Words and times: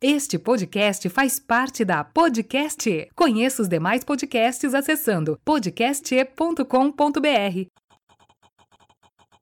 Este 0.00 0.38
podcast 0.38 1.08
faz 1.08 1.40
parte 1.40 1.84
da 1.84 2.04
Podcast. 2.04 3.10
Conheça 3.16 3.62
os 3.62 3.68
demais 3.68 4.04
podcasts 4.04 4.72
acessando 4.72 5.36
podcast.com.br. 5.44 7.66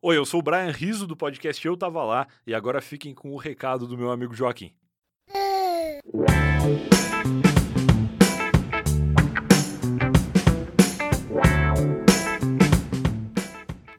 Oi, 0.00 0.16
eu 0.16 0.24
sou 0.24 0.40
o 0.40 0.42
Brian 0.42 0.70
Riso 0.70 1.06
do 1.06 1.14
podcast 1.14 1.66
Eu 1.66 1.76
Tava 1.76 2.02
Lá 2.02 2.26
e 2.46 2.54
agora 2.54 2.80
fiquem 2.80 3.12
com 3.12 3.32
o 3.32 3.36
recado 3.36 3.86
do 3.86 3.98
meu 3.98 4.10
amigo 4.10 4.34
Joaquim. 4.34 4.72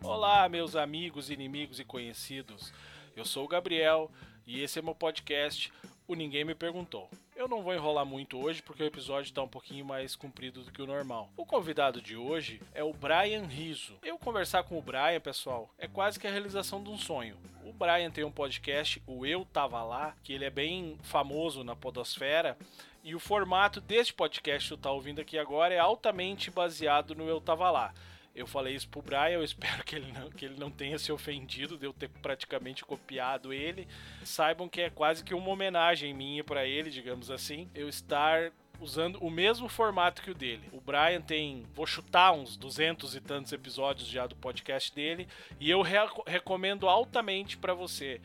Olá, 0.01 0.49
meus 0.49 0.75
amigos, 0.75 1.29
inimigos 1.29 1.79
e 1.79 1.83
conhecidos. 1.83 2.73
Eu 3.15 3.25
sou 3.25 3.45
o 3.45 3.47
Gabriel 3.47 4.09
e 4.47 4.63
esse 4.63 4.79
é 4.79 4.81
meu 4.81 4.95
podcast, 4.95 5.71
O 6.07 6.15
Ninguém 6.15 6.45
Me 6.45 6.55
Perguntou. 6.55 7.09
Eu 7.35 7.49
não 7.49 7.61
vou 7.61 7.73
enrolar 7.73 8.05
muito 8.05 8.41
hoje 8.41 8.61
porque 8.61 8.81
o 8.81 8.85
episódio 8.85 9.27
está 9.27 9.43
um 9.43 9.47
pouquinho 9.47 9.83
mais 9.83 10.15
comprido 10.15 10.63
do 10.63 10.71
que 10.71 10.81
o 10.81 10.87
normal. 10.87 11.29
O 11.35 11.45
convidado 11.45 12.01
de 12.01 12.15
hoje 12.15 12.61
é 12.73 12.81
o 12.81 12.93
Brian 12.93 13.43
Riso. 13.43 13.93
Eu 14.01 14.17
conversar 14.17 14.63
com 14.63 14.77
o 14.77 14.81
Brian, 14.81 15.19
pessoal, 15.19 15.69
é 15.77 15.85
quase 15.85 16.17
que 16.17 16.25
a 16.25 16.31
realização 16.31 16.81
de 16.81 16.89
um 16.89 16.97
sonho. 16.97 17.35
O 17.65 17.73
Brian 17.73 18.09
tem 18.09 18.23
um 18.23 18.31
podcast, 18.31 19.03
o 19.05 19.25
Eu 19.25 19.45
Tava 19.51 19.83
Lá, 19.83 20.15
que 20.23 20.31
ele 20.31 20.45
é 20.45 20.49
bem 20.49 20.97
famoso 21.03 21.61
na 21.61 21.75
podosfera. 21.75 22.57
E 23.03 23.13
o 23.13 23.19
formato 23.19 23.81
deste 23.81 24.13
podcast 24.13 24.69
que 24.69 24.75
tu 24.75 24.81
tá 24.81 24.89
ouvindo 24.89 25.19
aqui 25.19 25.37
agora 25.37 25.73
é 25.73 25.79
altamente 25.79 26.49
baseado 26.49 27.15
no 27.15 27.27
Eu 27.27 27.41
Tava 27.41 27.69
Lá. 27.69 27.93
Eu 28.37 28.45
falei 28.45 28.75
isso 28.75 28.87
pro 28.87 29.01
Brian, 29.01 29.29
eu 29.29 29.43
espero 29.43 29.83
que 29.83 29.95
ele 29.95 30.11
não, 30.11 30.29
que 30.29 30.45
ele 30.45 30.59
não 30.59 30.69
tenha 30.69 30.99
se 30.99 31.11
ofendido 31.11 31.75
de 31.75 31.87
eu 31.87 31.91
ter 31.91 32.07
praticamente 32.07 32.85
copiado 32.85 33.51
ele. 33.51 33.87
Saibam 34.23 34.69
que 34.69 34.81
é 34.81 34.89
quase 34.91 35.23
que 35.23 35.33
uma 35.33 35.49
homenagem 35.49 36.13
minha 36.13 36.43
para 36.43 36.63
ele, 36.63 36.91
digamos 36.91 37.31
assim, 37.31 37.67
eu 37.73 37.89
estar 37.89 38.51
usando 38.79 39.17
o 39.23 39.31
mesmo 39.31 39.67
formato 39.67 40.21
que 40.21 40.29
o 40.29 40.35
dele. 40.35 40.69
O 40.71 40.79
Brian 40.79 41.19
tem, 41.19 41.65
vou 41.73 41.87
chutar 41.87 42.31
uns 42.31 42.55
200 42.55 43.15
e 43.15 43.21
tantos 43.21 43.51
episódios 43.51 44.07
já 44.07 44.27
do 44.27 44.35
podcast 44.35 44.93
dele, 44.93 45.27
e 45.59 45.67
eu 45.67 45.81
re 45.81 45.97
recomendo 46.27 46.87
altamente 46.87 47.57
para 47.57 47.73
você 47.73 48.21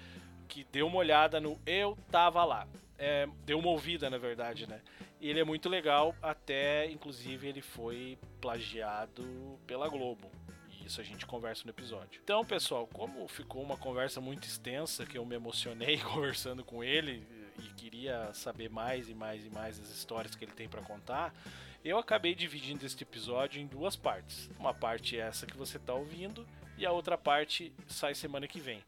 que 0.46 0.62
dê 0.70 0.82
uma 0.82 0.98
olhada 0.98 1.40
no 1.40 1.58
Eu 1.64 1.96
Tava 2.10 2.44
Lá. 2.44 2.68
É, 3.04 3.26
deu 3.44 3.58
uma 3.58 3.70
ouvida, 3.70 4.08
na 4.08 4.16
verdade, 4.16 4.64
né? 4.64 4.80
E 5.20 5.28
ele 5.28 5.40
é 5.40 5.44
muito 5.44 5.68
legal, 5.68 6.14
até 6.22 6.88
inclusive 6.88 7.48
ele 7.48 7.60
foi 7.60 8.16
plagiado 8.40 9.58
pela 9.66 9.88
Globo. 9.88 10.30
E 10.70 10.86
isso 10.86 11.00
a 11.00 11.04
gente 11.04 11.26
conversa 11.26 11.64
no 11.64 11.70
episódio. 11.70 12.20
Então, 12.22 12.44
pessoal, 12.44 12.86
como 12.86 13.26
ficou 13.26 13.60
uma 13.60 13.76
conversa 13.76 14.20
muito 14.20 14.46
extensa, 14.46 15.04
que 15.04 15.18
eu 15.18 15.26
me 15.26 15.34
emocionei 15.34 15.98
conversando 16.14 16.64
com 16.64 16.84
ele 16.84 17.26
e 17.58 17.74
queria 17.74 18.32
saber 18.34 18.70
mais 18.70 19.08
e 19.08 19.14
mais 19.14 19.44
e 19.44 19.50
mais 19.50 19.80
as 19.80 19.90
histórias 19.90 20.36
que 20.36 20.44
ele 20.44 20.52
tem 20.52 20.68
para 20.68 20.80
contar, 20.80 21.34
eu 21.84 21.98
acabei 21.98 22.36
dividindo 22.36 22.86
este 22.86 23.02
episódio 23.02 23.60
em 23.60 23.66
duas 23.66 23.96
partes. 23.96 24.48
Uma 24.60 24.72
parte 24.72 25.18
é 25.18 25.22
essa 25.22 25.44
que 25.44 25.56
você 25.56 25.76
está 25.76 25.92
ouvindo 25.92 26.46
e 26.78 26.86
a 26.86 26.92
outra 26.92 27.18
parte 27.18 27.72
sai 27.88 28.14
semana 28.14 28.46
que 28.46 28.60
vem. 28.60 28.80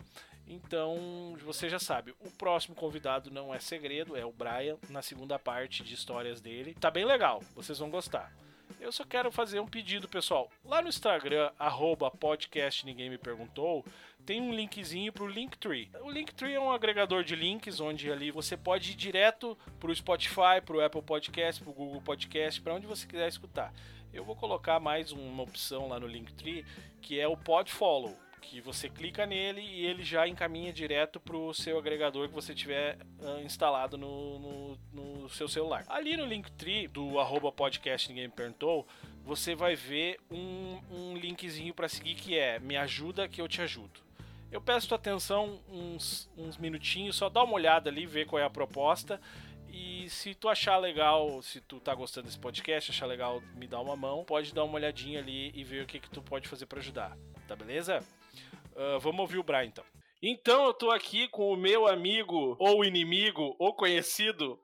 Então, 0.46 1.36
você 1.42 1.68
já 1.68 1.78
sabe, 1.78 2.14
o 2.20 2.30
próximo 2.30 2.74
convidado 2.74 3.30
não 3.30 3.54
é 3.54 3.58
segredo, 3.58 4.16
é 4.16 4.24
o 4.24 4.32
Brian, 4.32 4.76
na 4.90 5.00
segunda 5.00 5.38
parte 5.38 5.82
de 5.82 5.94
histórias 5.94 6.40
dele. 6.40 6.76
Tá 6.78 6.90
bem 6.90 7.04
legal, 7.04 7.40
vocês 7.54 7.78
vão 7.78 7.90
gostar. 7.90 8.32
Eu 8.80 8.92
só 8.92 9.04
quero 9.04 9.32
fazer 9.32 9.60
um 9.60 9.66
pedido, 9.66 10.08
pessoal. 10.08 10.50
Lá 10.64 10.82
no 10.82 10.88
Instagram, 10.88 11.50
arroba 11.58 12.10
podcast 12.10 12.84
Ninguém 12.84 13.08
Me 13.08 13.16
Perguntou, 13.16 13.84
tem 14.26 14.40
um 14.40 14.54
linkzinho 14.54 15.12
pro 15.12 15.26
Linktree. 15.26 15.90
O 16.00 16.10
Linktree 16.10 16.54
é 16.54 16.60
um 16.60 16.72
agregador 16.72 17.24
de 17.24 17.34
links 17.34 17.80
onde 17.80 18.10
ali 18.10 18.30
você 18.30 18.56
pode 18.56 18.92
ir 18.92 18.94
direto 18.94 19.56
pro 19.80 19.94
Spotify, 19.94 20.60
pro 20.64 20.84
Apple 20.84 21.02
Podcast, 21.02 21.62
pro 21.62 21.72
Google 21.72 22.02
Podcast, 22.02 22.60
para 22.60 22.74
onde 22.74 22.86
você 22.86 23.06
quiser 23.06 23.28
escutar. 23.28 23.72
Eu 24.12 24.24
vou 24.24 24.36
colocar 24.36 24.78
mais 24.78 25.12
uma 25.12 25.42
opção 25.42 25.88
lá 25.88 25.98
no 25.98 26.06
Linktree, 26.06 26.64
que 27.00 27.18
é 27.18 27.26
o 27.26 27.36
Podfollow 27.36 28.23
que 28.44 28.60
você 28.60 28.88
clica 28.88 29.26
nele 29.26 29.60
e 29.60 29.86
ele 29.86 30.04
já 30.04 30.28
encaminha 30.28 30.72
direto 30.72 31.18
para 31.18 31.36
o 31.36 31.52
seu 31.54 31.78
agregador 31.78 32.28
que 32.28 32.34
você 32.34 32.54
tiver 32.54 32.98
uh, 33.18 33.40
instalado 33.44 33.96
no, 33.96 34.38
no, 34.38 34.78
no, 34.92 35.28
seu 35.30 35.48
celular. 35.48 35.84
Ali 35.88 36.16
no 36.16 36.26
Linktree 36.26 36.86
do 36.86 37.18
arroba 37.18 37.50
podcast 37.50 38.08
Ninguém 38.08 38.28
Me 38.28 38.34
Perguntou, 38.34 38.86
você 39.24 39.54
vai 39.54 39.74
ver 39.74 40.18
um, 40.30 40.78
um 40.90 41.16
linkzinho 41.16 41.72
para 41.72 41.88
seguir 41.88 42.14
que 42.14 42.38
é 42.38 42.58
Me 42.58 42.76
ajuda 42.76 43.26
que 43.26 43.40
eu 43.40 43.48
te 43.48 43.62
ajudo. 43.62 44.00
Eu 44.52 44.60
peço 44.60 44.86
tua 44.86 44.96
atenção 44.96 45.60
uns, 45.68 46.30
uns 46.36 46.58
minutinhos, 46.58 47.16
só 47.16 47.28
dá 47.28 47.42
uma 47.42 47.54
olhada 47.54 47.90
ali, 47.90 48.06
ver 48.06 48.26
qual 48.26 48.40
é 48.40 48.44
a 48.44 48.50
proposta. 48.50 49.20
E 49.68 50.08
se 50.08 50.34
tu 50.34 50.48
achar 50.48 50.76
legal, 50.76 51.42
se 51.42 51.60
tu 51.60 51.80
tá 51.80 51.92
gostando 51.92 52.26
desse 52.26 52.38
podcast, 52.38 52.92
achar 52.92 53.06
legal, 53.06 53.42
me 53.56 53.66
dá 53.66 53.80
uma 53.80 53.96
mão, 53.96 54.24
pode 54.24 54.54
dar 54.54 54.62
uma 54.62 54.74
olhadinha 54.74 55.18
ali 55.18 55.50
e 55.52 55.64
ver 55.64 55.82
o 55.82 55.86
que, 55.86 55.98
que 55.98 56.08
tu 56.08 56.22
pode 56.22 56.46
fazer 56.46 56.66
para 56.66 56.78
ajudar. 56.78 57.18
Tá 57.48 57.56
beleza? 57.56 58.00
Uh, 58.74 58.98
vamos 58.98 59.20
ouvir 59.20 59.38
o 59.38 59.42
Brian 59.42 59.64
então. 59.64 59.84
Então 60.22 60.64
eu 60.66 60.74
tô 60.74 60.90
aqui 60.90 61.28
com 61.28 61.52
o 61.52 61.56
meu 61.56 61.86
amigo, 61.86 62.56
ou 62.58 62.84
inimigo, 62.84 63.54
ou 63.58 63.74
conhecido, 63.74 64.58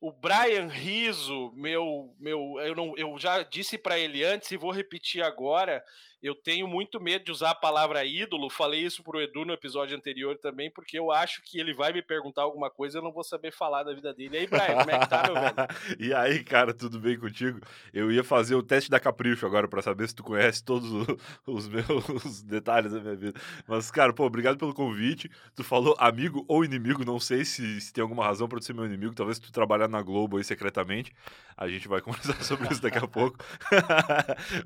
o 0.00 0.10
Brian 0.10 0.66
Riso, 0.66 1.52
meu, 1.54 2.12
meu, 2.18 2.58
eu, 2.60 2.74
não, 2.74 2.92
eu 2.96 3.16
já 3.18 3.44
disse 3.44 3.78
para 3.78 3.96
ele 3.96 4.24
antes 4.24 4.50
e 4.50 4.56
vou 4.56 4.72
repetir 4.72 5.22
agora. 5.22 5.84
Eu 6.22 6.36
tenho 6.36 6.68
muito 6.68 7.00
medo 7.00 7.24
de 7.24 7.32
usar 7.32 7.50
a 7.50 7.54
palavra 7.54 8.04
ídolo. 8.04 8.48
Falei 8.48 8.82
isso 8.82 9.02
pro 9.02 9.20
Edu 9.20 9.44
no 9.44 9.52
episódio 9.52 9.96
anterior 9.96 10.38
também, 10.38 10.70
porque 10.70 10.96
eu 10.96 11.10
acho 11.10 11.42
que 11.42 11.58
ele 11.58 11.74
vai 11.74 11.92
me 11.92 12.00
perguntar 12.00 12.42
alguma 12.42 12.70
coisa 12.70 12.96
e 12.96 13.00
eu 13.00 13.02
não 13.02 13.10
vou 13.10 13.24
saber 13.24 13.52
falar 13.52 13.82
da 13.82 13.92
vida 13.92 14.14
dele. 14.14 14.36
E 14.36 14.38
aí, 14.38 14.46
Brian, 14.46 14.76
como 14.78 14.90
é 14.92 14.98
que 15.00 15.08
tá, 15.08 15.22
meu 15.24 15.34
velho? 15.34 15.54
e 15.98 16.14
aí, 16.14 16.44
cara, 16.44 16.72
tudo 16.72 17.00
bem 17.00 17.18
contigo? 17.18 17.58
Eu 17.92 18.12
ia 18.12 18.22
fazer 18.22 18.54
o 18.54 18.62
teste 18.62 18.88
da 18.88 19.00
Capricho 19.00 19.44
agora 19.44 19.66
para 19.66 19.82
saber 19.82 20.06
se 20.06 20.14
tu 20.14 20.22
conhece 20.22 20.62
todos 20.62 20.88
os 21.44 21.68
meus 21.68 22.42
detalhes 22.46 22.92
da 22.92 23.00
minha 23.00 23.16
vida. 23.16 23.40
Mas, 23.66 23.90
cara, 23.90 24.12
pô, 24.12 24.24
obrigado 24.24 24.56
pelo 24.56 24.72
convite. 24.72 25.28
Tu 25.56 25.64
falou 25.64 25.96
amigo 25.98 26.44
ou 26.46 26.64
inimigo, 26.64 27.04
não 27.04 27.18
sei 27.18 27.44
se, 27.44 27.80
se 27.80 27.92
tem 27.92 28.00
alguma 28.00 28.24
razão 28.24 28.46
para 28.46 28.60
tu 28.60 28.64
ser 28.64 28.74
meu 28.74 28.86
inimigo. 28.86 29.12
Talvez 29.12 29.40
tu 29.40 29.50
trabalhar 29.50 29.88
na 29.88 30.00
Globo 30.00 30.36
aí 30.36 30.44
secretamente. 30.44 31.12
A 31.56 31.66
gente 31.66 31.88
vai 31.88 32.00
conversar 32.00 32.40
sobre 32.44 32.72
isso 32.72 32.80
daqui 32.80 32.98
a 32.98 33.08
pouco. 33.08 33.38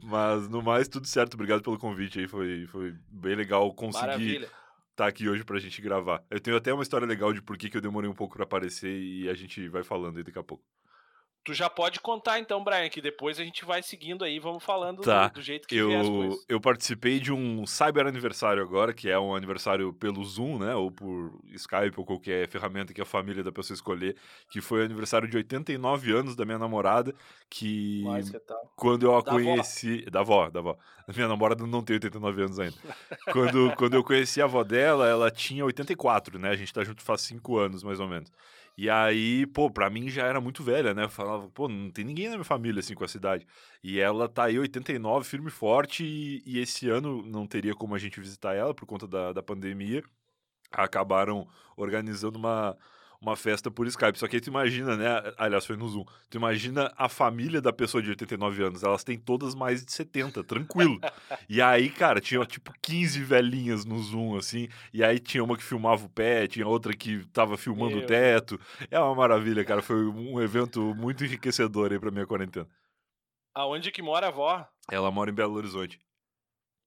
Mas, 0.02 0.48
no 0.50 0.62
mais, 0.62 0.86
tudo 0.86 1.06
certo 1.06 1.32
obrigado 1.32 1.45
pelo 1.62 1.78
convite 1.78 2.18
aí, 2.18 2.28
foi, 2.28 2.66
foi 2.66 2.94
bem 3.08 3.34
legal 3.34 3.72
conseguir 3.74 4.42
estar 4.42 4.50
tá 4.94 5.06
aqui 5.06 5.28
hoje 5.28 5.44
pra 5.44 5.58
gente 5.58 5.80
gravar. 5.80 6.24
Eu 6.30 6.40
tenho 6.40 6.56
até 6.56 6.72
uma 6.72 6.82
história 6.82 7.06
legal 7.06 7.32
de 7.32 7.42
por 7.42 7.56
que, 7.56 7.68
que 7.68 7.76
eu 7.76 7.80
demorei 7.80 8.08
um 8.08 8.14
pouco 8.14 8.34
para 8.34 8.44
aparecer 8.44 8.90
e 8.90 9.28
a 9.28 9.34
gente 9.34 9.68
vai 9.68 9.82
falando 9.82 10.16
aí 10.18 10.24
daqui 10.24 10.38
a 10.38 10.42
pouco. 10.42 10.64
Tu 11.46 11.54
já 11.54 11.70
pode 11.70 12.00
contar 12.00 12.40
então, 12.40 12.64
Brian, 12.64 12.88
que 12.88 13.00
depois 13.00 13.38
a 13.38 13.44
gente 13.44 13.64
vai 13.64 13.80
seguindo 13.80 14.24
aí, 14.24 14.40
vamos 14.40 14.64
falando 14.64 15.02
tá. 15.02 15.28
do, 15.28 15.34
do, 15.34 15.42
jeito 15.42 15.68
que 15.68 15.76
eu, 15.76 15.96
as 15.96 16.08
coisas. 16.08 16.44
Eu 16.48 16.60
participei 16.60 17.20
de 17.20 17.32
um 17.32 17.64
cyber 17.64 18.04
aniversário 18.04 18.60
agora, 18.60 18.92
que 18.92 19.08
é 19.08 19.16
um 19.16 19.32
aniversário 19.32 19.92
pelo 19.92 20.24
Zoom, 20.24 20.58
né, 20.58 20.74
ou 20.74 20.90
por 20.90 21.40
Skype 21.52 21.94
ou 21.98 22.04
qualquer 22.04 22.48
ferramenta 22.48 22.92
que 22.92 23.00
a 23.00 23.04
família 23.04 23.44
da 23.44 23.52
pessoa 23.52 23.76
escolher, 23.76 24.16
que 24.50 24.60
foi 24.60 24.80
o 24.80 24.84
aniversário 24.84 25.28
de 25.28 25.36
89 25.36 26.12
anos 26.12 26.34
da 26.34 26.44
minha 26.44 26.58
namorada, 26.58 27.14
que 27.48 28.02
tá... 28.44 28.56
quando 28.74 29.06
eu 29.06 29.16
a 29.16 29.20
da 29.20 29.30
conheci, 29.30 30.00
avó. 30.00 30.10
da 30.10 30.20
avó, 30.20 30.50
da 30.50 30.58
avó. 30.58 30.78
A 31.06 31.12
minha 31.12 31.28
namorada 31.28 31.64
não 31.64 31.80
tem 31.80 31.94
89 31.94 32.42
anos 32.42 32.58
ainda. 32.58 32.76
quando 33.32 33.72
quando 33.76 33.94
eu 33.94 34.02
conheci 34.02 34.42
a 34.42 34.46
avó 34.46 34.64
dela, 34.64 35.06
ela 35.06 35.30
tinha 35.30 35.64
84, 35.64 36.40
né? 36.40 36.50
A 36.50 36.56
gente 36.56 36.74
tá 36.74 36.82
junto 36.82 37.04
faz 37.04 37.20
5 37.20 37.56
anos 37.56 37.84
mais 37.84 38.00
ou 38.00 38.08
menos. 38.08 38.32
E 38.76 38.90
aí, 38.90 39.46
pô, 39.46 39.70
pra 39.70 39.88
mim 39.88 40.08
já 40.10 40.26
era 40.26 40.40
muito 40.40 40.62
velha, 40.62 40.92
né? 40.92 41.04
Eu 41.04 41.08
falava, 41.08 41.48
pô, 41.50 41.66
não 41.66 41.90
tem 41.90 42.04
ninguém 42.04 42.26
na 42.28 42.32
minha 42.34 42.44
família 42.44 42.80
assim 42.80 42.94
com 42.94 43.04
a 43.04 43.08
cidade. 43.08 43.46
E 43.82 43.98
ela 43.98 44.28
tá 44.28 44.44
aí 44.44 44.58
89, 44.58 45.26
firme 45.26 45.48
e 45.48 45.50
forte, 45.50 46.04
e, 46.04 46.42
e 46.44 46.58
esse 46.58 46.88
ano 46.88 47.22
não 47.22 47.46
teria 47.46 47.74
como 47.74 47.94
a 47.94 47.98
gente 47.98 48.20
visitar 48.20 48.54
ela 48.54 48.74
por 48.74 48.84
conta 48.86 49.06
da, 49.08 49.32
da 49.32 49.42
pandemia. 49.42 50.02
Acabaram 50.72 51.48
organizando 51.76 52.38
uma, 52.38 52.76
uma 53.20 53.36
festa 53.36 53.70
por 53.70 53.86
Skype. 53.86 54.18
Só 54.18 54.28
que 54.28 54.36
aí 54.36 54.40
tu 54.40 54.48
imagina, 54.48 54.96
né? 54.96 55.32
Aliás, 55.36 55.66
foi 55.66 55.76
no 55.76 55.88
Zoom. 55.88 56.04
Tu 56.30 56.36
imagina 56.36 56.92
a 56.96 57.08
família 57.08 57.60
da 57.60 57.72
pessoa 57.72 58.02
de 58.02 58.10
89 58.10 58.62
anos. 58.62 58.82
Elas 58.82 59.04
têm 59.04 59.18
todas 59.18 59.54
mais 59.54 59.84
de 59.84 59.92
70, 59.92 60.44
tranquilo. 60.44 60.98
e 61.48 61.60
aí, 61.60 61.90
cara, 61.90 62.20
tinha 62.20 62.44
tipo 62.44 62.72
15 62.82 63.22
velhinhas 63.22 63.84
no 63.84 63.98
Zoom, 64.00 64.36
assim. 64.36 64.68
E 64.92 65.02
aí 65.02 65.18
tinha 65.18 65.42
uma 65.42 65.56
que 65.56 65.62
filmava 65.62 66.04
o 66.04 66.08
pé, 66.08 66.46
tinha 66.46 66.66
outra 66.66 66.94
que 66.94 67.24
tava 67.32 67.56
filmando 67.56 67.96
Meu. 67.96 68.04
o 68.04 68.06
teto. 68.06 68.60
É 68.90 68.98
uma 68.98 69.14
maravilha, 69.14 69.64
cara. 69.64 69.82
Foi 69.82 70.06
um 70.06 70.40
evento 70.40 70.94
muito 70.94 71.24
enriquecedor 71.24 71.92
aí 71.92 71.98
pra 71.98 72.10
minha 72.10 72.26
quarentena. 72.26 72.68
Aonde 73.54 73.90
que 73.90 74.02
mora 74.02 74.26
a 74.26 74.28
avó? 74.28 74.68
Ela 74.90 75.10
mora 75.10 75.30
em 75.30 75.34
Belo 75.34 75.54
Horizonte. 75.54 75.98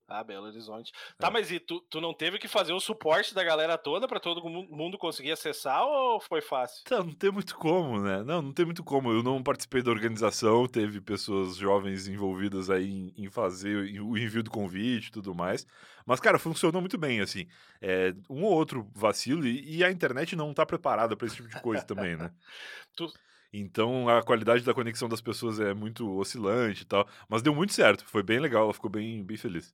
Ah, 0.09 0.23
Belo 0.23 0.47
Horizonte. 0.47 0.91
Tá, 1.19 1.27
é. 1.27 1.29
mas 1.29 1.51
e 1.51 1.59
tu, 1.59 1.79
tu 1.81 2.01
não 2.01 2.13
teve 2.13 2.39
que 2.39 2.47
fazer 2.47 2.73
o 2.73 2.79
suporte 2.79 3.33
da 3.33 3.43
galera 3.43 3.77
toda 3.77 4.07
para 4.07 4.19
todo 4.19 4.43
mundo 4.49 4.97
conseguir 4.97 5.31
acessar 5.31 5.83
ou 5.83 6.19
foi 6.19 6.41
fácil? 6.41 6.83
Tá, 6.83 6.97
não 6.97 7.13
tem 7.13 7.31
muito 7.31 7.55
como, 7.55 8.01
né? 8.01 8.23
Não, 8.23 8.41
não 8.41 8.51
tem 8.51 8.65
muito 8.65 8.83
como. 8.83 9.11
Eu 9.11 9.21
não 9.21 9.43
participei 9.43 9.83
da 9.83 9.91
organização, 9.91 10.67
teve 10.67 10.99
pessoas 10.99 11.57
jovens 11.57 12.07
envolvidas 12.07 12.71
aí 12.71 12.89
em, 12.89 13.13
em 13.25 13.29
fazer 13.29 13.77
o 14.01 14.17
envio 14.17 14.41
do 14.41 14.49
convite 14.49 15.07
e 15.07 15.11
tudo 15.11 15.35
mais. 15.35 15.67
Mas, 16.05 16.19
cara, 16.19 16.39
funcionou 16.39 16.81
muito 16.81 16.97
bem, 16.97 17.21
assim. 17.21 17.45
É, 17.79 18.15
um 18.27 18.43
ou 18.43 18.51
outro 18.51 18.89
vacilo 18.95 19.45
e, 19.45 19.77
e 19.77 19.83
a 19.83 19.91
internet 19.91 20.35
não 20.35 20.53
tá 20.55 20.65
preparada 20.65 21.15
para 21.15 21.27
esse 21.27 21.35
tipo 21.35 21.49
de 21.49 21.61
coisa 21.61 21.83
também, 21.83 22.17
né? 22.17 22.31
tu, 22.97 23.07
então 23.51 24.07
a 24.07 24.21
qualidade 24.23 24.63
da 24.63 24.73
conexão 24.73 25.09
das 25.09 25.21
pessoas 25.21 25.59
é 25.59 25.73
muito 25.73 26.09
oscilante 26.17 26.83
e 26.83 26.85
tal. 26.85 27.07
Mas 27.27 27.41
deu 27.41 27.53
muito 27.53 27.73
certo, 27.73 28.05
foi 28.05 28.23
bem 28.23 28.39
legal, 28.39 28.63
ela 28.63 28.73
ficou 28.73 28.89
bem, 28.89 29.23
bem 29.23 29.37
feliz. 29.37 29.73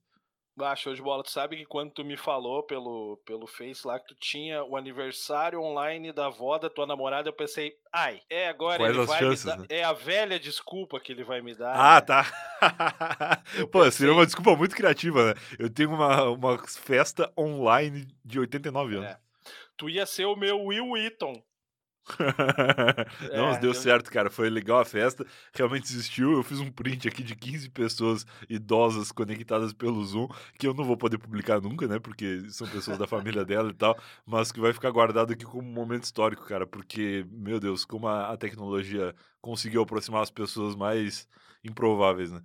Ah, 0.58 0.74
show 0.74 0.94
de 0.94 1.02
bola. 1.02 1.22
Tu 1.22 1.30
sabe 1.30 1.56
que 1.56 1.66
quando 1.66 1.90
tu 1.90 2.04
me 2.04 2.16
falou 2.16 2.62
pelo, 2.62 3.20
pelo 3.26 3.46
Face 3.46 3.86
lá 3.86 4.00
que 4.00 4.08
tu 4.08 4.14
tinha 4.14 4.64
o 4.64 4.76
aniversário 4.76 5.60
online 5.60 6.12
da 6.12 6.26
avó 6.26 6.56
da 6.58 6.70
tua 6.70 6.86
namorada, 6.86 7.28
eu 7.28 7.32
pensei, 7.32 7.74
ai, 7.92 8.22
é 8.30 8.48
agora 8.48 8.78
Quais 8.78 8.96
ele 8.96 9.06
vai 9.06 9.18
chances, 9.18 9.44
me 9.44 9.50
dar. 9.50 9.58
Né? 9.58 9.66
É 9.68 9.84
a 9.84 9.92
velha 9.92 10.40
desculpa 10.40 10.98
que 10.98 11.12
ele 11.12 11.24
vai 11.24 11.42
me 11.42 11.54
dar. 11.54 11.74
Ah, 11.74 11.94
né? 11.96 12.00
tá. 12.00 13.42
Pô, 13.70 13.80
pensei... 13.80 13.90
seria 13.92 14.14
uma 14.14 14.24
desculpa 14.24 14.56
muito 14.56 14.74
criativa, 14.74 15.34
né? 15.34 15.40
Eu 15.58 15.68
tenho 15.68 15.90
uma, 15.90 16.30
uma 16.30 16.58
festa 16.66 17.30
online 17.38 18.06
de 18.24 18.40
89 18.40 18.96
anos. 18.96 19.10
É. 19.10 19.18
Tu 19.76 19.90
ia 19.90 20.06
ser 20.06 20.24
o 20.24 20.34
meu 20.34 20.58
Will 20.64 20.96
Eaton. 20.96 21.42
Não, 23.34 23.50
é, 23.54 23.58
deu 23.58 23.70
eu... 23.70 23.74
certo, 23.74 24.10
cara. 24.10 24.30
Foi 24.30 24.48
legal 24.48 24.78
a 24.78 24.84
festa. 24.84 25.26
Realmente 25.52 25.84
existiu. 25.84 26.32
Eu 26.32 26.42
fiz 26.42 26.60
um 26.60 26.70
print 26.70 27.08
aqui 27.08 27.22
de 27.22 27.34
15 27.34 27.70
pessoas 27.70 28.26
idosas 28.48 29.10
conectadas 29.10 29.72
pelo 29.72 30.04
Zoom, 30.04 30.28
que 30.58 30.66
eu 30.66 30.74
não 30.74 30.84
vou 30.84 30.96
poder 30.96 31.18
publicar 31.18 31.60
nunca, 31.60 31.86
né? 31.86 31.98
Porque 31.98 32.48
são 32.50 32.68
pessoas 32.68 32.98
da 32.98 33.06
família 33.06 33.44
dela 33.44 33.70
e 33.70 33.74
tal, 33.74 33.98
mas 34.24 34.52
que 34.52 34.60
vai 34.60 34.72
ficar 34.72 34.90
guardado 34.90 35.32
aqui 35.32 35.44
como 35.44 35.68
um 35.68 35.72
momento 35.72 36.04
histórico, 36.04 36.46
cara. 36.46 36.66
Porque, 36.66 37.26
meu 37.30 37.58
Deus, 37.58 37.84
como 37.84 38.06
a, 38.06 38.32
a 38.32 38.36
tecnologia 38.36 39.14
conseguiu 39.40 39.82
aproximar 39.82 40.22
as 40.22 40.30
pessoas 40.30 40.76
mais 40.76 41.28
improváveis, 41.64 42.30
né? 42.30 42.42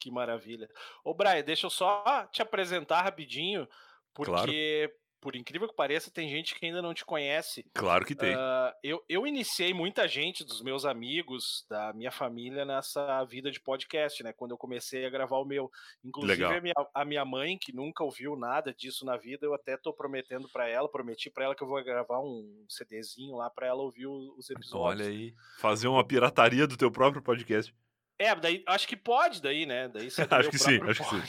Que 0.00 0.10
maravilha. 0.10 0.68
Ô, 1.04 1.14
Brian, 1.14 1.44
deixa 1.44 1.66
eu 1.66 1.70
só 1.70 2.26
te 2.32 2.42
apresentar 2.42 3.02
rapidinho, 3.02 3.68
porque 4.12 4.32
claro 4.32 5.01
por 5.22 5.36
incrível 5.36 5.68
que 5.68 5.76
pareça, 5.76 6.10
tem 6.10 6.28
gente 6.28 6.56
que 6.56 6.66
ainda 6.66 6.82
não 6.82 6.92
te 6.92 7.04
conhece. 7.04 7.64
Claro 7.72 8.04
que 8.04 8.12
tem. 8.12 8.34
Uh, 8.34 8.72
eu, 8.82 9.04
eu 9.08 9.24
iniciei 9.24 9.72
muita 9.72 10.08
gente 10.08 10.44
dos 10.44 10.60
meus 10.60 10.84
amigos, 10.84 11.64
da 11.70 11.92
minha 11.92 12.10
família, 12.10 12.64
nessa 12.64 13.24
vida 13.24 13.48
de 13.48 13.60
podcast, 13.60 14.20
né? 14.24 14.32
Quando 14.32 14.50
eu 14.50 14.58
comecei 14.58 15.06
a 15.06 15.10
gravar 15.10 15.38
o 15.38 15.44
meu. 15.44 15.70
Inclusive, 16.04 16.44
a 16.44 16.60
minha, 16.60 16.74
a 16.92 17.04
minha, 17.04 17.24
mãe, 17.24 17.56
que 17.56 17.72
nunca 17.72 18.02
ouviu 18.02 18.34
nada 18.34 18.74
disso 18.74 19.04
na 19.06 19.16
vida, 19.16 19.46
eu 19.46 19.54
até 19.54 19.76
tô 19.76 19.92
prometendo 19.92 20.48
para 20.48 20.68
ela, 20.68 20.90
prometi 20.90 21.30
para 21.30 21.44
ela 21.44 21.54
que 21.54 21.62
eu 21.62 21.68
vou 21.68 21.82
gravar 21.84 22.18
um 22.18 22.66
CDzinho 22.68 23.36
lá 23.36 23.48
para 23.48 23.68
ela 23.68 23.80
ouvir 23.80 24.08
os 24.08 24.50
episódios. 24.50 25.00
Olha 25.00 25.08
aí. 25.08 25.32
Fazer 25.58 25.86
uma 25.86 26.04
pirataria 26.04 26.66
do 26.66 26.76
teu 26.76 26.90
próprio 26.90 27.22
podcast. 27.22 27.72
É, 28.18 28.34
daí 28.34 28.62
acho 28.66 28.88
que 28.88 28.96
pode 28.96 29.40
daí, 29.40 29.66
né? 29.66 29.88
Daí 29.88 30.08
acho 30.30 30.50
que 30.50 30.58
sim, 30.58 30.80
acho 30.82 31.02
que 31.02 31.10
sim. 31.10 31.22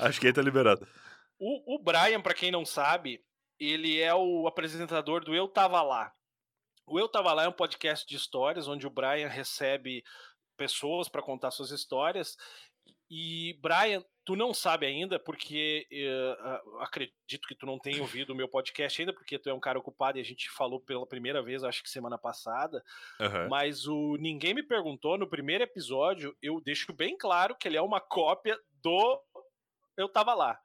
acho 0.00 0.20
que 0.20 0.26
aí 0.26 0.32
tá 0.32 0.42
liberado. 0.42 0.86
O, 1.38 1.76
o 1.76 1.78
Brian, 1.78 2.20
para 2.20 2.34
quem 2.34 2.50
não 2.50 2.64
sabe, 2.64 3.24
ele 3.58 4.00
é 4.00 4.14
o 4.14 4.46
apresentador 4.46 5.24
do 5.24 5.34
Eu 5.34 5.48
Tava 5.48 5.82
Lá. 5.82 6.12
O 6.86 6.98
Eu 6.98 7.08
Tava 7.08 7.32
Lá 7.32 7.44
é 7.44 7.48
um 7.48 7.52
podcast 7.52 8.06
de 8.06 8.16
histórias 8.16 8.68
onde 8.68 8.86
o 8.86 8.90
Brian 8.90 9.28
recebe 9.28 10.04
pessoas 10.56 11.08
para 11.08 11.22
contar 11.22 11.50
suas 11.50 11.70
histórias. 11.70 12.36
E, 13.10 13.58
Brian, 13.60 14.04
tu 14.24 14.34
não 14.34 14.54
sabe 14.54 14.86
ainda, 14.86 15.18
porque 15.18 15.86
uh, 15.92 16.78
acredito 16.78 17.46
que 17.46 17.54
tu 17.54 17.66
não 17.66 17.78
tenha 17.78 18.00
ouvido 18.00 18.30
o 18.30 18.36
meu 18.36 18.48
podcast 18.48 19.00
ainda, 19.00 19.12
porque 19.12 19.38
tu 19.38 19.48
é 19.48 19.54
um 19.54 19.60
cara 19.60 19.78
ocupado 19.78 20.18
e 20.18 20.20
a 20.20 20.24
gente 20.24 20.50
falou 20.50 20.80
pela 20.80 21.06
primeira 21.06 21.42
vez, 21.42 21.62
acho 21.64 21.82
que 21.82 21.90
semana 21.90 22.18
passada. 22.18 22.82
Uhum. 23.20 23.48
Mas 23.48 23.86
o 23.86 24.16
Ninguém 24.16 24.54
Me 24.54 24.62
Perguntou, 24.62 25.18
no 25.18 25.28
primeiro 25.28 25.64
episódio, 25.64 26.36
eu 26.40 26.60
deixo 26.60 26.92
bem 26.92 27.16
claro 27.16 27.56
que 27.56 27.68
ele 27.68 27.76
é 27.76 27.82
uma 27.82 28.00
cópia 28.00 28.58
do 28.82 29.20
Eu 29.96 30.08
Tava 30.08 30.34
Lá 30.34 30.58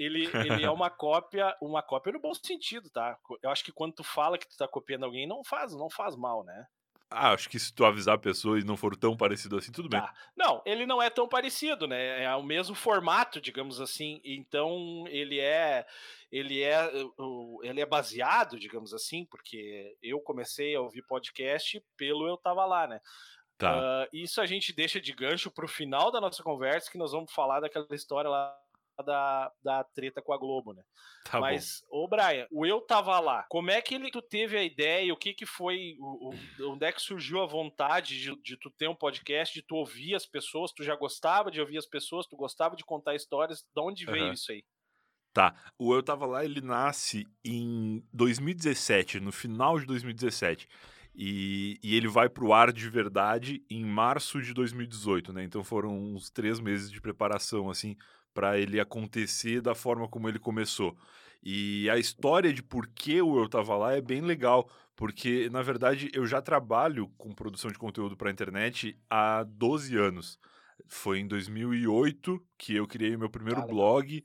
ele, 0.00 0.30
ele 0.34 0.64
é 0.64 0.70
uma 0.70 0.88
cópia, 0.88 1.54
uma 1.60 1.82
cópia 1.82 2.12
no 2.12 2.20
bom 2.20 2.32
sentido, 2.34 2.88
tá? 2.88 3.18
Eu 3.42 3.50
acho 3.50 3.62
que 3.62 3.72
quando 3.72 3.94
tu 3.94 4.04
fala 4.04 4.38
que 4.38 4.48
tu 4.48 4.56
tá 4.56 4.66
copiando 4.66 5.04
alguém, 5.04 5.26
não 5.26 5.44
faz, 5.44 5.74
não 5.74 5.90
faz 5.90 6.16
mal, 6.16 6.42
né? 6.42 6.66
Ah, 7.12 7.32
acho 7.32 7.48
que 7.48 7.58
se 7.58 7.74
tu 7.74 7.84
avisar 7.84 8.14
a 8.14 8.18
pessoa 8.18 8.58
e 8.58 8.64
não 8.64 8.76
for 8.76 8.96
tão 8.96 9.16
parecido 9.16 9.58
assim, 9.58 9.72
tudo 9.72 9.88
tá. 9.88 10.00
bem. 10.00 10.10
Não, 10.36 10.62
ele 10.64 10.86
não 10.86 11.02
é 11.02 11.10
tão 11.10 11.28
parecido, 11.28 11.88
né? 11.88 12.22
É 12.22 12.36
o 12.36 12.42
mesmo 12.42 12.74
formato, 12.74 13.40
digamos 13.40 13.80
assim. 13.80 14.20
Então, 14.24 15.04
ele 15.08 15.40
é 15.40 15.84
ele 16.30 16.62
é 16.62 16.88
ele 17.64 17.80
é 17.80 17.86
baseado, 17.86 18.60
digamos 18.60 18.94
assim, 18.94 19.26
porque 19.26 19.96
eu 20.00 20.20
comecei 20.20 20.76
a 20.76 20.80
ouvir 20.80 21.02
podcast 21.02 21.82
pelo 21.96 22.28
eu 22.28 22.36
tava 22.36 22.64
lá, 22.64 22.86
né? 22.86 23.00
Tá. 23.58 23.76
Uh, 23.76 24.08
isso 24.12 24.40
a 24.40 24.46
gente 24.46 24.72
deixa 24.72 25.00
de 25.00 25.12
gancho 25.12 25.50
pro 25.50 25.66
final 25.66 26.12
da 26.12 26.20
nossa 26.20 26.44
conversa, 26.44 26.90
que 26.90 26.96
nós 26.96 27.10
vamos 27.10 27.32
falar 27.32 27.58
daquela 27.58 27.86
história 27.90 28.30
lá 28.30 28.56
da, 29.02 29.52
da 29.62 29.84
treta 29.84 30.22
com 30.22 30.32
a 30.32 30.38
Globo, 30.38 30.72
né? 30.72 30.82
Tá 31.24 31.40
Mas, 31.40 31.84
bom. 31.90 32.04
ô 32.04 32.08
Brian, 32.08 32.46
o 32.50 32.66
Eu 32.66 32.80
Tava 32.80 33.18
Lá, 33.20 33.44
como 33.48 33.70
é 33.70 33.80
que 33.80 33.94
ele, 33.94 34.10
tu 34.10 34.22
teve 34.22 34.56
a 34.56 34.62
ideia, 34.62 35.12
o 35.12 35.16
que 35.16 35.34
que 35.34 35.46
foi, 35.46 35.96
o, 35.98 36.30
o, 36.30 36.72
onde 36.72 36.86
é 36.86 36.92
que 36.92 37.02
surgiu 37.02 37.42
a 37.42 37.46
vontade 37.46 38.20
de, 38.20 38.34
de 38.42 38.56
tu 38.56 38.70
ter 38.70 38.88
um 38.88 38.94
podcast, 38.94 39.54
de 39.54 39.66
tu 39.66 39.76
ouvir 39.76 40.14
as 40.14 40.26
pessoas, 40.26 40.72
tu 40.72 40.82
já 40.82 40.96
gostava 40.96 41.50
de 41.50 41.60
ouvir 41.60 41.78
as 41.78 41.86
pessoas, 41.86 42.26
tu 42.26 42.36
gostava 42.36 42.76
de 42.76 42.84
contar 42.84 43.14
histórias, 43.14 43.62
de 43.62 43.80
onde 43.80 44.06
veio 44.06 44.26
uhum. 44.26 44.32
isso 44.32 44.52
aí? 44.52 44.64
Tá, 45.32 45.54
o 45.78 45.94
Eu 45.94 46.02
Tava 46.02 46.26
Lá, 46.26 46.44
ele 46.44 46.60
nasce 46.60 47.24
em 47.44 48.04
2017, 48.12 49.20
no 49.20 49.30
final 49.30 49.78
de 49.78 49.86
2017. 49.86 50.68
E, 51.14 51.78
e, 51.82 51.96
ele 51.96 52.08
vai 52.08 52.28
pro 52.28 52.52
ar 52.52 52.72
de 52.72 52.88
verdade 52.88 53.64
em 53.68 53.84
março 53.84 54.40
de 54.40 54.54
2018, 54.54 55.32
né? 55.32 55.42
Então 55.42 55.62
foram 55.62 55.90
uns 55.90 56.30
três 56.30 56.60
meses 56.60 56.90
de 56.90 57.00
preparação, 57.00 57.68
assim, 57.68 57.96
para 58.32 58.58
ele 58.58 58.80
acontecer 58.80 59.60
da 59.60 59.74
forma 59.74 60.08
como 60.08 60.28
ele 60.28 60.38
começou. 60.38 60.96
E 61.42 61.88
a 61.88 61.98
história 61.98 62.52
de 62.52 62.62
por 62.62 62.86
que 62.86 63.14
eu 63.14 63.44
estava 63.44 63.76
lá 63.76 63.94
é 63.94 64.00
bem 64.00 64.20
legal, 64.20 64.70
porque 64.94 65.48
na 65.50 65.62
verdade 65.62 66.10
eu 66.12 66.26
já 66.26 66.42
trabalho 66.42 67.08
com 67.16 67.32
produção 67.32 67.70
de 67.70 67.78
conteúdo 67.78 68.16
para 68.16 68.28
a 68.28 68.32
internet 68.32 68.98
há 69.08 69.42
12 69.44 69.96
anos. 69.96 70.38
Foi 70.86 71.18
em 71.18 71.26
2008 71.26 72.42
que 72.58 72.74
eu 72.74 72.86
criei 72.86 73.16
meu 73.16 73.30
primeiro 73.30 73.62
ah, 73.62 73.66
blog. 73.66 74.22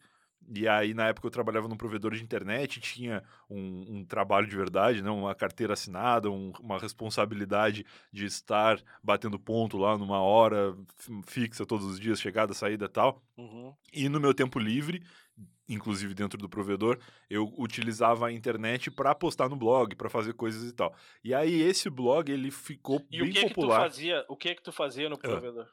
E 0.53 0.67
aí, 0.67 0.93
na 0.93 1.07
época, 1.07 1.27
eu 1.27 1.31
trabalhava 1.31 1.67
num 1.67 1.77
provedor 1.77 2.13
de 2.13 2.23
internet, 2.23 2.79
tinha 2.79 3.23
um, 3.49 3.97
um 3.97 4.05
trabalho 4.05 4.47
de 4.47 4.55
verdade, 4.55 5.01
né? 5.01 5.09
uma 5.09 5.33
carteira 5.33 5.73
assinada, 5.73 6.29
um, 6.29 6.51
uma 6.59 6.77
responsabilidade 6.77 7.85
de 8.11 8.25
estar 8.25 8.79
batendo 9.03 9.39
ponto 9.39 9.77
lá 9.77 9.97
numa 9.97 10.19
hora 10.19 10.75
fixa 11.25 11.65
todos 11.65 11.85
os 11.85 11.99
dias, 11.99 12.19
chegada, 12.19 12.53
saída 12.53 12.85
e 12.85 12.89
tal. 12.89 13.21
Uhum. 13.37 13.73
E 13.91 14.07
no 14.07 14.19
meu 14.19 14.33
tempo 14.33 14.59
livre, 14.59 15.01
inclusive 15.67 16.13
dentro 16.13 16.37
do 16.37 16.47
provedor, 16.47 16.99
eu 17.29 17.51
utilizava 17.57 18.27
a 18.27 18.31
internet 18.31 18.91
para 18.91 19.15
postar 19.15 19.49
no 19.49 19.55
blog, 19.55 19.95
para 19.95 20.09
fazer 20.09 20.33
coisas 20.33 20.69
e 20.69 20.73
tal. 20.73 20.93
E 21.23 21.33
aí, 21.33 21.61
esse 21.61 21.89
blog, 21.89 22.31
ele 22.31 22.51
ficou 22.51 23.01
e 23.11 23.19
bem 23.19 23.29
o 23.29 23.33
que 23.33 23.41
popular. 23.49 23.77
Que 23.77 23.83
tu 23.83 23.89
fazia, 23.89 24.25
o 24.29 24.37
que 24.37 24.55
que 24.55 24.63
tu 24.63 24.71
fazia 24.71 25.09
no 25.09 25.17
provedor? 25.17 25.67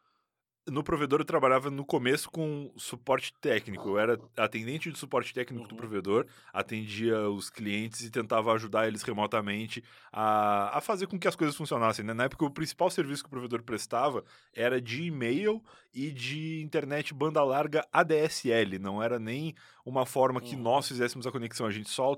No 0.68 0.84
provedor 0.84 1.20
eu 1.20 1.24
trabalhava 1.24 1.70
no 1.70 1.84
começo 1.84 2.30
com 2.30 2.70
suporte 2.76 3.32
técnico. 3.40 3.88
Eu 3.90 3.98
era 3.98 4.20
atendente 4.36 4.90
de 4.92 4.98
suporte 4.98 5.34
técnico 5.34 5.64
uhum. 5.64 5.68
do 5.68 5.74
provedor, 5.74 6.26
atendia 6.52 7.28
os 7.28 7.50
clientes 7.50 8.02
e 8.02 8.10
tentava 8.10 8.52
ajudar 8.52 8.86
eles 8.86 9.02
remotamente 9.02 9.82
a, 10.12 10.76
a 10.76 10.80
fazer 10.80 11.06
com 11.06 11.18
que 11.18 11.26
as 11.26 11.34
coisas 11.34 11.56
funcionassem. 11.56 12.04
Né? 12.04 12.14
Na 12.14 12.24
época, 12.24 12.44
o 12.44 12.50
principal 12.50 12.90
serviço 12.90 13.24
que 13.24 13.28
o 13.28 13.30
provedor 13.30 13.62
prestava 13.62 14.24
era 14.54 14.80
de 14.80 15.02
e-mail 15.02 15.62
e 15.92 16.10
de 16.10 16.62
internet 16.62 17.12
banda 17.12 17.42
larga 17.42 17.84
ADSL. 17.92 18.78
Não 18.78 19.02
era 19.02 19.18
nem 19.18 19.54
uma 19.84 20.06
forma 20.06 20.40
que 20.40 20.54
uhum. 20.54 20.62
nós 20.62 20.86
fizéssemos 20.86 21.26
a 21.26 21.32
conexão. 21.32 21.66
A 21.66 21.72
gente 21.72 21.90
só 21.90 22.14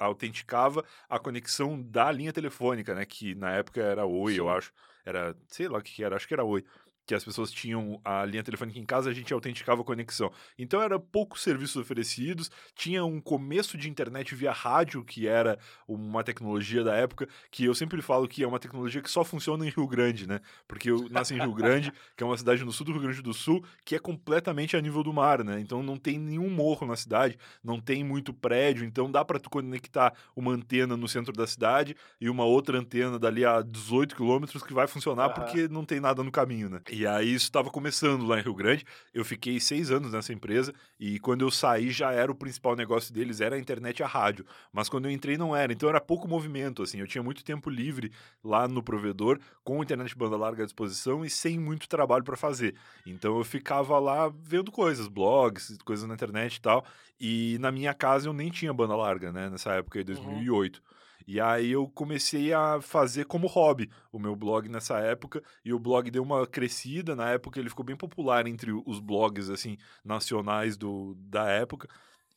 autenticava 0.00 0.84
a 1.08 1.18
conexão 1.18 1.80
da 1.80 2.10
linha 2.10 2.32
telefônica, 2.32 2.92
né? 2.92 3.04
Que 3.04 3.36
na 3.36 3.52
época 3.52 3.80
era 3.80 4.04
Oi, 4.04 4.32
Sim. 4.32 4.38
eu 4.38 4.48
acho. 4.48 4.72
Era, 5.04 5.36
sei 5.48 5.68
lá 5.68 5.78
o 5.78 5.82
que 5.82 6.04
era, 6.04 6.14
acho 6.14 6.28
que 6.28 6.34
era 6.34 6.44
Oi 6.44 6.64
que 7.06 7.14
as 7.14 7.24
pessoas 7.24 7.50
tinham 7.50 8.00
a 8.04 8.24
linha 8.24 8.42
telefônica 8.42 8.78
em 8.78 8.84
casa, 8.84 9.10
a 9.10 9.12
gente 9.12 9.32
autenticava 9.32 9.82
a 9.82 9.84
conexão. 9.84 10.30
Então 10.58 10.80
era 10.80 10.98
poucos 10.98 11.42
serviços 11.42 11.76
oferecidos, 11.76 12.50
tinha 12.74 13.04
um 13.04 13.20
começo 13.20 13.76
de 13.76 13.88
internet 13.88 14.34
via 14.34 14.52
rádio, 14.52 15.04
que 15.04 15.26
era 15.26 15.58
uma 15.86 16.22
tecnologia 16.22 16.84
da 16.84 16.94
época, 16.94 17.28
que 17.50 17.64
eu 17.64 17.74
sempre 17.74 18.00
falo 18.02 18.28
que 18.28 18.42
é 18.42 18.46
uma 18.46 18.58
tecnologia 18.58 19.02
que 19.02 19.10
só 19.10 19.24
funciona 19.24 19.66
em 19.66 19.70
Rio 19.70 19.86
Grande, 19.86 20.26
né? 20.26 20.40
Porque 20.66 20.90
eu 20.90 21.08
nasci 21.10 21.34
em 21.34 21.40
Rio 21.40 21.54
Grande, 21.54 21.92
que 22.16 22.22
é 22.22 22.26
uma 22.26 22.36
cidade 22.36 22.64
no 22.64 22.72
sul 22.72 22.86
do 22.86 22.92
Rio 22.92 23.02
Grande 23.02 23.22
do 23.22 23.34
Sul, 23.34 23.64
que 23.84 23.94
é 23.94 23.98
completamente 23.98 24.76
a 24.76 24.80
nível 24.80 25.02
do 25.02 25.12
mar, 25.12 25.42
né? 25.42 25.60
Então 25.60 25.82
não 25.82 25.96
tem 25.96 26.18
nenhum 26.18 26.48
morro 26.50 26.86
na 26.86 26.96
cidade, 26.96 27.36
não 27.62 27.80
tem 27.80 28.04
muito 28.04 28.32
prédio, 28.32 28.84
então 28.84 29.10
dá 29.10 29.24
para 29.24 29.38
tu 29.38 29.50
conectar 29.50 30.14
uma 30.36 30.52
antena 30.52 30.96
no 30.96 31.08
centro 31.08 31.32
da 31.32 31.46
cidade 31.46 31.96
e 32.20 32.28
uma 32.28 32.44
outra 32.44 32.78
antena 32.78 33.18
dali 33.18 33.44
a 33.44 33.60
18 33.62 34.14
quilômetros 34.14 34.62
que 34.62 34.72
vai 34.72 34.86
funcionar 34.86 35.28
uhum. 35.28 35.34
porque 35.34 35.68
não 35.68 35.84
tem 35.84 36.00
nada 36.00 36.22
no 36.22 36.30
caminho, 36.30 36.68
né? 36.68 36.80
E 36.94 37.06
aí 37.06 37.32
isso 37.32 37.46
estava 37.46 37.70
começando 37.70 38.26
lá 38.26 38.38
em 38.38 38.42
Rio 38.42 38.54
Grande. 38.54 38.84
Eu 39.14 39.24
fiquei 39.24 39.58
seis 39.58 39.90
anos 39.90 40.12
nessa 40.12 40.30
empresa 40.30 40.74
e 41.00 41.18
quando 41.18 41.40
eu 41.40 41.50
saí 41.50 41.90
já 41.90 42.12
era 42.12 42.30
o 42.30 42.34
principal 42.34 42.76
negócio 42.76 43.14
deles, 43.14 43.40
era 43.40 43.56
a 43.56 43.58
internet 43.58 44.00
e 44.00 44.02
a 44.02 44.06
rádio. 44.06 44.44
Mas 44.70 44.90
quando 44.90 45.06
eu 45.06 45.10
entrei 45.10 45.38
não 45.38 45.56
era, 45.56 45.72
então 45.72 45.88
era 45.88 46.02
pouco 46.02 46.28
movimento, 46.28 46.82
assim. 46.82 47.00
Eu 47.00 47.06
tinha 47.06 47.22
muito 47.22 47.42
tempo 47.42 47.70
livre 47.70 48.12
lá 48.44 48.68
no 48.68 48.82
provedor, 48.82 49.40
com 49.64 49.82
internet 49.82 50.14
banda 50.14 50.36
larga 50.36 50.64
à 50.64 50.66
disposição 50.66 51.24
e 51.24 51.30
sem 51.30 51.58
muito 51.58 51.88
trabalho 51.88 52.24
para 52.24 52.36
fazer. 52.36 52.74
Então 53.06 53.38
eu 53.38 53.44
ficava 53.44 53.98
lá 53.98 54.30
vendo 54.42 54.70
coisas, 54.70 55.08
blogs, 55.08 55.78
coisas 55.86 56.06
na 56.06 56.12
internet 56.12 56.56
e 56.56 56.60
tal. 56.60 56.84
E 57.18 57.56
na 57.58 57.72
minha 57.72 57.94
casa 57.94 58.28
eu 58.28 58.34
nem 58.34 58.50
tinha 58.50 58.70
banda 58.70 58.94
larga, 58.94 59.32
né, 59.32 59.48
nessa 59.48 59.72
época 59.72 59.98
aí, 59.98 60.04
2008. 60.04 60.76
Uhum. 60.76 60.91
E 61.26 61.40
aí 61.40 61.72
eu 61.72 61.88
comecei 61.88 62.52
a 62.52 62.80
fazer 62.80 63.26
como 63.26 63.46
hobby 63.46 63.90
o 64.10 64.18
meu 64.18 64.34
blog 64.36 64.68
nessa 64.68 64.98
época, 64.98 65.42
e 65.64 65.72
o 65.72 65.78
blog 65.78 66.10
deu 66.10 66.22
uma 66.22 66.46
crescida, 66.46 67.14
na 67.14 67.30
época 67.30 67.58
ele 67.58 67.68
ficou 67.68 67.84
bem 67.84 67.96
popular 67.96 68.46
entre 68.46 68.72
os 68.72 69.00
blogs 69.00 69.50
assim 69.50 69.76
nacionais 70.04 70.76
do, 70.76 71.14
da 71.18 71.48
época. 71.48 71.88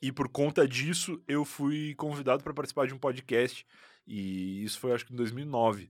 E 0.02 0.12
por 0.12 0.30
conta 0.30 0.68
disso, 0.68 1.22
eu 1.28 1.46
fui 1.46 1.96
convidado 1.96 2.44
para 2.44 2.54
participar 2.54 2.88
de 2.88 2.94
um 2.94 3.00
podcast, 3.00 3.66
e 4.06 4.64
isso 4.64 4.80
foi 4.80 4.94
acho 4.94 5.06
que 5.06 5.14
em 5.14 5.16
2009. 5.16 5.90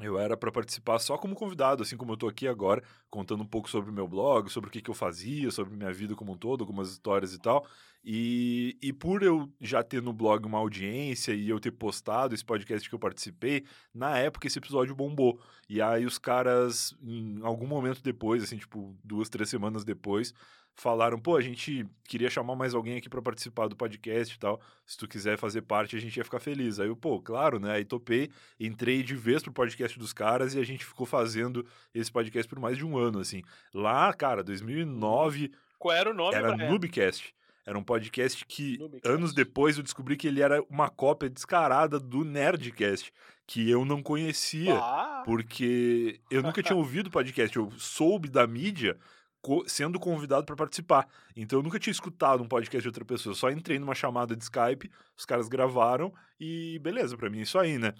Eu 0.00 0.18
era 0.18 0.36
para 0.36 0.52
participar 0.52 0.98
só 1.00 1.18
como 1.18 1.34
convidado, 1.34 1.82
assim 1.82 1.96
como 1.96 2.12
eu 2.12 2.14
estou 2.14 2.28
aqui 2.28 2.46
agora, 2.46 2.82
contando 3.10 3.42
um 3.42 3.46
pouco 3.46 3.68
sobre 3.70 3.90
o 3.90 3.92
meu 3.92 4.06
blog, 4.06 4.50
sobre 4.50 4.68
o 4.68 4.72
que, 4.72 4.82
que 4.82 4.90
eu 4.90 4.94
fazia, 4.94 5.50
sobre 5.50 5.74
minha 5.74 5.92
vida 5.92 6.14
como 6.14 6.32
um 6.32 6.36
todo, 6.36 6.62
algumas 6.62 6.90
histórias 6.90 7.32
e 7.32 7.38
tal. 7.38 7.66
E, 8.04 8.76
e 8.80 8.92
por 8.92 9.22
eu 9.22 9.52
já 9.60 9.82
ter 9.82 10.00
no 10.00 10.12
blog 10.12 10.46
uma 10.46 10.58
audiência 10.58 11.32
e 11.32 11.48
eu 11.48 11.58
ter 11.58 11.72
postado 11.72 12.34
esse 12.34 12.44
podcast 12.44 12.88
que 12.88 12.94
eu 12.94 12.98
participei, 12.98 13.64
na 13.92 14.18
época 14.18 14.46
esse 14.46 14.58
episódio 14.58 14.94
bombou. 14.94 15.40
E 15.68 15.82
aí 15.82 16.06
os 16.06 16.18
caras, 16.18 16.94
em 17.02 17.40
algum 17.42 17.66
momento 17.66 18.02
depois, 18.02 18.42
assim, 18.42 18.56
tipo, 18.56 18.96
duas, 19.02 19.28
três 19.28 19.48
semanas 19.48 19.84
depois, 19.84 20.32
falaram, 20.78 21.18
pô, 21.18 21.36
a 21.36 21.40
gente 21.40 21.84
queria 22.04 22.30
chamar 22.30 22.54
mais 22.54 22.72
alguém 22.72 22.96
aqui 22.96 23.08
para 23.08 23.20
participar 23.20 23.66
do 23.66 23.74
podcast 23.74 24.34
e 24.34 24.38
tal. 24.38 24.60
Se 24.86 24.96
tu 24.96 25.08
quiser 25.08 25.36
fazer 25.36 25.62
parte, 25.62 25.96
a 25.96 26.00
gente 26.00 26.16
ia 26.16 26.24
ficar 26.24 26.38
feliz. 26.38 26.78
Aí 26.78 26.86
eu, 26.86 26.96
pô, 26.96 27.20
claro, 27.20 27.58
né? 27.58 27.72
Aí 27.72 27.84
topei, 27.84 28.30
entrei 28.60 29.02
de 29.02 29.16
vez 29.16 29.42
pro 29.42 29.52
podcast 29.52 29.98
dos 29.98 30.12
caras 30.12 30.54
e 30.54 30.60
a 30.60 30.64
gente 30.64 30.84
ficou 30.84 31.04
fazendo 31.04 31.66
esse 31.92 32.12
podcast 32.12 32.48
por 32.48 32.60
mais 32.60 32.78
de 32.78 32.86
um 32.86 32.96
ano, 32.98 33.20
assim. 33.20 33.42
Lá, 33.72 34.12
cara, 34.12 34.42
2009... 34.42 35.52
Qual 35.78 35.94
era 35.94 36.10
o 36.10 36.14
nome? 36.14 36.34
Era 36.34 36.56
Noobcast. 36.56 37.34
Era 37.64 37.78
um 37.78 37.82
podcast 37.82 38.44
que, 38.46 38.78
Noobcast. 38.78 39.08
anos 39.08 39.32
depois, 39.32 39.76
eu 39.76 39.82
descobri 39.82 40.16
que 40.16 40.26
ele 40.26 40.42
era 40.42 40.62
uma 40.68 40.88
cópia 40.88 41.28
descarada 41.28 42.00
do 42.00 42.24
Nerdcast, 42.24 43.12
que 43.46 43.68
eu 43.70 43.84
não 43.84 44.02
conhecia, 44.02 44.74
ah. 44.74 45.22
porque 45.24 46.20
eu 46.30 46.42
nunca 46.42 46.62
tinha 46.62 46.76
ouvido 46.76 47.10
podcast. 47.10 47.56
Eu 47.56 47.70
soube 47.76 48.28
da 48.28 48.46
mídia 48.46 48.98
sendo 49.66 49.98
convidado 49.98 50.44
para 50.44 50.56
participar. 50.56 51.06
Então 51.36 51.58
eu 51.58 51.62
nunca 51.62 51.78
tinha 51.78 51.92
escutado 51.92 52.42
um 52.42 52.48
podcast 52.48 52.82
de 52.82 52.88
outra 52.88 53.04
pessoa, 53.04 53.32
eu 53.32 53.36
só 53.36 53.50
entrei 53.50 53.78
numa 53.78 53.94
chamada 53.94 54.36
de 54.36 54.42
Skype, 54.42 54.90
os 55.16 55.24
caras 55.24 55.48
gravaram 55.48 56.12
e 56.38 56.78
beleza, 56.80 57.16
para 57.16 57.30
mim 57.30 57.38
é 57.38 57.42
isso 57.42 57.58
aí, 57.58 57.78
né? 57.78 57.94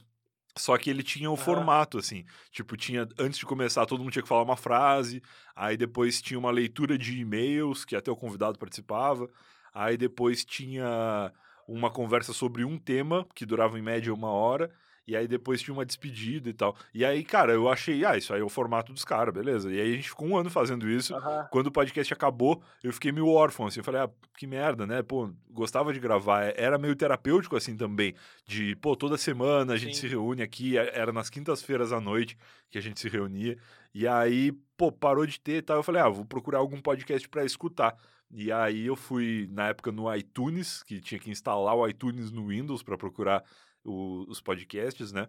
Só 0.59 0.77
que 0.77 0.91
ele 0.91 1.03
tinha 1.03 1.31
o 1.31 1.37
formato, 1.37 1.99
assim. 1.99 2.25
Tipo, 2.51 2.77
tinha. 2.77 3.09
Antes 3.19 3.39
de 3.39 3.47
começar, 3.47 3.87
todo 3.87 4.01
mundo 4.01 4.13
tinha 4.13 4.23
que 4.23 4.29
falar 4.29 4.43
uma 4.43 4.57
frase. 4.57 5.23
Aí 5.55 5.77
depois 5.77 6.21
tinha 6.21 6.39
uma 6.39 6.51
leitura 6.51 6.99
de 6.99 7.19
e-mails, 7.21 7.85
que 7.85 7.97
até 7.97 8.11
o 8.11 8.17
convidado 8.17 8.59
participava. 8.59 9.29
Aí 9.73 9.97
depois 9.97 10.45
tinha 10.45 11.33
uma 11.67 11.91
conversa 11.91 12.33
sobre 12.33 12.65
um 12.65 12.79
tema, 12.79 13.27
que 13.35 13.47
durava 13.47 13.79
em 13.79 13.83
média 13.83 14.13
uma 14.13 14.31
hora. 14.31 14.71
E 15.09 15.17
aí 15.17 15.27
depois 15.27 15.63
tinha 15.63 15.73
uma 15.73 15.87
despedida 15.87 16.51
e 16.51 16.53
tal. 16.53 16.77
E 16.93 17.03
aí, 17.03 17.25
cara, 17.25 17.55
eu 17.55 17.67
achei, 17.67 18.05
ah, 18.05 18.19
isso 18.19 18.35
aí 18.35 18.43
é 18.43 18.45
o 18.45 18.49
formato 18.51 18.93
dos 18.93 19.07
caras, 19.07 19.33
beleza. 19.33 19.73
E 19.73 19.81
aí 19.81 19.93
a 19.95 19.97
gente 19.97 20.11
ficou 20.11 20.29
um 20.29 20.37
ano 20.37 20.51
fazendo 20.51 20.87
isso. 20.87 21.15
Uhum. 21.15 21.45
Quando 21.51 21.69
o 21.69 21.73
podcast 21.73 22.13
acabou, 22.13 22.63
eu 22.85 22.93
fiquei 22.93 23.11
meio 23.11 23.27
órfão, 23.27 23.67
assim. 23.67 23.81
Eu 23.81 23.85
falei, 23.85 24.03
ah, 24.03 24.11
que 24.37 24.47
merda, 24.47 24.87
né? 24.87 25.03
Pô, 25.03 25.31
gostava 25.51 25.95
de 25.95 25.99
gravar. 25.99 26.45
É, 26.45 26.55
era 26.59 26.77
meio 26.77 26.95
terapêutico, 26.95 27.57
assim, 27.57 27.75
também. 27.75 28.15
De, 28.47 28.77
pô, 28.77 28.95
toda 28.95 29.17
semana 29.17 29.73
a 29.73 29.77
gente 29.79 29.97
Sim. 29.97 30.03
se 30.03 30.09
reúne 30.09 30.43
aqui. 30.43 30.77
É, 30.77 30.99
era 30.99 31.11
nas 31.11 31.31
quintas-feiras 31.31 31.91
à 31.91 31.99
noite 31.99 32.37
que 32.69 32.77
a 32.77 32.83
gente 32.83 33.01
se 33.01 33.09
reunia. 33.09 33.57
E 33.95 34.07
aí, 34.07 34.53
pô, 34.77 34.93
parou 34.93 35.25
de 35.25 35.41
ter 35.41 35.57
e 35.57 35.63
tal. 35.63 35.79
Eu 35.79 35.83
falei, 35.83 36.03
ah, 36.03 36.09
vou 36.11 36.27
procurar 36.27 36.59
algum 36.59 36.83
podcast 36.83 37.27
para 37.31 37.47
escutar. 37.47 37.97
E 38.31 38.53
aí 38.53 38.87
eu 38.87 38.95
fui, 38.95 39.49
na 39.53 39.69
época, 39.69 39.91
no 39.91 40.15
iTunes, 40.15 40.83
que 40.83 41.01
tinha 41.01 41.19
que 41.19 41.31
instalar 41.31 41.75
o 41.75 41.89
iTunes 41.89 42.31
no 42.31 42.49
Windows 42.49 42.83
para 42.83 42.99
procurar 42.99 43.43
o, 43.89 44.25
os 44.29 44.41
podcasts, 44.41 45.13
né? 45.13 45.29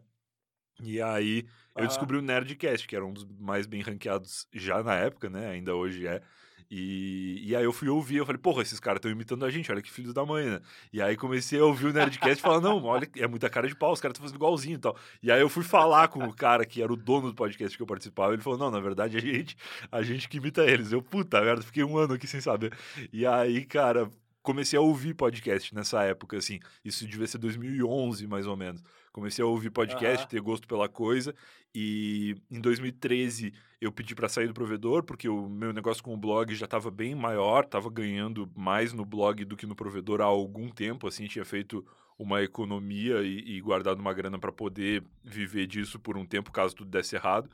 E 0.81 1.01
aí 1.01 1.45
eu 1.75 1.87
descobri 1.87 2.17
o 2.17 2.21
Nerdcast, 2.21 2.87
que 2.87 2.95
era 2.95 3.05
um 3.05 3.13
dos 3.13 3.25
mais 3.25 3.65
bem 3.65 3.81
ranqueados 3.81 4.47
já 4.53 4.81
na 4.83 4.95
época, 4.95 5.29
né? 5.29 5.49
Ainda 5.49 5.75
hoje 5.75 6.07
é. 6.07 6.21
E, 6.71 7.41
e 7.43 7.55
aí 7.55 7.63
eu 7.63 7.73
fui 7.73 7.89
ouvir, 7.89 8.17
eu 8.17 8.25
falei, 8.25 8.39
porra, 8.39 8.61
esses 8.61 8.79
caras 8.79 8.99
estão 8.99 9.09
imitando 9.09 9.43
a 9.43 9.49
gente, 9.49 9.71
olha 9.71 9.81
que 9.81 9.89
filhos 9.89 10.13
da 10.13 10.23
mãe, 10.23 10.45
né? 10.45 10.61
E 10.93 11.01
aí 11.01 11.17
comecei 11.17 11.59
a 11.59 11.65
ouvir 11.65 11.87
o 11.87 11.93
Nerdcast 11.93 12.37
e 12.37 12.41
falar, 12.41 12.61
não, 12.61 12.83
olha, 12.83 13.09
é 13.17 13.27
muita 13.27 13.49
cara 13.49 13.67
de 13.67 13.75
pau, 13.75 13.91
os 13.91 13.99
caras 13.99 14.13
estão 14.13 14.23
fazendo 14.23 14.37
igualzinho 14.37 14.75
e 14.75 14.79
tal. 14.79 14.95
E 15.23 15.31
aí 15.31 15.41
eu 15.41 15.49
fui 15.49 15.63
falar 15.63 16.09
com 16.09 16.23
o 16.23 16.33
cara 16.33 16.63
que 16.65 16.81
era 16.81 16.93
o 16.93 16.95
dono 16.95 17.29
do 17.29 17.35
podcast 17.35 17.75
que 17.75 17.81
eu 17.81 17.87
participava, 17.87 18.33
ele 18.33 18.43
falou, 18.43 18.59
não, 18.59 18.69
na 18.69 18.79
verdade 18.79 19.17
a 19.17 19.19
gente, 19.19 19.57
a 19.91 20.03
gente 20.03 20.29
que 20.29 20.37
imita 20.37 20.63
eles. 20.63 20.91
Eu, 20.91 21.01
puta 21.01 21.41
merda, 21.41 21.63
fiquei 21.63 21.83
um 21.83 21.97
ano 21.97 22.13
aqui 22.13 22.27
sem 22.27 22.39
saber. 22.39 22.71
E 23.11 23.25
aí, 23.25 23.65
cara, 23.65 24.07
comecei 24.41 24.77
a 24.77 24.81
ouvir 24.81 25.13
podcast 25.13 25.73
nessa 25.73 26.03
época, 26.03 26.37
assim. 26.37 26.59
Isso 26.83 27.05
devia 27.07 27.27
ser 27.27 27.37
2011, 27.37 28.25
mais 28.27 28.47
ou 28.47 28.55
menos. 28.55 28.81
Comecei 29.11 29.43
a 29.43 29.47
ouvir 29.47 29.69
podcast, 29.69 30.23
uhum. 30.23 30.29
ter 30.29 30.41
gosto 30.41 30.67
pela 30.67 30.87
coisa. 30.87 31.33
E 31.73 32.35
em 32.49 32.59
2013 32.59 33.53
eu 33.81 33.91
pedi 33.91 34.15
para 34.15 34.29
sair 34.29 34.47
do 34.47 34.53
provedor, 34.53 35.03
porque 35.03 35.29
o 35.29 35.47
meu 35.47 35.71
negócio 35.71 36.03
com 36.03 36.13
o 36.13 36.17
blog 36.17 36.53
já 36.55 36.65
estava 36.65 36.89
bem 36.91 37.15
maior, 37.15 37.63
estava 37.63 37.89
ganhando 37.89 38.49
mais 38.55 38.93
no 38.93 39.05
blog 39.05 39.45
do 39.45 39.55
que 39.55 39.65
no 39.65 39.75
provedor 39.75 40.21
há 40.21 40.25
algum 40.25 40.69
tempo, 40.69 41.07
assim, 41.07 41.27
tinha 41.27 41.45
feito 41.45 41.85
uma 42.17 42.43
economia 42.43 43.21
e, 43.21 43.57
e 43.57 43.61
guardado 43.61 43.99
uma 43.99 44.13
grana 44.13 44.37
para 44.37 44.51
poder 44.51 45.03
viver 45.23 45.67
disso 45.67 45.97
por 45.97 46.17
um 46.17 46.25
tempo, 46.25 46.51
caso 46.51 46.75
tudo 46.75 46.91
desse 46.91 47.15
errado. 47.15 47.49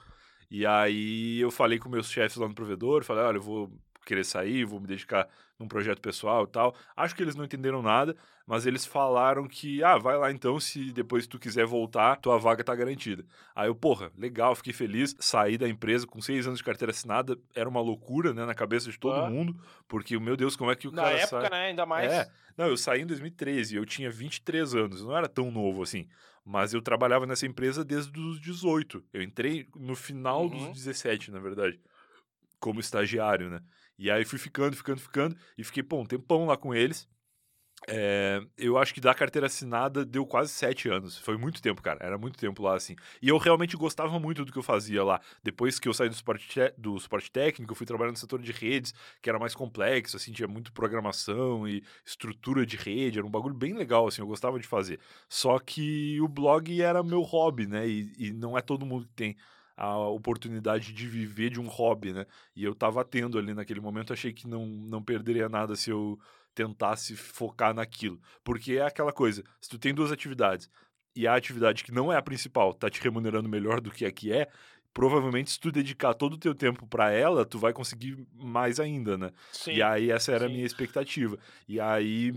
E 0.50 0.66
aí 0.66 1.40
eu 1.40 1.52
falei 1.52 1.78
com 1.78 1.90
meus 1.90 2.10
chefes 2.10 2.38
lá 2.38 2.48
no 2.48 2.56
provedor, 2.56 3.04
falei, 3.04 3.24
olha, 3.24 3.38
eu 3.38 3.42
vou 3.42 3.72
querer 4.06 4.24
sair, 4.24 4.64
vou 4.66 4.80
me 4.80 4.88
dedicar 4.88 5.28
num 5.58 5.68
projeto 5.68 6.02
pessoal 6.02 6.44
e 6.44 6.48
tal. 6.48 6.76
Acho 6.96 7.16
que 7.16 7.22
eles 7.22 7.36
não 7.36 7.46
entenderam 7.46 7.82
nada, 7.82 8.16
mas 8.46 8.66
eles 8.66 8.86
falaram 8.86 9.48
que, 9.48 9.84
ah, 9.84 9.98
vai 9.98 10.18
lá 10.18 10.32
então, 10.32 10.60
se 10.60 10.92
depois 10.92 11.26
tu 11.26 11.40
quiser 11.40 11.66
voltar, 11.66 12.18
tua 12.18 12.38
vaga 12.38 12.64
tá 12.64 12.76
garantida. 12.76 13.26
Aí 13.56 13.68
eu, 13.68 13.76
porra, 13.76 14.12
legal, 14.18 14.56
fiquei 14.56 14.74
feliz, 14.74 15.16
saí 15.20 15.58
da 15.58 15.68
empresa 15.68 16.06
com 16.06 16.22
seis 16.22 16.46
anos 16.46 16.60
de 16.60 16.64
carteira 16.64 16.92
assinada, 16.92 17.38
era 17.56 17.68
uma 17.68 17.82
loucura, 17.82 18.34
né, 18.34 18.46
na 18.46 18.54
cabeça 18.54 18.92
de 18.92 19.00
todo 19.00 19.20
ah. 19.20 19.30
mundo, 19.30 19.60
porque, 19.88 20.18
meu 20.20 20.38
Deus, 20.38 20.56
como 20.56 20.72
é 20.72 20.76
que 20.76 20.88
o 20.88 20.92
na 20.92 21.04
cara 21.04 21.18
época, 21.18 21.42
sai... 21.42 21.50
né, 21.50 21.66
ainda 21.68 21.86
mais... 21.86 22.12
É, 22.12 22.30
não, 22.58 22.68
eu 22.68 22.78
saí 22.78 23.02
em 23.02 23.06
2013, 23.06 23.76
eu 23.76 23.86
tinha 23.86 24.10
23 24.10 24.76
anos, 24.76 25.04
não 25.04 25.16
era 25.16 25.28
tão 25.28 25.52
novo 25.52 25.82
assim, 25.84 26.08
mas 26.44 26.74
eu 26.74 26.82
trabalhava 26.82 27.26
nessa 27.26 27.46
empresa 27.46 27.84
desde 27.84 28.18
os 28.20 28.40
18, 28.40 29.04
eu 29.12 29.22
entrei 29.22 29.68
no 29.76 29.96
final 29.96 30.44
uhum. 30.44 30.50
dos 30.50 30.84
17, 30.84 31.32
na 31.32 31.40
verdade, 31.40 31.80
como 32.60 32.80
estagiário, 32.80 33.50
né. 33.50 33.62
E 33.98 34.12
aí 34.12 34.26
fui 34.26 34.40
ficando, 34.40 34.76
ficando, 34.76 35.00
ficando, 35.00 35.36
e 35.58 35.64
fiquei, 35.64 35.84
pô, 35.84 36.00
um 36.02 36.06
tempão 36.06 36.46
lá 36.46 36.58
com 36.58 36.74
eles. 36.74 37.08
É, 37.88 38.42
eu 38.58 38.78
acho 38.78 38.94
que 38.94 39.02
da 39.02 39.14
carteira 39.14 39.46
assinada 39.48 40.04
deu 40.04 40.26
quase 40.26 40.52
sete 40.52 40.90
anos. 40.90 41.18
Foi 41.20 41.38
muito 41.38 41.62
tempo, 41.62 41.82
cara. 41.82 42.00
Era 42.02 42.18
muito 42.18 42.38
tempo 42.38 42.64
lá, 42.64 42.76
assim. 42.76 42.96
E 43.22 43.30
eu 43.30 43.38
realmente 43.38 43.78
gostava 43.78 44.20
muito 44.20 44.44
do 44.44 44.52
que 44.52 44.58
eu 44.58 44.64
fazia 44.64 45.04
lá. 45.04 45.22
Depois 45.44 45.78
que 45.80 45.88
eu 45.88 45.94
saí 45.94 46.10
do 46.10 46.16
suporte, 46.16 46.48
do 46.78 46.98
suporte 47.00 47.32
técnico, 47.32 47.74
eu 47.74 47.76
fui 47.76 47.86
trabalhar 47.86 48.12
no 48.12 48.18
setor 48.18 48.42
de 48.42 48.52
redes, 48.52 48.94
que 49.22 49.30
era 49.30 49.38
mais 49.38 49.54
complexo, 49.54 50.18
assim, 50.18 50.32
tinha 50.32 50.48
muito 50.48 50.72
programação 50.72 51.68
e 51.68 51.84
estrutura 52.06 52.66
de 52.66 52.78
rede. 52.78 53.20
Era 53.20 53.28
um 53.28 53.32
bagulho 53.32 53.56
bem 53.56 53.74
legal, 53.74 54.08
assim, 54.08 54.22
eu 54.22 54.28
gostava 54.28 54.60
de 54.60 54.68
fazer. 54.68 55.00
Só 55.30 55.60
que 55.60 56.20
o 56.22 56.28
blog 56.28 56.82
era 56.82 57.04
meu 57.04 57.22
hobby, 57.22 57.68
né? 57.68 57.88
E, 57.88 58.14
e 58.18 58.34
não 58.34 58.58
é 58.58 58.62
todo 58.62 58.86
mundo 58.86 59.06
que 59.08 59.14
tem 59.14 59.38
a 59.78 59.98
oportunidade 59.98 60.94
de 60.94 61.08
viver 61.08 61.50
de 61.50 61.60
um 61.60 61.68
hobby, 61.68 62.14
né? 62.14 62.26
E 62.56 62.64
eu 62.64 62.74
tava 62.74 63.04
tendo 63.04 63.38
ali 63.38 63.54
naquele 63.54 63.82
momento, 63.82 64.14
achei 64.14 64.32
que 64.32 64.48
não, 64.48 64.66
não 64.66 65.04
perderia 65.04 65.50
nada 65.50 65.76
se 65.76 65.90
eu 65.90 66.20
tentasse 66.54 67.16
focar 67.16 67.74
naquilo. 67.74 68.20
Porque 68.44 68.74
é 68.74 68.82
aquela 68.82 69.12
coisa, 69.12 69.44
se 69.60 69.70
tu 69.70 69.78
tem 69.78 69.94
duas 69.94 70.12
atividades 70.12 70.70
e 71.16 71.28
a 71.28 71.36
atividade 71.36 71.84
que 71.84 71.92
não 71.92 72.12
é 72.12 72.18
a 72.18 72.22
principal 72.22 72.74
tá 72.74 72.90
te 72.90 73.02
remunerando 73.02 73.48
melhor 73.48 73.80
do 73.80 73.92
que 73.92 74.06
a 74.06 74.12
que 74.12 74.32
é, 74.34 74.50
provavelmente 74.94 75.52
se 75.52 75.60
tu 75.60 75.72
dedicar 75.72 76.14
todo 76.14 76.34
o 76.34 76.38
teu 76.38 76.56
tempo 76.56 76.88
para 76.88 77.12
ela, 77.12 77.46
tu 77.46 77.60
vai 77.60 77.74
conseguir 77.74 78.26
mais 78.34 78.80
ainda, 78.80 79.18
né? 79.18 79.32
Sim, 79.52 79.74
e 79.74 79.82
aí 79.82 80.10
essa 80.10 80.32
era 80.32 80.46
sim. 80.46 80.52
a 80.52 80.54
minha 80.54 80.66
expectativa. 80.66 81.38
E 81.68 81.80
aí 81.80 82.34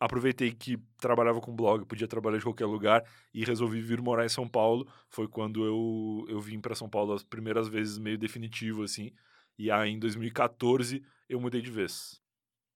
aproveitei 0.00 0.52
que 0.52 0.78
trabalhava 0.98 1.40
com 1.40 1.54
blog, 1.54 1.84
podia 1.84 2.08
trabalhar 2.08 2.38
de 2.38 2.44
qualquer 2.44 2.66
lugar 2.66 3.04
e 3.32 3.44
resolvi 3.44 3.80
vir 3.80 4.00
morar 4.00 4.24
em 4.24 4.28
São 4.28 4.48
Paulo. 4.48 4.86
Foi 5.08 5.28
quando 5.28 5.64
eu, 5.64 6.26
eu 6.28 6.40
vim 6.40 6.60
para 6.60 6.74
São 6.74 6.88
Paulo 6.88 7.12
as 7.12 7.22
primeiras 7.22 7.68
vezes 7.68 7.98
meio 7.98 8.18
definitivo 8.18 8.82
assim. 8.82 9.12
E 9.58 9.70
aí 9.70 9.90
em 9.90 9.98
2014 9.98 11.04
eu 11.28 11.40
mudei 11.40 11.60
de 11.60 11.70
vez. 11.70 12.20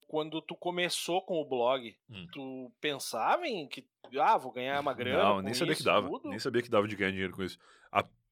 Quando 0.06 0.40
tu 0.40 0.54
começou 0.54 1.20
com 1.23 1.40
o 1.40 1.44
blog, 1.44 1.96
hum. 2.08 2.26
tu 2.32 2.73
pensava 2.80 3.46
em 3.46 3.66
que 3.66 3.85
ah, 4.20 4.37
vou 4.37 4.52
ganhar 4.52 4.80
uma 4.80 4.94
grana? 4.94 5.23
Não, 5.23 5.42
nem 5.42 5.52
sabia 5.52 5.75
que 5.75 5.82
dava. 5.82 6.08
Tudo? 6.08 6.28
Nem 6.28 6.38
sabia 6.38 6.62
que 6.62 6.70
dava 6.70 6.87
de 6.87 6.94
ganhar 6.94 7.11
dinheiro 7.11 7.32
com 7.32 7.42
isso. 7.42 7.58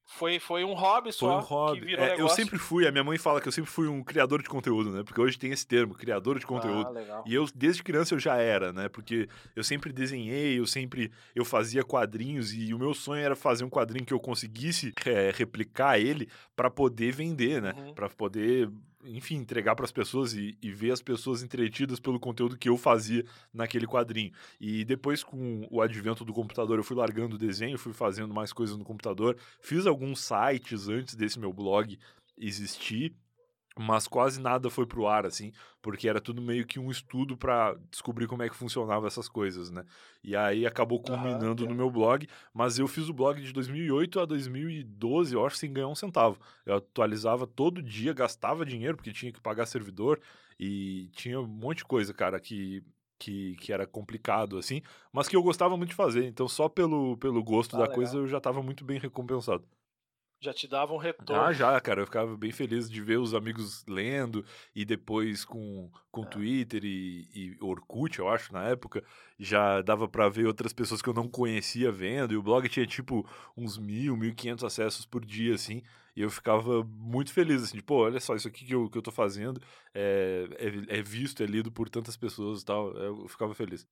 Foi, 0.06 0.38
foi 0.38 0.64
um 0.64 0.74
hobby 0.74 1.12
só. 1.12 1.26
Foi 1.26 1.36
um 1.36 1.40
hobby. 1.40 1.94
É, 1.94 2.20
eu 2.20 2.28
sempre 2.28 2.58
fui, 2.58 2.86
a 2.86 2.92
minha 2.92 3.02
mãe 3.02 3.18
fala 3.18 3.40
que 3.40 3.48
eu 3.48 3.52
sempre 3.52 3.70
fui 3.70 3.88
um 3.88 4.02
criador 4.02 4.42
de 4.42 4.48
conteúdo, 4.48 4.90
né? 4.90 5.02
Porque 5.02 5.20
hoje 5.20 5.38
tem 5.38 5.50
esse 5.50 5.66
termo, 5.66 5.94
criador 5.94 6.38
de 6.38 6.46
conteúdo. 6.46 6.88
Ah, 6.96 7.22
e 7.26 7.34
eu, 7.34 7.46
desde 7.54 7.82
criança, 7.82 8.14
eu 8.14 8.18
já 8.18 8.36
era, 8.36 8.72
né? 8.72 8.88
Porque 8.88 9.28
eu 9.56 9.64
sempre 9.64 9.92
desenhei, 9.92 10.58
eu 10.58 10.66
sempre 10.66 11.10
eu 11.34 11.44
fazia 11.44 11.82
quadrinhos 11.82 12.52
e 12.52 12.72
o 12.74 12.78
meu 12.78 12.94
sonho 12.94 13.22
era 13.22 13.34
fazer 13.34 13.64
um 13.64 13.70
quadrinho 13.70 14.04
que 14.04 14.14
eu 14.14 14.20
conseguisse 14.20 14.92
é, 15.06 15.32
replicar 15.34 15.98
ele 15.98 16.28
para 16.54 16.70
poder 16.70 17.12
vender, 17.12 17.60
né? 17.62 17.74
Uhum. 17.76 17.94
Para 17.94 18.08
poder 18.08 18.70
enfim, 19.06 19.36
entregar 19.36 19.74
para 19.74 19.84
as 19.84 19.92
pessoas 19.92 20.34
e, 20.34 20.56
e, 20.62 20.72
ver 20.72 20.92
as 20.92 21.02
pessoas 21.02 21.42
entretidas 21.42 22.00
pelo 22.00 22.18
conteúdo 22.18 22.56
que 22.56 22.68
eu 22.68 22.76
fazia 22.76 23.24
naquele 23.52 23.86
quadrinho. 23.86 24.32
E 24.60 24.84
depois, 24.84 25.22
com 25.22 25.66
o 25.70 25.80
advento 25.80 26.24
do 26.24 26.32
computador, 26.32 26.78
eu 26.78 26.84
fui 26.84 26.96
largando 26.96 27.36
o 27.36 27.38
desenho, 27.38 27.78
fui 27.78 27.92
fazendo 27.92 28.32
mais 28.32 28.52
coisas 28.52 28.76
no 28.76 28.84
computador, 28.84 29.36
fiz 29.60 29.86
alguns 29.86 30.20
sites 30.20 30.88
antes 30.88 31.14
desse 31.14 31.38
meu 31.38 31.52
blog 31.52 31.98
existir 32.36 33.14
mas 33.76 34.06
quase 34.06 34.40
nada 34.40 34.70
foi 34.70 34.86
pro 34.86 35.06
ar, 35.06 35.26
assim, 35.26 35.52
porque 35.82 36.08
era 36.08 36.20
tudo 36.20 36.40
meio 36.40 36.64
que 36.66 36.78
um 36.78 36.90
estudo 36.90 37.36
para 37.36 37.74
descobrir 37.90 38.26
como 38.26 38.42
é 38.42 38.48
que 38.48 38.54
funcionava 38.54 39.06
essas 39.06 39.28
coisas, 39.28 39.70
né? 39.70 39.84
E 40.22 40.36
aí 40.36 40.64
acabou 40.64 41.00
culminando 41.00 41.66
no 41.66 41.74
meu 41.74 41.90
blog, 41.90 42.28
mas 42.52 42.78
eu 42.78 42.86
fiz 42.86 43.08
o 43.08 43.12
blog 43.12 43.40
de 43.40 43.52
2008 43.52 44.20
a 44.20 44.24
2012, 44.24 45.34
eu 45.34 45.44
acho, 45.44 45.56
sem 45.56 45.72
ganhar 45.72 45.88
um 45.88 45.94
centavo. 45.94 46.38
Eu 46.64 46.76
atualizava 46.76 47.46
todo 47.46 47.82
dia, 47.82 48.12
gastava 48.12 48.64
dinheiro, 48.64 48.96
porque 48.96 49.12
tinha 49.12 49.32
que 49.32 49.40
pagar 49.40 49.66
servidor, 49.66 50.20
e 50.58 51.08
tinha 51.12 51.40
um 51.40 51.46
monte 51.46 51.78
de 51.78 51.84
coisa, 51.84 52.14
cara, 52.14 52.38
que 52.38 52.82
que, 53.16 53.54
que 53.56 53.72
era 53.72 53.86
complicado, 53.86 54.58
assim, 54.58 54.82
mas 55.12 55.28
que 55.28 55.36
eu 55.36 55.42
gostava 55.42 55.76
muito 55.76 55.90
de 55.90 55.94
fazer. 55.94 56.26
Então, 56.26 56.46
só 56.46 56.68
pelo, 56.68 57.16
pelo 57.16 57.42
gosto 57.42 57.74
ah, 57.74 57.78
da 57.78 57.84
legal. 57.84 57.94
coisa, 57.94 58.18
eu 58.18 58.26
já 58.26 58.38
estava 58.38 58.62
muito 58.62 58.84
bem 58.84 58.98
recompensado 58.98 59.64
já 60.44 60.52
te 60.52 60.68
dava 60.68 60.92
um 60.92 60.98
retorno. 60.98 61.42
Ah, 61.42 61.52
já, 61.52 61.80
cara. 61.80 62.02
Eu 62.02 62.06
ficava 62.06 62.36
bem 62.36 62.52
feliz 62.52 62.90
de 62.90 63.00
ver 63.00 63.18
os 63.18 63.34
amigos 63.34 63.84
lendo 63.88 64.44
e 64.74 64.84
depois 64.84 65.44
com, 65.44 65.90
com 66.10 66.22
é. 66.22 66.26
Twitter 66.26 66.84
e, 66.84 67.28
e 67.34 67.56
Orkut, 67.60 68.18
eu 68.18 68.28
acho, 68.28 68.52
na 68.52 68.64
época, 68.64 69.02
já 69.38 69.80
dava 69.80 70.06
para 70.06 70.28
ver 70.28 70.46
outras 70.46 70.72
pessoas 70.72 71.00
que 71.00 71.08
eu 71.08 71.14
não 71.14 71.28
conhecia 71.28 71.90
vendo. 71.90 72.34
E 72.34 72.36
o 72.36 72.42
blog 72.42 72.68
tinha, 72.68 72.86
tipo, 72.86 73.26
uns 73.56 73.78
mil, 73.78 74.16
mil 74.16 74.30
e 74.30 74.34
quinhentos 74.34 74.64
acessos 74.64 75.06
por 75.06 75.24
dia, 75.24 75.54
assim. 75.54 75.82
E 76.14 76.20
eu 76.20 76.30
ficava 76.30 76.84
muito 76.84 77.32
feliz, 77.32 77.62
assim, 77.62 77.76
de, 77.76 77.82
pô, 77.82 78.04
olha 78.04 78.20
só, 78.20 78.36
isso 78.36 78.46
aqui 78.46 78.64
que 78.64 78.74
eu, 78.74 78.88
que 78.88 78.96
eu 78.96 79.02
tô 79.02 79.10
fazendo 79.10 79.60
é, 79.92 80.46
é, 80.58 80.98
é 80.98 81.02
visto, 81.02 81.42
é 81.42 81.46
lido 81.46 81.72
por 81.72 81.88
tantas 81.88 82.16
pessoas 82.16 82.62
e 82.62 82.64
tal. 82.64 82.92
Eu 82.92 83.26
ficava 83.28 83.54
feliz. 83.54 83.86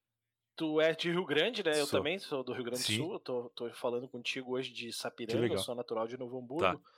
Tu 0.63 0.81
é 0.81 0.95
de 0.95 1.11
Rio 1.11 1.27
Grande, 1.27 1.65
né? 1.65 1.81
Eu 1.81 1.89
também 1.89 2.21
sou 2.21 2.45
do 2.45 2.53
Rio 2.53 2.63
Grande 2.63 2.85
do 2.85 2.87
Sul. 2.87 3.15
Eu 3.15 3.19
tô, 3.19 3.51
tô 3.51 3.69
falando 3.73 4.07
contigo 4.07 4.53
hoje 4.53 4.73
de 4.73 4.93
Sapiranga, 4.93 5.55
eu 5.55 5.59
sou 5.59 5.75
natural 5.75 6.07
de 6.07 6.17
Novo 6.17 6.39
Hamburgo. 6.39 6.79
Tá. 6.79 6.91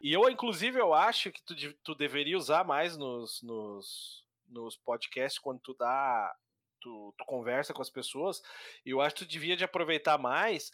E 0.00 0.12
eu, 0.12 0.30
inclusive, 0.30 0.78
eu 0.78 0.94
acho 0.94 1.32
que 1.32 1.42
tu, 1.42 1.52
tu 1.82 1.96
deveria 1.96 2.38
usar 2.38 2.62
mais 2.62 2.96
nos, 2.96 3.42
nos, 3.42 4.24
nos 4.48 4.76
podcasts 4.76 5.36
quando 5.36 5.58
tu 5.58 5.74
dá. 5.74 6.32
Tu, 6.80 7.12
tu 7.18 7.24
conversa 7.24 7.74
com 7.74 7.82
as 7.82 7.90
pessoas. 7.90 8.40
E 8.86 8.90
eu 8.90 9.00
acho 9.00 9.16
que 9.16 9.24
tu 9.24 9.28
devia 9.28 9.56
de 9.56 9.64
aproveitar 9.64 10.16
mais, 10.16 10.70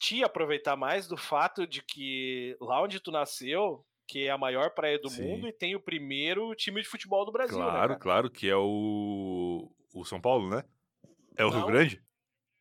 te 0.00 0.24
aproveitar 0.24 0.74
mais 0.74 1.06
do 1.06 1.16
fato 1.16 1.64
de 1.64 1.80
que 1.80 2.56
lá 2.60 2.82
onde 2.82 2.98
tu 2.98 3.12
nasceu, 3.12 3.86
que 4.04 4.26
é 4.26 4.30
a 4.30 4.38
maior 4.38 4.70
praia 4.70 4.98
do 4.98 5.10
Sim. 5.10 5.22
mundo 5.22 5.46
e 5.46 5.52
tem 5.52 5.76
o 5.76 5.80
primeiro 5.80 6.52
time 6.56 6.82
de 6.82 6.88
futebol 6.88 7.24
do 7.24 7.30
Brasil. 7.30 7.56
Né, 7.56 7.64
claro, 7.64 7.92
né, 7.92 7.98
claro, 8.00 8.28
que 8.28 8.48
é 8.48 8.56
o, 8.56 9.70
o 9.94 10.04
São 10.04 10.20
Paulo, 10.20 10.50
né? 10.50 10.64
É 11.38 11.44
o 11.44 11.50
Rio 11.50 11.66
Grande? 11.66 12.02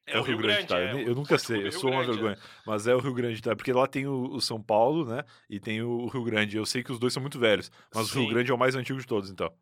É, 0.08 0.18
o 0.18 0.22
Rio, 0.22 0.38
Grande, 0.38 0.68
tá? 0.68 0.80
É, 0.80 0.94
eu 0.94 1.14
nunca 1.14 1.38
sei, 1.38 1.68
eu 1.68 1.72
sou 1.74 1.92
uma 1.92 2.06
vergonha. 2.06 2.36
É. 2.36 2.38
Mas 2.66 2.88
é 2.88 2.96
o 2.96 3.00
Rio 3.00 3.14
Grande, 3.14 3.42
tá? 3.42 3.54
Porque 3.54 3.74
lá 3.74 3.86
tem 3.86 4.08
o, 4.08 4.36
o, 4.36 4.40
São 4.40 4.62
Paulo, 4.64 5.06
né? 5.06 5.22
E 5.50 5.60
tem 5.60 5.82
o 5.82 6.08
Rio 6.08 6.24
Grande. 6.24 6.56
Eu 6.56 6.66
sei 6.66 6.82
que 6.82 6.94
os 6.94 6.98
dois 6.98 7.12
são 7.12 7.22
muito 7.22 7.38
velhos, 7.38 7.70
mas 7.94 8.08
Sim. 8.08 8.20
o 8.20 8.22
Rio 8.22 8.30
Grande 8.30 8.52
é 8.52 8.54
o 8.54 8.58
mais 8.58 8.74
antigo 8.74 8.98
de 8.98 9.06
todos, 9.06 9.30
então. 9.30 9.54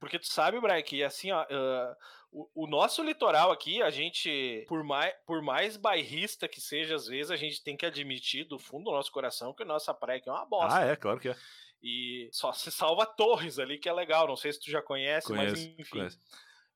Porque 0.00 0.18
tu 0.18 0.26
sabe, 0.26 0.58
Brian, 0.58 0.82
que 0.82 1.02
assim, 1.04 1.32
ó, 1.32 1.42
uh, 1.42 1.96
o, 2.32 2.64
o, 2.64 2.66
nosso 2.66 3.02
litoral 3.02 3.52
aqui, 3.52 3.82
a 3.82 3.90
gente, 3.90 4.64
por 4.66 4.82
mais, 4.82 5.14
por 5.26 5.42
mais 5.42 5.76
bairrista 5.76 6.48
que 6.48 6.62
seja, 6.62 6.94
às 6.94 7.06
vezes, 7.06 7.30
a 7.30 7.36
gente 7.36 7.62
tem 7.62 7.76
que 7.76 7.84
admitir 7.84 8.44
do 8.46 8.58
fundo 8.58 8.84
do 8.84 8.90
nosso 8.90 9.12
coração 9.12 9.52
que 9.52 9.64
a 9.64 9.66
nossa 9.66 9.92
praia 9.92 10.18
aqui 10.18 10.30
é 10.30 10.32
uma 10.32 10.46
bosta. 10.46 10.78
Ah, 10.78 10.84
é, 10.84 10.96
claro 10.96 11.20
que 11.20 11.28
é. 11.28 11.36
E 11.82 12.30
só 12.32 12.54
se 12.54 12.72
salva 12.72 13.04
Torres 13.04 13.58
ali, 13.58 13.76
que 13.76 13.88
é 13.88 13.92
legal. 13.92 14.26
Não 14.26 14.36
sei 14.36 14.50
se 14.50 14.60
tu 14.60 14.70
já 14.70 14.80
conhece, 14.80 15.26
conheço, 15.26 15.50
mas 15.50 15.78
enfim. 15.78 15.90
Conheço. 15.90 16.18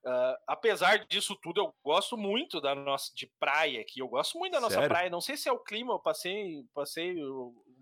Uh, 0.04 0.36
apesar 0.46 1.06
disso 1.06 1.36
tudo, 1.42 1.60
eu 1.60 1.74
gosto 1.84 2.16
muito 2.16 2.60
da 2.60 2.74
nossa 2.74 3.12
de 3.14 3.26
praia 3.38 3.80
aqui. 3.80 4.00
Eu 4.00 4.08
gosto 4.08 4.38
muito 4.38 4.52
da 4.52 4.60
nossa 4.60 4.74
Sério? 4.74 4.88
praia. 4.88 5.10
Não 5.10 5.20
sei 5.20 5.36
se 5.36 5.48
é 5.48 5.52
o 5.52 5.58
clima, 5.58 5.92
eu 5.92 5.98
passei, 5.98 6.64
passei 6.72 7.16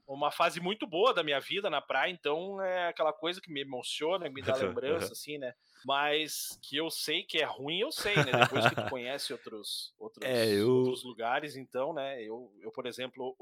uma 0.07 0.31
fase 0.31 0.61
muito 0.61 0.87
boa 0.87 1.13
da 1.13 1.23
minha 1.23 1.41
vida 1.41 1.69
na 1.69 1.83
praia, 1.83 2.11
então 2.11 2.63
é 2.63 2.89
aquela 2.89 3.13
coisa 3.13 3.41
que 3.41 3.53
me 3.53 3.61
emociona, 3.61 4.31
me 4.31 4.41
dá 4.41 4.55
lembrança, 4.57 5.13
assim, 5.13 5.39
né? 5.39 5.53
Mas 5.85 6.59
que 6.63 6.77
eu 6.77 6.91
sei 6.91 7.23
que 7.23 7.39
é 7.39 7.45
ruim, 7.45 7.81
eu 7.81 7.93
sei, 7.93 8.17
né? 8.17 8.33
Depois 8.41 8.67
que 8.67 8.75
tu 8.75 8.89
conhece 8.91 9.33
outros, 9.33 9.93
outros, 9.99 10.25
é, 10.25 10.47
eu... 10.47 10.71
outros 10.71 11.05
lugares, 11.05 11.57
então, 11.57 11.93
né? 11.93 12.23
Eu, 12.23 12.53
eu, 12.61 12.71
por 12.71 12.87
exemplo, 12.87 13.37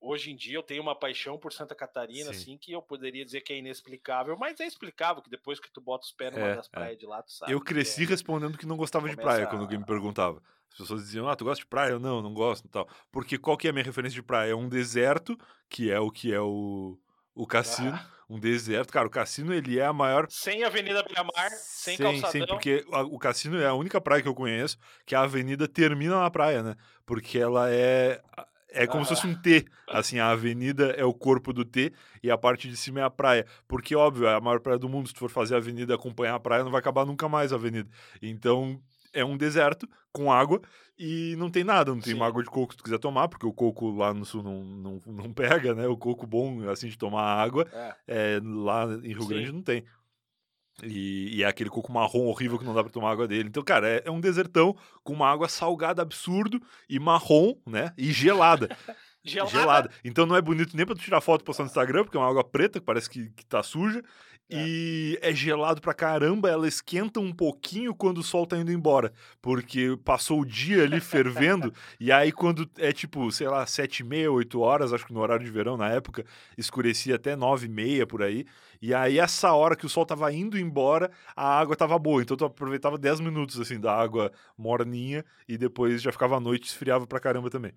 hoje 0.00 0.30
em 0.30 0.36
dia 0.36 0.56
eu 0.56 0.62
tenho 0.62 0.82
uma 0.82 0.94
paixão 0.94 1.38
por 1.38 1.52
Santa 1.52 1.74
Catarina, 1.74 2.32
Sim. 2.32 2.42
assim, 2.42 2.58
que 2.58 2.72
eu 2.72 2.80
poderia 2.82 3.24
dizer 3.24 3.40
que 3.40 3.52
é 3.52 3.58
inexplicável, 3.58 4.36
mas 4.36 4.58
é 4.60 4.66
explicável 4.66 5.22
que 5.22 5.30
depois 5.30 5.58
que 5.60 5.70
tu 5.70 5.80
bota 5.80 6.04
os 6.04 6.12
pés 6.12 6.32
numa 6.32 6.46
é, 6.46 6.56
das 6.56 6.66
é. 6.66 6.70
praias 6.70 6.94
é. 6.94 6.96
de 6.96 7.06
lá, 7.06 7.22
tu 7.22 7.32
sabe. 7.32 7.52
Eu 7.52 7.60
cresci 7.60 8.04
é. 8.04 8.06
respondendo 8.06 8.56
que 8.56 8.66
não 8.66 8.76
gostava 8.76 9.08
de 9.08 9.16
praia 9.16 9.46
quando 9.46 9.62
alguém 9.62 9.78
me 9.78 9.86
perguntava. 9.86 10.42
As 10.70 10.78
pessoas 10.78 11.02
diziam, 11.02 11.28
ah, 11.28 11.34
tu 11.34 11.44
gosta 11.44 11.62
de 11.62 11.66
praia? 11.66 11.92
Eu, 11.92 11.98
não, 11.98 12.22
não 12.22 12.32
gosto 12.32 12.66
e 12.66 12.68
tal. 12.68 12.88
Porque 13.10 13.38
qual 13.38 13.56
que 13.56 13.66
é 13.66 13.70
a 13.70 13.72
minha 13.72 13.84
referência 13.84 14.14
de 14.14 14.22
praia? 14.22 14.52
É 14.52 14.54
um 14.54 14.68
deserto, 14.68 15.36
que 15.68 15.90
é 15.90 15.98
o 15.98 16.10
que 16.10 16.32
é 16.32 16.40
o, 16.40 16.98
o 17.34 17.46
cassino. 17.46 17.94
Ah. 17.94 18.18
Um 18.28 18.38
deserto. 18.38 18.92
Cara, 18.92 19.06
o 19.06 19.10
cassino, 19.10 19.54
ele 19.54 19.78
é 19.78 19.86
a 19.86 19.92
maior... 19.92 20.26
Sem 20.28 20.62
Avenida 20.62 21.02
Beira-Mar, 21.02 21.50
sem, 21.52 21.96
sem 21.96 22.04
calçadão. 22.04 22.30
Sem, 22.30 22.46
porque 22.46 22.84
o 23.10 23.18
cassino 23.18 23.58
é 23.58 23.66
a 23.66 23.72
única 23.72 23.98
praia 24.02 24.22
que 24.22 24.28
eu 24.28 24.34
conheço 24.34 24.76
que 25.06 25.14
a 25.14 25.22
avenida 25.22 25.66
termina 25.66 26.20
na 26.20 26.30
praia, 26.30 26.62
né? 26.62 26.76
Porque 27.06 27.38
ela 27.38 27.70
é 27.70 28.20
é 28.70 28.86
como 28.86 29.02
ah. 29.02 29.04
se 29.04 29.14
fosse 29.14 29.26
um 29.26 29.34
T. 29.34 29.64
Assim, 29.88 30.18
a 30.18 30.30
avenida 30.30 30.90
é 30.96 31.04
o 31.04 31.14
corpo 31.14 31.52
do 31.52 31.64
T 31.64 31.92
e 32.22 32.30
a 32.30 32.38
parte 32.38 32.68
de 32.68 32.76
cima 32.76 33.00
é 33.00 33.02
a 33.02 33.10
praia. 33.10 33.46
Porque, 33.66 33.96
óbvio, 33.96 34.26
é 34.26 34.34
a 34.34 34.40
maior 34.40 34.60
praia 34.60 34.78
do 34.78 34.88
mundo. 34.88 35.08
Se 35.08 35.14
tu 35.14 35.20
for 35.20 35.30
fazer 35.30 35.54
a 35.54 35.58
avenida 35.58 35.94
acompanhar 35.94 36.34
a 36.34 36.40
praia, 36.40 36.64
não 36.64 36.70
vai 36.70 36.80
acabar 36.80 37.06
nunca 37.06 37.28
mais 37.28 37.52
a 37.52 37.56
avenida. 37.56 37.88
Então, 38.20 38.80
é 39.12 39.24
um 39.24 39.36
deserto 39.36 39.88
com 40.12 40.32
água 40.32 40.60
e 40.98 41.34
não 41.38 41.50
tem 41.50 41.64
nada. 41.64 41.92
Não 41.92 42.00
tem 42.00 42.14
uma 42.14 42.26
água 42.26 42.42
de 42.42 42.50
coco 42.50 42.72
se 42.72 42.78
tu 42.78 42.84
quiser 42.84 42.98
tomar, 42.98 43.28
porque 43.28 43.46
o 43.46 43.52
coco 43.52 43.90
lá 43.90 44.12
no 44.12 44.24
sul 44.24 44.42
não, 44.42 44.64
não, 44.64 45.00
não 45.06 45.32
pega, 45.32 45.74
né? 45.74 45.86
O 45.86 45.96
coco 45.96 46.26
bom, 46.26 46.68
assim, 46.68 46.88
de 46.88 46.98
tomar 46.98 47.22
água, 47.22 47.66
é. 47.72 47.94
É, 48.06 48.40
lá 48.42 48.84
em 49.02 49.12
Rio 49.12 49.22
Sim. 49.22 49.28
Grande 49.28 49.52
não 49.52 49.62
tem. 49.62 49.84
E, 50.82 51.36
e, 51.36 51.42
é 51.42 51.46
aquele 51.46 51.70
coco 51.70 51.92
marrom 51.92 52.26
horrível 52.26 52.58
que 52.58 52.64
não 52.64 52.74
dá 52.74 52.82
pra 52.82 52.92
tomar 52.92 53.10
água 53.10 53.26
dele. 53.26 53.48
Então, 53.48 53.62
cara, 53.62 53.88
é, 53.88 54.02
é, 54.04 54.10
um 54.10 54.20
desertão 54.20 54.76
com 55.02 55.12
uma 55.12 55.28
água 55.28 55.48
salgada 55.48 56.02
absurdo 56.02 56.60
e 56.88 56.98
marrom, 56.98 57.54
né? 57.66 57.92
E 57.98 58.12
gelada. 58.12 58.68
gelada. 59.24 59.50
gelada. 59.50 59.90
Então 60.04 60.24
não 60.24 60.36
é 60.36 60.40
bonito 60.40 60.76
nem 60.76 60.86
pra 60.86 60.94
tu 60.94 61.00
tirar 61.00 61.20
foto 61.20 61.42
e 61.42 61.44
postar 61.44 61.64
no 61.64 61.68
Instagram, 61.68 62.04
porque 62.04 62.16
é 62.16 62.20
uma 62.20 62.28
água 62.28 62.44
preta 62.44 62.78
que 62.78 62.86
parece 62.86 63.10
que, 63.10 63.28
que 63.30 63.44
tá 63.44 63.62
suja. 63.62 64.02
É. 64.50 64.66
E 64.66 65.18
é 65.20 65.32
gelado 65.34 65.80
pra 65.80 65.92
caramba, 65.92 66.48
ela 66.48 66.66
esquenta 66.66 67.20
um 67.20 67.32
pouquinho 67.32 67.94
quando 67.94 68.18
o 68.18 68.22
sol 68.22 68.46
tá 68.46 68.56
indo 68.56 68.72
embora. 68.72 69.12
Porque 69.42 69.98
passou 70.04 70.40
o 70.40 70.46
dia 70.46 70.84
ali 70.84 71.00
fervendo, 71.00 71.72
e 72.00 72.10
aí 72.10 72.32
quando 72.32 72.68
é 72.78 72.90
tipo, 72.92 73.30
sei 73.30 73.46
lá, 73.48 73.66
sete 73.66 74.00
e 74.00 74.04
meia, 74.04 74.32
oito 74.32 74.60
horas, 74.60 74.92
acho 74.92 75.06
que 75.06 75.12
no 75.12 75.20
horário 75.20 75.44
de 75.44 75.50
verão 75.50 75.76
na 75.76 75.90
época, 75.90 76.24
escurecia 76.56 77.16
até 77.16 77.36
nove 77.36 77.66
e 77.66 77.68
meia 77.68 78.06
por 78.06 78.22
aí. 78.22 78.46
E 78.80 78.94
aí 78.94 79.18
essa 79.18 79.52
hora 79.52 79.76
que 79.76 79.84
o 79.84 79.88
sol 79.88 80.06
tava 80.06 80.32
indo 80.32 80.58
embora, 80.58 81.10
a 81.36 81.58
água 81.58 81.76
tava 81.76 81.98
boa. 81.98 82.22
Então 82.22 82.36
tu 82.36 82.44
aproveitava 82.44 82.96
dez 82.96 83.20
minutos 83.20 83.60
assim 83.60 83.78
da 83.78 83.92
água 83.94 84.32
morninha 84.56 85.24
e 85.46 85.58
depois 85.58 86.00
já 86.00 86.12
ficava 86.12 86.36
à 86.36 86.40
noite 86.40 86.68
esfriava 86.68 87.06
pra 87.06 87.20
caramba 87.20 87.50
também. 87.50 87.72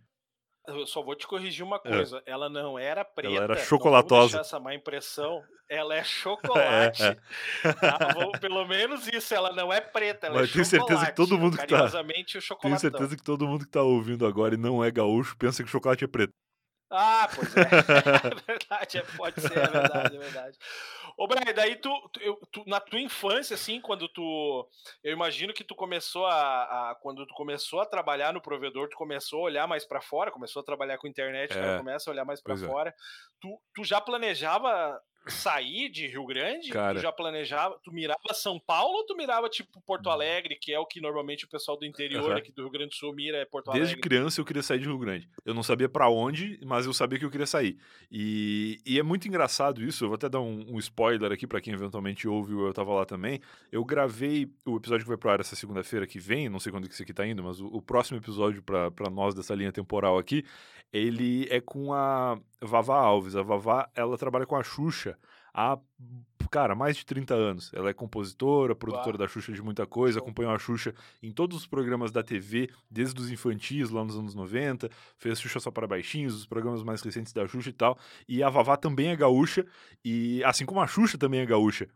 Eu 0.68 0.86
só 0.86 1.02
vou 1.02 1.16
te 1.16 1.26
corrigir 1.26 1.66
uma 1.66 1.78
é. 1.78 1.90
coisa. 1.90 2.22
É. 2.26 2.32
Ela 2.32 2.50
não 2.50 2.78
era 2.78 3.04
preta. 3.04 3.36
Ela 3.36 3.44
era 3.44 3.58
chocolatosa. 3.58 4.36
Não 4.36 4.42
essa 4.42 4.60
má 4.60 4.74
impressão. 4.74 5.42
Ela 5.68 5.96
é 5.96 6.04
chocolate. 6.04 7.02
é, 7.02 7.18
é. 7.64 7.74
Tá? 7.74 7.98
Pelo 8.42 8.68
menos 8.68 9.08
isso. 9.08 9.34
Ela 9.34 9.54
não 9.54 9.72
é 9.72 9.80
preta. 9.80 10.28
Ela 10.28 10.42
Mas 10.42 10.50
é 10.50 10.54
tenho 10.54 10.66
certeza 10.66 11.06
que 11.06 11.16
todo 11.16 11.38
mundo 11.38 11.58
que 11.58 11.66
tá. 11.66 11.90
Tenho 12.62 12.80
certeza 12.80 13.16
que 13.16 13.24
todo 13.24 13.48
mundo 13.48 13.66
que 13.66 13.72
tá 13.72 13.82
ouvindo 13.82 14.26
agora 14.26 14.56
e 14.56 14.58
não 14.58 14.84
é 14.84 14.92
gaúcho 14.92 15.38
pensa 15.38 15.64
que 15.64 15.70
o 15.70 15.72
chocolate 15.72 16.04
é 16.04 16.08
preto. 16.08 16.34
Ah, 16.92 17.30
pois 17.34 17.56
é. 17.56 17.62
é 18.28 18.52
verdade, 18.52 18.98
é, 18.98 19.02
pode 19.16 19.40
ser, 19.40 19.58
é 19.58 19.68
verdade, 19.68 20.16
é 20.18 20.20
verdade. 20.20 20.58
Ô, 21.22 21.28
Brian, 21.28 21.54
daí 21.54 21.76
tu, 21.76 22.10
tu, 22.12 22.48
tu, 22.52 22.64
na 22.66 22.80
tua 22.80 23.00
infância, 23.00 23.54
assim, 23.54 23.80
quando 23.80 24.10
tu. 24.10 24.68
Eu 25.04 25.14
imagino 25.14 25.54
que 25.54 25.64
tu 25.64 25.76
começou 25.76 26.26
a, 26.26 26.64
a, 26.90 26.96
Quando 26.96 27.28
tu 27.28 27.36
começou 27.36 27.80
a 27.80 27.86
trabalhar 27.86 28.34
no 28.34 28.42
provedor, 28.42 28.90
tu 28.90 28.98
começou 28.98 29.42
a 29.42 29.44
olhar 29.44 29.68
mais 29.68 29.86
para 29.86 30.02
fora, 30.02 30.32
começou 30.32 30.62
a 30.62 30.66
trabalhar 30.66 30.98
com 30.98 31.08
internet, 31.08 31.56
é. 31.56 31.78
começa 31.78 32.10
a 32.10 32.12
olhar 32.12 32.26
mais 32.26 32.42
para 32.42 32.56
é. 32.56 32.58
fora. 32.58 32.96
Tu, 33.40 33.62
tu 33.72 33.84
já 33.84 34.02
planejava 34.02 35.00
sair 35.28 35.90
de 35.90 36.08
Rio 36.08 36.26
Grande? 36.26 36.70
Cara. 36.70 37.00
Tu 37.00 37.02
já 37.04 37.12
planejava? 37.12 37.80
Tu 37.84 37.92
mirava 37.92 38.34
São 38.34 38.60
Paulo 38.60 38.98
ou 38.98 39.06
tu 39.06 39.16
mirava 39.16 39.48
tipo 39.50 39.82
Porto 39.82 40.10
Alegre, 40.10 40.56
que 40.56 40.74
é 40.74 40.80
o 40.80 40.86
que 40.86 41.00
normalmente 41.00 41.46
o 41.46 41.48
pessoal 41.50 41.78
do 41.78 41.86
interior 41.86 42.32
Uhum. 42.32 42.38
aqui 42.38 42.52
do 42.52 42.64
Rio 42.64 42.72
Grande 42.72 42.90
do 42.90 42.96
Sul 42.96 43.14
mira 43.14 43.38
é 43.38 43.46
Porto 43.46 43.72
Desde 43.72 43.94
Alegre? 43.94 44.02
criança 44.02 44.42
eu 44.42 44.46
queria 44.46 44.64
sair 44.64 44.80
de 44.80 44.86
Rio 44.86 44.98
Grande. 44.98 45.30
Eu 45.46 45.54
não 45.54 45.64
sabia 45.64 45.88
pra 45.88 46.10
onde, 46.10 46.60
mas 46.66 46.86
eu 46.86 46.94
sabia 46.94 47.18
que 47.20 47.26
eu 47.26 47.30
queria 47.32 47.46
sair. 47.46 47.78
E, 48.12 48.80
e 48.86 49.00
é 49.00 49.04
muito 49.04 49.28
engraçado 49.28 49.82
isso. 49.84 50.04
Eu 50.04 50.10
vou 50.10 50.16
até 50.16 50.28
dar 50.28 50.42
um, 50.42 50.66
um 50.76 50.80
spoiler 50.80 51.32
aqui 51.32 51.46
pra 51.48 51.62
quem 51.62 51.74
eventualmente 51.74 52.28
ouve 52.28 52.54
Eu 52.54 52.74
Tava 52.74 52.94
Lá 52.94 53.06
também. 53.06 53.40
Eu 53.72 53.86
gravei 53.86 54.50
o 54.66 54.78
episódio 54.78 55.04
que 55.06 55.10
vai 55.10 55.18
pro 55.18 55.30
ar 55.30 55.40
essa 55.40 55.56
segunda-feira 55.56 56.06
que 56.08 56.20
vem, 56.20 56.50
não 56.50 56.60
sei 56.60 56.72
quando 56.72 56.88
que 56.88 56.94
isso 56.94 57.04
aqui 57.04 57.14
tá 57.14 57.26
indo, 57.26 57.44
mas 57.44 57.60
o, 57.62 57.68
o 57.68 57.82
próximo 57.82 58.18
episódio 58.18 58.62
pra 58.64 59.10
nós 59.10 59.34
dessa 59.34 59.56
linha 59.56 59.72
temporal 59.72 60.18
aqui, 60.18 60.44
ele 60.92 61.48
é 61.50 61.60
com 61.62 61.94
a 61.94 62.38
Vavá 62.62 62.98
Alves. 62.98 63.36
A 63.36 63.42
Vavá, 63.42 63.90
ela 63.96 64.18
trabalha 64.18 64.46
com 64.46 64.56
a 64.56 64.64
Xuxa 64.64 65.18
há, 65.54 65.78
cara, 66.50 66.76
mais 66.76 66.96
de 66.98 67.06
30 67.06 67.34
anos. 67.34 67.72
Ela 67.74 67.90
é 67.90 67.94
compositora, 67.94 68.76
produtora 68.76 69.18
da 69.18 69.28
Xuxa 69.28 69.52
de 69.54 69.62
muita 69.62 69.86
coisa, 69.86 70.20
Show. 70.20 70.24
acompanhou 70.28 70.54
a 70.54 70.60
Xuxa 70.60 70.94
em 71.22 71.32
todos 71.32 71.58
os 71.58 71.68
programas 71.68 72.12
da 72.12 72.22
TV, 72.24 72.70
desde 72.90 73.20
os 73.20 73.32
infantis 73.32 73.90
lá 73.90 74.04
nos 74.04 74.18
anos 74.18 74.36
90, 74.36 74.90
fez 75.18 75.40
Xuxa 75.40 75.60
só 75.60 75.72
para 75.72 75.88
baixinhos, 75.88 76.36
os 76.36 76.46
programas 76.46 76.84
mais 76.84 77.02
recentes 77.02 77.34
da 77.34 77.48
Xuxa 77.48 77.70
e 77.70 77.74
tal. 77.74 77.98
E 78.28 78.42
a 78.44 78.50
Vavá 78.50 78.76
também 78.78 79.08
é 79.08 79.16
gaúcha, 79.16 79.66
e 80.04 80.44
assim 80.44 80.66
como 80.66 80.82
a 80.82 80.88
Xuxa 80.88 81.18
também 81.18 81.40
é 81.42 81.46
gaúcha. 81.46 81.88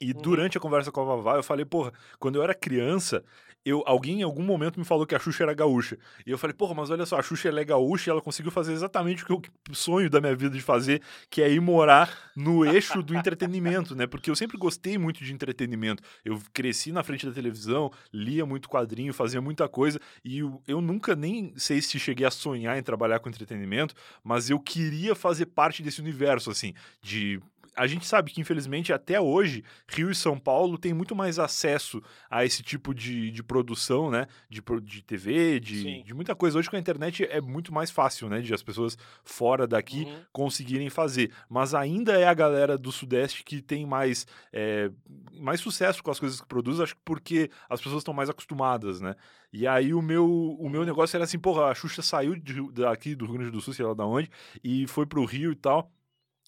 E 0.00 0.12
Uhum. 0.12 0.20
durante 0.20 0.58
a 0.58 0.60
conversa 0.60 0.90
com 0.90 1.00
a 1.00 1.04
Vavá, 1.04 1.36
eu 1.36 1.42
falei, 1.44 1.64
porra, 1.64 1.92
quando 2.18 2.34
eu 2.36 2.42
era 2.42 2.54
criança, 2.54 3.24
eu, 3.64 3.82
alguém 3.86 4.20
em 4.20 4.22
algum 4.22 4.42
momento 4.42 4.78
me 4.78 4.84
falou 4.84 5.06
que 5.06 5.14
a 5.14 5.18
Xuxa 5.18 5.44
era 5.44 5.54
gaúcha. 5.54 5.98
E 6.26 6.30
eu 6.30 6.38
falei, 6.38 6.54
porra, 6.54 6.74
mas 6.74 6.90
olha 6.90 7.06
só, 7.06 7.18
a 7.18 7.22
Xuxa 7.22 7.48
é 7.48 7.64
gaúcha 7.64 8.08
e 8.08 8.10
ela 8.10 8.20
conseguiu 8.20 8.50
fazer 8.50 8.72
exatamente 8.72 9.22
o 9.22 9.26
que 9.26 9.32
eu 9.32 9.42
sonho 9.72 10.10
da 10.10 10.20
minha 10.20 10.34
vida 10.34 10.56
de 10.56 10.62
fazer, 10.62 11.02
que 11.30 11.40
é 11.42 11.50
ir 11.50 11.60
morar 11.60 12.32
no 12.36 12.64
eixo 12.64 13.02
do 13.02 13.14
entretenimento, 13.16 13.94
né? 13.94 14.06
Porque 14.06 14.30
eu 14.30 14.36
sempre 14.36 14.56
gostei 14.56 14.98
muito 14.98 15.22
de 15.24 15.32
entretenimento. 15.32 16.02
Eu 16.24 16.40
cresci 16.52 16.92
na 16.92 17.02
frente 17.02 17.26
da 17.26 17.32
televisão, 17.32 17.90
lia 18.12 18.44
muito 18.44 18.68
quadrinho, 18.68 19.14
fazia 19.14 19.40
muita 19.40 19.68
coisa, 19.68 20.00
e 20.24 20.38
eu, 20.38 20.62
eu 20.66 20.80
nunca 20.80 21.14
nem 21.14 21.52
sei 21.56 21.80
se 21.80 21.98
cheguei 21.98 22.26
a 22.26 22.30
sonhar 22.30 22.78
em 22.78 22.82
trabalhar 22.82 23.20
com 23.20 23.28
entretenimento, 23.28 23.94
mas 24.24 24.50
eu 24.50 24.58
queria 24.58 25.14
fazer 25.14 25.46
parte 25.46 25.82
desse 25.82 26.00
universo, 26.00 26.50
assim, 26.50 26.74
de 27.00 27.40
a 27.74 27.86
gente 27.86 28.06
sabe 28.06 28.30
que, 28.30 28.40
infelizmente, 28.40 28.92
até 28.92 29.20
hoje, 29.20 29.64
Rio 29.88 30.10
e 30.10 30.14
São 30.14 30.38
Paulo 30.38 30.76
têm 30.78 30.92
muito 30.92 31.14
mais 31.16 31.38
acesso 31.38 32.02
a 32.30 32.44
esse 32.44 32.62
tipo 32.62 32.94
de, 32.94 33.30
de 33.30 33.42
produção, 33.42 34.10
né? 34.10 34.26
De, 34.48 34.62
de 34.82 35.02
TV, 35.02 35.58
de, 35.60 36.02
de 36.02 36.14
muita 36.14 36.34
coisa. 36.34 36.58
Hoje, 36.58 36.68
com 36.68 36.76
a 36.76 36.78
internet, 36.78 37.24
é 37.24 37.40
muito 37.40 37.72
mais 37.72 37.90
fácil, 37.90 38.28
né? 38.28 38.40
De 38.40 38.52
as 38.52 38.62
pessoas 38.62 38.96
fora 39.24 39.66
daqui 39.66 40.04
Uhum. 40.04 40.22
conseguirem 40.32 40.90
fazer. 40.90 41.32
Mas 41.48 41.74
ainda 41.74 42.12
é 42.18 42.26
a 42.26 42.34
galera 42.34 42.76
do 42.76 42.90
Sudeste 42.92 43.44
que 43.44 43.62
tem 43.62 43.86
mais, 43.86 44.26
é, 44.52 44.90
mais 45.40 45.60
sucesso 45.60 46.02
com 46.02 46.10
as 46.10 46.18
coisas 46.20 46.40
que 46.40 46.46
produz, 46.46 46.80
acho 46.80 46.94
que 46.94 47.02
porque 47.04 47.50
as 47.68 47.80
pessoas 47.80 48.00
estão 48.00 48.14
mais 48.14 48.28
acostumadas, 48.30 49.00
né? 49.00 49.14
E 49.52 49.66
aí 49.66 49.92
o 49.92 50.00
meu, 50.00 50.26
o 50.26 50.68
meu 50.68 50.84
negócio 50.84 51.16
era 51.16 51.24
assim, 51.24 51.38
porra, 51.38 51.66
a 51.66 51.74
Xuxa 51.74 52.00
saiu 52.02 52.34
de 52.36 52.72
daqui 52.72 53.14
do 53.14 53.26
Rio 53.26 53.34
Grande 53.34 53.50
do 53.50 53.60
Sul, 53.60 53.74
sei 53.74 53.84
lá 53.84 53.92
da 53.94 54.06
onde, 54.06 54.30
e 54.64 54.86
foi 54.86 55.04
pro 55.06 55.24
Rio 55.24 55.52
e 55.52 55.56
tal. 55.56 55.90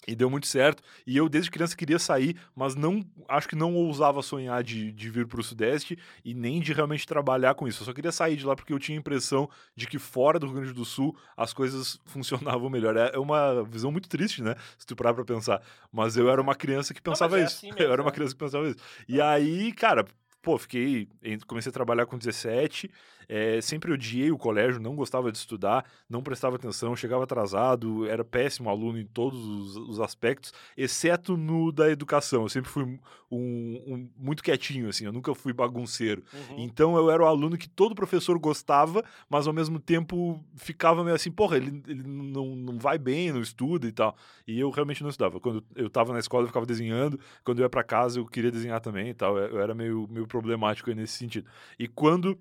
E 0.06 0.14
deu 0.14 0.28
muito 0.28 0.46
certo. 0.46 0.82
E 1.06 1.16
eu, 1.16 1.28
desde 1.30 1.50
criança, 1.50 1.74
queria 1.74 1.98
sair, 1.98 2.36
mas 2.54 2.74
não 2.74 3.02
acho 3.26 3.48
que 3.48 3.56
não 3.56 3.74
ousava 3.74 4.20
sonhar 4.20 4.62
de, 4.62 4.92
de 4.92 5.10
vir 5.10 5.26
para 5.26 5.40
o 5.40 5.42
Sudeste 5.42 5.98
e 6.22 6.34
nem 6.34 6.60
de 6.60 6.74
realmente 6.74 7.06
trabalhar 7.06 7.54
com 7.54 7.66
isso. 7.66 7.82
Eu 7.82 7.86
só 7.86 7.92
queria 7.92 8.12
sair 8.12 8.36
de 8.36 8.44
lá 8.44 8.54
porque 8.54 8.72
eu 8.72 8.78
tinha 8.78 8.98
a 8.98 9.00
impressão 9.00 9.48
de 9.74 9.86
que 9.86 9.98
fora 9.98 10.38
do 10.38 10.46
Rio 10.46 10.56
Grande 10.56 10.72
do 10.74 10.84
Sul 10.84 11.16
as 11.34 11.52
coisas 11.54 11.98
funcionavam 12.04 12.68
melhor. 12.68 12.96
É 12.96 13.14
é 13.14 13.18
uma 13.18 13.62
visão 13.64 13.90
muito 13.90 14.08
triste, 14.08 14.42
né? 14.42 14.56
Se 14.76 14.86
tu 14.86 14.96
parar 14.96 15.14
pra 15.14 15.24
pensar. 15.24 15.62
Mas 15.92 16.16
eu 16.16 16.28
era 16.28 16.40
uma 16.40 16.54
criança 16.54 16.92
que 16.92 17.00
pensava 17.00 17.38
é 17.38 17.44
isso. 17.44 17.56
assim 17.56 17.68
eu 17.70 17.74
mesmo, 17.74 17.92
era 17.92 18.02
uma 18.02 18.10
né? 18.10 18.14
criança 18.14 18.34
que 18.34 18.38
pensava 18.38 18.68
isso. 18.68 18.78
E 19.08 19.20
aí, 19.20 19.72
cara, 19.72 20.04
pô, 20.42 20.58
fiquei. 20.58 21.08
Comecei 21.46 21.70
a 21.70 21.72
trabalhar 21.72 22.06
com 22.06 22.18
17. 22.18 22.90
É, 23.28 23.60
sempre 23.60 23.92
odiei 23.92 24.30
o 24.30 24.38
colégio, 24.38 24.80
não 24.80 24.94
gostava 24.96 25.30
de 25.32 25.38
estudar, 25.38 25.84
não 26.08 26.22
prestava 26.22 26.56
atenção, 26.56 26.94
chegava 26.96 27.24
atrasado, 27.24 28.06
era 28.06 28.24
péssimo 28.24 28.68
aluno 28.70 28.98
em 28.98 29.06
todos 29.06 29.38
os, 29.44 29.76
os 29.76 30.00
aspectos, 30.00 30.52
exceto 30.76 31.36
no 31.36 31.72
da 31.72 31.90
educação. 31.90 32.42
Eu 32.42 32.48
sempre 32.48 32.70
fui 32.70 32.82
um, 32.84 32.98
um- 33.30 34.10
muito 34.16 34.42
quietinho, 34.42 34.88
assim, 34.88 35.04
eu 35.06 35.12
nunca 35.12 35.34
fui 35.34 35.52
bagunceiro. 35.52 36.22
Uhum. 36.32 36.56
Então 36.58 36.96
eu 36.96 37.10
era 37.10 37.22
o 37.22 37.26
aluno 37.26 37.56
que 37.56 37.68
todo 37.68 37.94
professor 37.94 38.38
gostava, 38.38 39.04
mas 39.28 39.46
ao 39.46 39.52
mesmo 39.52 39.78
tempo 39.78 40.42
ficava 40.56 41.02
meio 41.02 41.16
assim, 41.16 41.30
porra, 41.30 41.56
ele, 41.56 41.82
ele 41.86 42.02
não, 42.02 42.54
não 42.54 42.78
vai 42.78 42.98
bem, 42.98 43.32
não 43.32 43.40
estuda 43.40 43.86
e 43.86 43.92
tal. 43.92 44.16
E 44.46 44.58
eu 44.58 44.70
realmente 44.70 45.02
não 45.02 45.10
estudava. 45.10 45.40
Quando 45.40 45.64
eu 45.74 45.88
tava 45.90 46.12
na 46.12 46.18
escola, 46.18 46.44
eu 46.44 46.48
ficava 46.48 46.66
desenhando, 46.66 47.18
quando 47.44 47.58
eu 47.58 47.64
ia 47.64 47.70
pra 47.70 47.82
casa, 47.84 48.18
eu 48.18 48.26
queria 48.26 48.50
desenhar 48.50 48.80
também 48.80 49.08
e 49.08 49.14
tal. 49.14 49.38
Eu 49.38 49.60
era 49.60 49.74
meio, 49.74 50.06
meio 50.10 50.26
problemático 50.26 50.90
nesse 50.92 51.14
sentido. 51.14 51.48
E 51.78 51.88
quando 51.88 52.38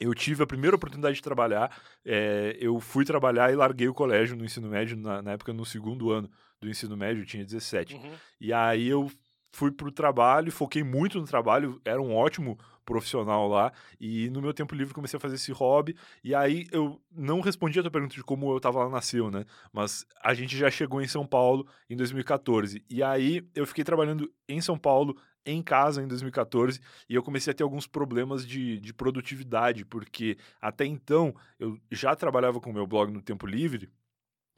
eu 0.00 0.14
tive 0.14 0.42
a 0.42 0.46
primeira 0.46 0.74
oportunidade 0.74 1.16
de 1.16 1.22
trabalhar, 1.22 1.70
eh, 2.04 2.56
eu 2.58 2.80
fui 2.80 3.04
trabalhar 3.04 3.52
e 3.52 3.54
larguei 3.54 3.86
o 3.86 3.94
colégio 3.94 4.34
no 4.34 4.44
ensino 4.44 4.68
médio, 4.68 4.96
na, 4.96 5.20
na 5.20 5.32
época 5.32 5.52
no 5.52 5.64
segundo 5.66 6.10
ano 6.10 6.28
do 6.58 6.68
ensino 6.68 6.96
médio, 6.96 7.22
eu 7.22 7.26
tinha 7.26 7.44
17. 7.44 7.94
Uhum. 7.94 8.12
E 8.40 8.52
aí 8.52 8.88
eu 8.88 9.10
fui 9.52 9.70
pro 9.70 9.90
trabalho, 9.90 10.50
foquei 10.52 10.82
muito 10.82 11.18
no 11.20 11.26
trabalho, 11.26 11.80
era 11.84 12.00
um 12.00 12.14
ótimo 12.14 12.58
profissional 12.84 13.46
lá, 13.46 13.72
e 14.00 14.30
no 14.30 14.40
meu 14.40 14.52
tempo 14.52 14.74
livre 14.74 14.94
comecei 14.94 15.16
a 15.16 15.20
fazer 15.20 15.36
esse 15.36 15.52
hobby, 15.52 15.96
e 16.24 16.34
aí 16.34 16.66
eu 16.72 17.00
não 17.10 17.40
respondi 17.40 17.78
a 17.78 17.82
tua 17.82 17.90
pergunta 17.90 18.14
de 18.14 18.24
como 18.24 18.52
eu 18.52 18.60
tava 18.60 18.84
lá 18.84 18.88
nasceu, 18.88 19.30
né? 19.30 19.44
Mas 19.72 20.04
a 20.22 20.34
gente 20.34 20.56
já 20.56 20.70
chegou 20.70 21.00
em 21.00 21.06
São 21.06 21.26
Paulo 21.26 21.66
em 21.88 21.96
2014, 21.96 22.84
e 22.88 23.02
aí 23.02 23.46
eu 23.54 23.66
fiquei 23.66 23.84
trabalhando 23.84 24.32
em 24.48 24.60
São 24.60 24.78
Paulo, 24.78 25.16
em 25.44 25.62
casa 25.62 26.02
em 26.02 26.08
2014, 26.08 26.80
e 27.08 27.14
eu 27.14 27.22
comecei 27.22 27.50
a 27.52 27.54
ter 27.54 27.62
alguns 27.62 27.86
problemas 27.86 28.46
de, 28.46 28.78
de 28.80 28.92
produtividade, 28.92 29.84
porque 29.84 30.36
até 30.60 30.84
então 30.84 31.34
eu 31.58 31.78
já 31.90 32.14
trabalhava 32.14 32.60
com 32.60 32.70
o 32.70 32.74
meu 32.74 32.86
blog 32.86 33.10
no 33.12 33.22
tempo 33.22 33.46
livre, 33.46 33.88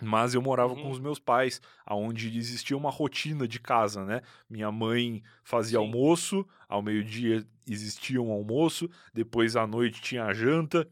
mas 0.03 0.35
eu 0.35 0.43
morava 0.43 0.75
Uhum. 0.75 0.83
com 0.83 0.91
os 0.91 0.99
meus 0.99 1.19
pais, 1.19 1.61
aonde 1.87 2.37
existia 2.37 2.77
uma 2.77 2.91
rotina 2.91 3.47
de 3.47 3.61
casa, 3.61 4.05
né? 4.05 4.21
Minha 4.51 4.71
mãe 4.73 5.23
fazia 5.45 5.79
Sim. 5.79 5.85
almoço, 5.85 6.47
ao 6.69 6.83
meio-dia 6.83 7.47
existia 7.69 8.21
um 8.21 8.33
almoço, 8.33 8.89
depois 9.15 9.55
à 9.55 9.67
noite 9.67 10.01
tinha 10.03 10.25
a 10.25 10.33
janta, 10.35 10.89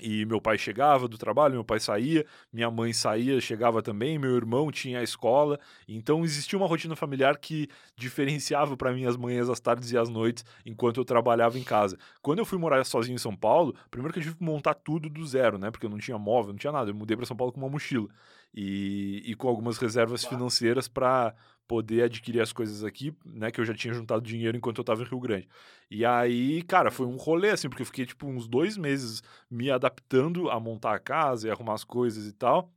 e 0.00 0.24
meu 0.24 0.40
pai 0.40 0.56
chegava 0.56 1.06
do 1.06 1.18
trabalho, 1.18 1.54
meu 1.54 1.64
pai 1.64 1.78
saía, 1.78 2.24
minha 2.52 2.70
mãe 2.70 2.92
saía, 2.92 3.40
chegava 3.40 3.82
também, 3.82 4.18
meu 4.18 4.34
irmão 4.36 4.70
tinha 4.70 5.00
a 5.00 5.02
escola. 5.02 5.60
Então 5.86 6.24
existia 6.24 6.58
uma 6.58 6.66
rotina 6.66 6.96
familiar 6.96 7.36
que 7.38 7.68
diferenciava 7.96 8.76
para 8.76 8.92
mim 8.92 9.04
as 9.04 9.16
manhãs, 9.16 9.48
as 9.50 9.60
tardes 9.60 9.92
e 9.92 9.98
as 9.98 10.08
noites 10.08 10.44
enquanto 10.64 10.98
eu 10.98 11.04
trabalhava 11.04 11.58
em 11.58 11.62
casa. 11.62 11.98
Quando 12.22 12.38
eu 12.38 12.46
fui 12.46 12.58
morar 12.58 12.82
sozinho 12.84 13.16
em 13.16 13.18
São 13.18 13.36
Paulo, 13.36 13.74
primeiro 13.90 14.12
que 14.12 14.18
eu 14.18 14.22
tive 14.22 14.36
que 14.36 14.44
montar 14.44 14.74
tudo 14.74 15.10
do 15.10 15.26
zero, 15.26 15.58
né? 15.58 15.70
Porque 15.70 15.86
eu 15.86 15.90
não 15.90 15.98
tinha 15.98 16.18
móvel, 16.18 16.52
não 16.52 16.58
tinha 16.58 16.72
nada. 16.72 16.90
Eu 16.90 16.94
mudei 16.94 17.16
para 17.16 17.26
São 17.26 17.36
Paulo 17.36 17.52
com 17.52 17.60
uma 17.60 17.68
mochila 17.68 18.08
e, 18.54 19.22
e 19.24 19.34
com 19.34 19.48
algumas 19.48 19.78
reservas 19.78 20.24
financeiras 20.24 20.88
para 20.88 21.34
poder 21.72 22.02
adquirir 22.02 22.42
as 22.42 22.52
coisas 22.52 22.84
aqui, 22.84 23.16
né? 23.24 23.50
Que 23.50 23.58
eu 23.58 23.64
já 23.64 23.72
tinha 23.72 23.94
juntado 23.94 24.20
dinheiro 24.20 24.54
enquanto 24.54 24.76
eu 24.76 24.84
tava 24.84 25.00
em 25.02 25.06
Rio 25.06 25.18
Grande. 25.18 25.48
E 25.90 26.04
aí, 26.04 26.60
cara, 26.64 26.90
foi 26.90 27.06
um 27.06 27.16
rolê, 27.16 27.48
assim, 27.48 27.66
porque 27.66 27.80
eu 27.80 27.86
fiquei, 27.86 28.04
tipo, 28.04 28.26
uns 28.26 28.46
dois 28.46 28.76
meses 28.76 29.22
me 29.50 29.70
adaptando 29.70 30.50
a 30.50 30.60
montar 30.60 30.94
a 30.94 30.98
casa 30.98 31.48
e 31.48 31.50
arrumar 31.50 31.72
as 31.72 31.82
coisas 31.82 32.26
e 32.26 32.32
tal. 32.34 32.70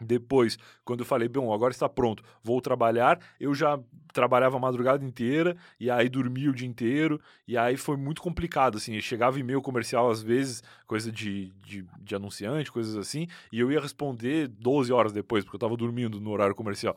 Depois, 0.00 0.58
quando 0.84 1.00
eu 1.00 1.06
falei, 1.06 1.28
bom, 1.28 1.52
agora 1.52 1.72
está 1.72 1.88
pronto, 1.88 2.22
vou 2.42 2.60
trabalhar, 2.60 3.20
eu 3.38 3.54
já 3.54 3.78
trabalhava 4.12 4.56
a 4.56 4.60
madrugada 4.60 5.04
inteira 5.04 5.56
e 5.78 5.88
aí 5.88 6.08
dormia 6.08 6.50
o 6.50 6.54
dia 6.54 6.66
inteiro, 6.66 7.20
e 7.46 7.56
aí 7.56 7.76
foi 7.76 7.96
muito 7.96 8.20
complicado, 8.20 8.76
assim, 8.76 9.00
chegava 9.00 9.38
e-mail 9.38 9.62
comercial 9.62 10.10
às 10.10 10.20
vezes, 10.20 10.62
coisa 10.86 11.12
de, 11.12 11.52
de, 11.64 11.86
de 12.00 12.14
anunciante, 12.14 12.72
coisas 12.72 12.96
assim, 12.96 13.28
e 13.52 13.60
eu 13.60 13.70
ia 13.70 13.80
responder 13.80 14.48
12 14.48 14.92
horas 14.92 15.12
depois, 15.12 15.44
porque 15.44 15.54
eu 15.54 15.60
tava 15.60 15.76
dormindo 15.76 16.20
no 16.20 16.30
horário 16.30 16.56
comercial. 16.56 16.96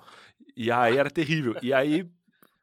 E 0.56 0.72
aí 0.72 0.98
era 0.98 1.12
terrível. 1.12 1.56
E 1.62 1.72
aí, 1.72 2.10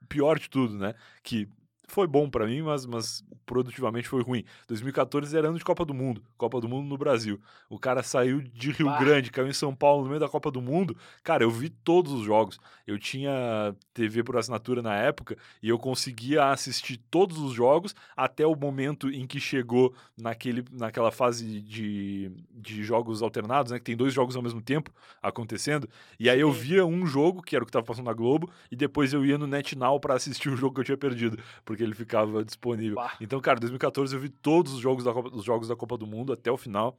pior 0.09 0.39
de 0.39 0.51
tudo, 0.51 0.77
né, 0.77 0.95
que 1.23 1.49
foi 1.87 2.07
bom 2.07 2.29
pra 2.29 2.47
mim, 2.47 2.63
mas, 2.63 2.87
mas 2.87 3.25
produtivamente 3.45 4.09
foi 4.09 4.23
ruim. 4.23 4.45
2014 4.69 5.37
era 5.37 5.49
ano 5.49 5.59
de 5.59 5.65
Copa 5.65 5.85
do 5.85 5.93
Mundo, 5.93 6.23
Copa 6.37 6.61
do 6.61 6.69
Mundo 6.69 6.89
no 6.89 6.97
Brasil. 6.97 7.41
O 7.69 7.79
cara 7.79 8.03
saiu 8.03 8.41
de 8.41 8.71
Rio 8.71 8.87
Bah. 8.87 8.99
Grande, 8.99 9.31
caiu 9.31 9.49
em 9.49 9.53
São 9.53 9.75
Paulo 9.75 10.03
no 10.03 10.09
meio 10.09 10.21
da 10.21 10.29
Copa 10.29 10.51
do 10.51 10.61
Mundo. 10.61 10.97
Cara, 11.23 11.45
eu 11.45 11.51
vi 11.51 11.69
todos 11.69 12.13
os 12.13 12.25
jogos. 12.25 12.59
Eu 12.87 12.99
tinha 12.99 13.75
TV 13.93 14.23
por 14.23 14.37
assinatura 14.37 14.83
na 14.83 14.95
época 14.95 15.37
e 15.63 15.69
eu 15.69 15.79
conseguia 15.79 16.51
assistir 16.51 16.99
todos 17.11 17.39
os 17.39 17.53
jogos 17.53 17.95
até 18.17 18.47
o 18.47 18.55
momento 18.55 19.11
em 19.11 19.27
que 19.27 19.41
chegou 19.41 19.95
naquele, 20.17 20.65
naquela 20.73 21.11
fase 21.11 21.61
de, 21.61 22.31
de 22.51 22.83
jogos 22.83 23.23
alternados, 23.23 23.73
né? 23.73 23.79
Que 23.79 23.85
tem 23.85 23.97
dois 23.97 24.13
jogos 24.13 24.37
ao 24.37 24.43
mesmo 24.43 24.61
tempo 24.61 24.91
acontecendo. 25.23 25.89
E 26.19 26.31
aí 26.31 26.41
eu 26.41 26.53
via 26.53 26.85
um 26.85 27.07
jogo, 27.07 27.43
que 27.43 27.55
era 27.55 27.63
o 27.63 27.67
que 27.67 27.71
estava 27.71 27.85
passando 27.85 28.07
na 28.07 28.13
Globo, 28.13 28.51
e 28.71 28.77
depois 28.77 29.13
eu 29.13 29.25
ia 29.25 29.39
no 29.39 29.47
NetNow 29.47 29.99
para 30.01 30.15
assistir 30.15 30.49
o 30.49 30.57
jogo 30.57 30.75
que 30.75 30.81
eu 30.81 30.85
tinha 30.85 30.97
perdido, 30.97 31.39
porque 31.65 31.74
ele 31.83 31.95
ficava 31.95 32.45
disponível. 32.45 32.97
Bah. 32.97 33.17
Então, 33.21 33.41
cara, 33.41 33.59
2014 33.59 34.15
eu 34.15 34.21
vi 34.21 34.29
todos 34.29 34.75
os 34.75 34.81
jogos 34.81 35.05
da 35.05 35.13
Copa, 35.13 35.31
os 35.35 35.45
jogos 35.45 35.69
da 35.69 35.77
Copa 35.77 35.97
do 35.97 36.07
Mundo 36.07 36.33
até 36.33 36.51
o 36.51 36.57
final. 36.57 36.99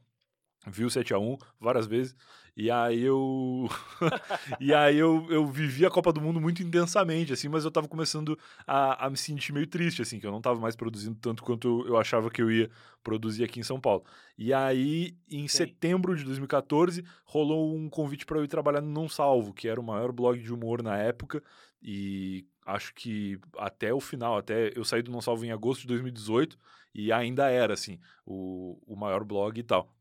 vi 0.66 0.84
o 0.84 0.90
7 0.90 1.14
a 1.14 1.18
1 1.18 1.38
várias 1.60 1.86
vezes. 1.86 2.14
E 2.56 2.70
aí 2.70 3.02
eu. 3.02 3.68
e 4.58 4.72
aí 4.72 4.96
eu, 4.96 5.26
eu 5.28 5.46
vivi 5.46 5.84
a 5.84 5.90
Copa 5.90 6.10
do 6.10 6.22
Mundo 6.22 6.40
muito 6.40 6.62
intensamente, 6.62 7.30
assim, 7.30 7.48
mas 7.48 7.66
eu 7.66 7.70
tava 7.70 7.86
começando 7.86 8.38
a, 8.66 9.06
a 9.06 9.10
me 9.10 9.16
sentir 9.16 9.52
meio 9.52 9.66
triste, 9.66 10.00
assim, 10.00 10.18
que 10.18 10.26
eu 10.26 10.30
não 10.30 10.40
tava 10.40 10.58
mais 10.58 10.74
produzindo 10.74 11.18
tanto 11.20 11.42
quanto 11.42 11.84
eu 11.86 11.98
achava 11.98 12.30
que 12.30 12.40
eu 12.40 12.50
ia 12.50 12.70
produzir 13.02 13.44
aqui 13.44 13.60
em 13.60 13.62
São 13.62 13.78
Paulo. 13.78 14.04
E 14.38 14.54
aí, 14.54 15.14
em 15.30 15.46
Sim. 15.46 15.58
setembro 15.58 16.16
de 16.16 16.24
2014, 16.24 17.04
rolou 17.26 17.76
um 17.76 17.90
convite 17.90 18.24
para 18.24 18.38
eu 18.38 18.44
ir 18.44 18.48
trabalhar 18.48 18.80
no 18.80 18.90
Não 18.90 19.06
Salvo, 19.06 19.52
que 19.52 19.68
era 19.68 19.78
o 19.78 19.84
maior 19.84 20.10
blog 20.10 20.40
de 20.40 20.52
humor 20.52 20.82
na 20.82 20.96
época. 20.96 21.42
E 21.82 22.46
acho 22.66 22.92
que 22.92 23.38
até 23.56 23.94
o 23.94 24.00
final, 24.00 24.36
até 24.36 24.72
eu 24.76 24.84
saí 24.84 25.00
do 25.00 25.12
Não 25.12 25.20
Salvo 25.20 25.44
em 25.44 25.52
agosto 25.52 25.82
de 25.82 25.88
2018, 25.88 26.58
e 26.94 27.12
ainda 27.12 27.48
era, 27.48 27.74
assim, 27.74 28.00
o, 28.24 28.78
o 28.86 28.96
maior 28.96 29.22
blog 29.22 29.58
e 29.58 29.62
tal. 29.62 29.92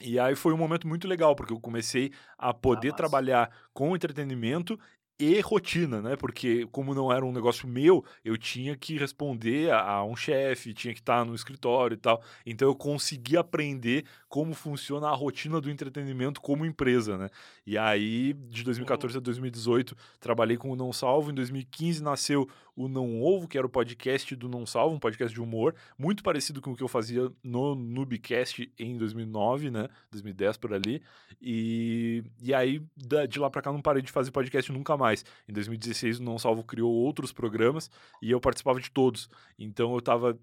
E 0.00 0.18
aí 0.18 0.34
foi 0.34 0.52
um 0.52 0.56
momento 0.56 0.88
muito 0.88 1.06
legal, 1.06 1.36
porque 1.36 1.52
eu 1.52 1.60
comecei 1.60 2.10
a 2.38 2.54
poder 2.54 2.92
ah, 2.92 2.96
trabalhar 2.96 3.50
com 3.74 3.94
entretenimento 3.94 4.78
e 5.20 5.38
rotina, 5.40 6.00
né? 6.00 6.16
Porque 6.16 6.66
como 6.72 6.94
não 6.94 7.12
era 7.12 7.24
um 7.24 7.30
negócio 7.30 7.68
meu, 7.68 8.02
eu 8.24 8.38
tinha 8.38 8.74
que 8.74 8.96
responder 8.96 9.70
a, 9.70 9.82
a 9.82 10.04
um 10.04 10.16
chefe, 10.16 10.72
tinha 10.72 10.94
que 10.94 11.00
estar 11.00 11.26
no 11.26 11.34
escritório 11.34 11.94
e 11.94 11.98
tal. 11.98 12.22
Então 12.46 12.66
eu 12.66 12.74
consegui 12.74 13.36
aprender 13.36 14.06
como 14.30 14.54
funciona 14.54 15.08
a 15.08 15.14
rotina 15.14 15.60
do 15.60 15.70
entretenimento 15.70 16.40
como 16.40 16.64
empresa, 16.64 17.18
né? 17.18 17.28
E 17.66 17.76
aí, 17.76 18.32
de 18.32 18.62
2014 18.62 19.18
a 19.18 19.20
2018, 19.20 19.94
trabalhei 20.18 20.56
com 20.56 20.70
o 20.70 20.76
Não 20.76 20.92
Salvo. 20.92 21.30
Em 21.30 21.34
2015 21.34 22.02
nasceu 22.02 22.48
o 22.74 22.88
Não 22.88 23.20
Ovo, 23.20 23.46
que 23.46 23.58
era 23.58 23.66
o 23.66 23.70
podcast 23.70 24.34
do 24.34 24.48
Não 24.48 24.64
Salvo, 24.64 24.94
um 24.94 24.98
podcast 24.98 25.34
de 25.34 25.40
humor, 25.40 25.74
muito 25.98 26.22
parecido 26.22 26.62
com 26.62 26.72
o 26.72 26.76
que 26.76 26.82
eu 26.82 26.88
fazia 26.88 27.30
no 27.42 27.74
Nubcast 27.74 28.72
em 28.78 28.96
2009, 28.96 29.70
né? 29.70 29.88
2010 30.10 30.56
por 30.56 30.72
ali. 30.72 31.02
E, 31.42 32.24
e 32.40 32.54
aí, 32.54 32.82
de 33.28 33.38
lá 33.38 33.50
para 33.50 33.62
cá, 33.62 33.72
não 33.72 33.82
parei 33.82 34.02
de 34.02 34.10
fazer 34.10 34.30
podcast 34.30 34.72
nunca 34.72 34.96
mais. 34.96 35.09
Em 35.48 35.52
2016, 35.52 36.18
o 36.18 36.22
Não 36.22 36.38
Salvo 36.38 36.64
criou 36.64 36.92
outros 36.92 37.32
programas 37.32 37.90
e 38.22 38.30
eu 38.30 38.40
participava 38.40 38.80
de 38.80 38.90
todos. 38.90 39.28
Então, 39.58 39.94
eu 39.94 40.00
tava 40.00 40.38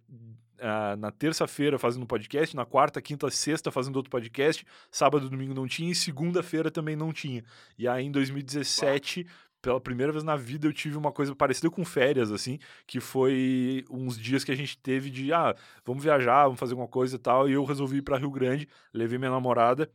Uh, 0.58 0.98
na 0.98 1.12
terça-feira 1.12 1.78
fazendo 1.78 2.08
podcast, 2.08 2.56
na 2.56 2.66
quarta, 2.66 3.00
quinta, 3.00 3.30
sexta 3.30 3.70
fazendo 3.70 3.98
outro 3.98 4.10
podcast, 4.10 4.66
sábado 4.90 5.30
domingo 5.30 5.54
não 5.54 5.68
tinha, 5.68 5.92
e 5.92 5.94
segunda-feira 5.94 6.72
também 6.72 6.96
não 6.96 7.14
tinha. 7.14 7.44
E 7.78 7.88
aí 7.88 8.04
em 8.04 8.12
2017 8.12 9.24
Uau 9.24 9.32
pela 9.62 9.82
primeira 9.82 10.12
vez 10.12 10.24
na 10.24 10.36
vida 10.36 10.68
eu 10.68 10.74
tive 10.74 10.98
uma 10.98 11.12
coisa 11.12 11.36
parecida 11.36 11.70
com 11.70 11.84
férias, 11.84 12.32
assim, 12.32 12.60
que 12.86 13.00
foi 13.00 13.84
uns 13.90 14.18
dias 14.18 14.44
que 14.44 14.52
a 14.52 14.56
gente 14.56 14.78
teve 14.78 15.10
de, 15.10 15.34
ah, 15.34 15.56
vamos 15.86 16.04
viajar, 16.04 16.46
vamos 16.46 16.60
fazer 16.60 16.74
alguma 16.74 16.88
coisa 16.88 17.16
e 17.16 17.20
tal, 17.20 17.50
e 17.50 17.54
eu 17.54 17.64
resolvi 17.66 17.98
ir 17.98 18.02
para 18.02 18.18
Rio 18.18 18.32
Grande, 18.32 18.68
levei 18.94 19.18
minha 19.18 19.32
namorada 19.32 19.92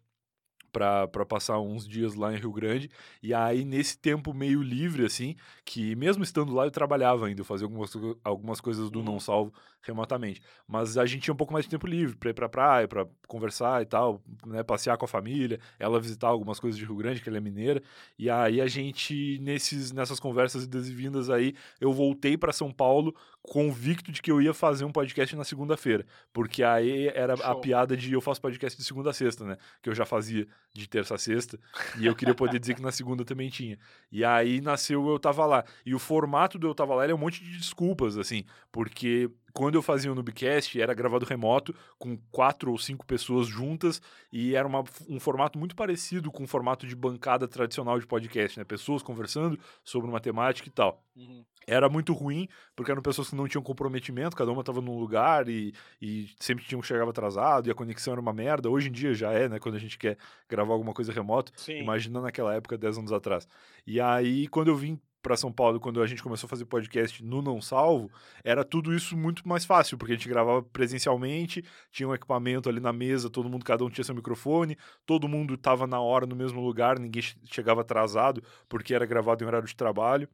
para 0.73 1.27
passar 1.27 1.61
uns 1.61 1.87
dias 1.87 2.15
lá 2.15 2.33
em 2.33 2.39
Rio 2.39 2.53
Grande. 2.53 2.91
E 3.23 3.35
aí, 3.35 3.65
nesse 3.65 3.99
tempo 3.99 4.33
meio 4.33 4.63
livre, 4.63 5.05
assim, 5.05 5.37
que 5.65 5.95
mesmo 5.95 6.25
estando 6.25 6.53
lá, 6.55 6.65
eu 6.65 6.71
trabalhava 6.71 7.27
ainda, 7.27 7.43
eu 7.43 7.45
fazia 7.45 7.67
algumas, 7.67 7.93
algumas 8.25 8.61
coisas 8.61 8.91
do 8.91 9.03
Não. 9.03 9.21
Salvo 9.21 9.53
remotamente. 9.83 10.41
Mas 10.67 10.97
a 10.97 11.05
gente 11.05 11.23
tinha 11.23 11.35
um 11.35 11.37
pouco 11.37 11.53
mais 11.53 11.65
de 11.65 11.71
tempo 11.71 11.87
livre 11.87 12.17
para 12.17 12.31
ir 12.31 12.35
pra 12.35 12.49
praia, 12.49 12.89
para 12.89 13.07
conversar 13.27 13.83
e 13.83 13.87
tal, 13.87 14.23
né, 14.47 14.63
passear 14.63 14.97
com 14.97 15.05
a 15.05 15.09
família, 15.09 15.59
ela 15.79 16.01
visitar 16.01 16.29
algumas 16.29 16.61
coisas 16.61 16.79
de 16.79 16.85
Rio 16.85 16.97
Grande, 16.97 17.21
que 17.21 17.29
ela 17.29 17.39
é 17.39 17.41
mineira. 17.41 17.83
E 18.19 18.31
aí 18.31 18.61
a 18.61 18.67
gente, 18.67 19.39
nesses, 19.41 19.93
nessas 19.93 20.21
conversas 20.21 20.65
e 20.65 20.95
vindas 20.95 21.31
aí, 21.31 21.55
eu 21.81 21.93
voltei 21.93 22.37
para 22.37 22.53
São 22.53 22.71
Paulo 22.71 23.15
convicto 23.43 24.13
de 24.13 24.23
que 24.23 24.31
eu 24.31 24.41
ia 24.41 24.55
fazer 24.55 24.85
um 24.85 24.93
podcast 24.93 25.35
na 25.35 25.45
segunda-feira. 25.45 26.07
Porque 26.33 26.63
aí 26.63 27.09
era 27.09 27.37
Show. 27.37 27.47
a 27.47 27.55
piada 27.57 27.97
de 27.97 28.13
eu 28.13 28.21
faço 28.21 28.41
podcast 28.41 28.79
de 28.79 28.85
segunda 28.85 29.11
a 29.11 29.13
sexta, 29.13 29.45
né? 29.45 29.57
Que 29.83 29.91
eu 29.91 29.95
já 29.95 30.07
fazia 30.07 30.47
de 30.73 30.89
terça 30.89 31.17
a 31.17 31.19
sexta. 31.19 31.59
e 31.99 32.07
eu 32.07 32.15
queria 32.15 32.35
poder 32.35 32.59
dizer 32.61 32.75
que 32.75 32.83
na 32.83 32.93
segunda 32.93 33.25
também 33.25 33.51
tinha. 33.51 33.79
E 34.11 34.25
aí 34.25 34.61
nasceu 34.61 35.09
Eu 35.09 35.19
Tava 35.19 35.45
Lá. 35.45 35.65
E 35.85 35.95
o 35.95 35.99
formato 35.99 36.59
do 36.59 36.69
Eu 36.69 36.75
Tava 36.75 36.95
Lá 36.95 37.07
é 37.07 37.15
um 37.15 37.19
monte 37.19 37.43
de 37.43 37.59
desculpas, 37.59 38.17
assim. 38.17 38.45
Porque 38.71 39.29
quando 39.53 39.75
eu 39.75 39.83
fazia 39.83 40.11
o 40.11 40.15
Nubcast, 40.15 40.81
era 40.81 40.95
gravado 40.95 41.25
remoto, 41.25 41.75
com 41.99 42.17
quatro 42.31 42.71
ou 42.71 42.79
cinco 42.79 43.05
pessoas 43.07 43.47
juntas, 43.47 44.01
e 44.33 44.55
era 44.55 44.67
uma, 44.67 44.83
um 45.09 45.21
formato 45.21 45.59
muito 45.59 45.77
parecido 45.77 46.31
com 46.31 46.45
o 46.45 46.47
formato 46.47 46.87
de 46.87 46.97
bancada 46.97 47.47
tradicional 47.47 47.99
de 47.99 48.07
podcast, 48.07 48.59
né? 48.59 48.65
Pessoas 48.65 49.03
conversando 49.03 49.59
sobre 49.85 50.09
uma 50.09 50.21
temática 50.21 50.69
e 50.69 50.73
tal. 50.73 51.03
Uhum. 51.15 51.45
Era 51.67 51.89
muito 51.89 52.13
ruim, 52.13 52.49
porque 52.75 52.91
eram 52.91 53.03
pessoas 53.03 53.31
que 53.31 53.37
não 53.37 53.47
tinham 53.47 53.63
comprometimento, 53.63 54.37
cada 54.37 54.51
uma 54.51 54.61
estava 54.61 54.81
num 54.81 54.99
lugar 54.99 55.49
e, 55.49 55.73
e 56.01 56.29
sempre 56.41 56.65
tinham 56.65 56.81
que 56.81 56.87
chegar 56.87 57.09
atrasado, 57.09 57.69
e 57.69 57.71
a 57.71 57.75
conexão 57.75 58.13
era 58.13 58.21
uma 58.21 58.33
merda. 58.33 58.69
Hoje 58.69 58.89
em 58.89 58.93
dia 58.93 59.15
já 59.15 59.33
é, 59.33 59.49
né? 59.49 59.59
Quando 59.59 59.77
a 59.77 59.79
gente 59.79 59.99
quer 59.99 60.17
gravar 60.49 60.73
alguma 60.73 60.93
coisa 60.93 61.13
remoto. 61.13 61.53
Sim. 61.57 61.79
Imagina 61.81 62.21
naquela 62.21 62.55
época, 62.55 62.77
10 62.77 62.99
anos 62.99 63.13
atrás. 63.13 63.47
E 63.87 64.01
aí, 64.01 64.49
quando 64.49 64.69
eu 64.69 64.77
vim 64.77 64.99
para 65.23 65.37
São 65.37 65.53
Paulo, 65.53 65.79
quando 65.79 66.03
a 66.03 66.07
gente 66.07 66.23
começou 66.23 66.47
a 66.47 66.51
fazer 66.51 66.65
podcast 66.65 67.23
no 67.25 67.41
Não 67.41 67.61
Salvo, 67.61 68.11
era 68.45 68.65
tudo 68.65 68.95
isso 68.95 69.17
muito 69.17 69.49
mais 69.49 69.65
fácil, 69.65 69.97
porque 69.97 70.13
a 70.13 70.17
gente 70.17 70.29
gravava 70.29 70.63
presencialmente, 70.63 71.65
tinha 71.91 72.09
um 72.09 72.15
equipamento 72.15 72.69
ali 72.69 72.81
na 72.81 72.93
mesa, 72.93 73.31
todo 73.31 73.49
mundo, 73.49 73.65
cada 73.65 73.85
um 73.85 73.89
tinha 73.89 74.05
seu 74.05 74.15
microfone, 74.15 74.77
todo 75.07 75.29
mundo 75.29 75.55
estava 75.55 75.87
na 75.87 76.01
hora 76.01 76.27
no 76.27 76.35
mesmo 76.35 76.61
lugar, 76.61 76.99
ninguém 76.99 77.23
chegava 77.45 77.83
atrasado, 77.83 78.43
porque 78.69 78.95
era 78.95 79.07
gravado 79.07 79.45
em 79.45 79.47
horário 79.47 79.69
de 79.69 79.77
trabalho. 79.77 80.29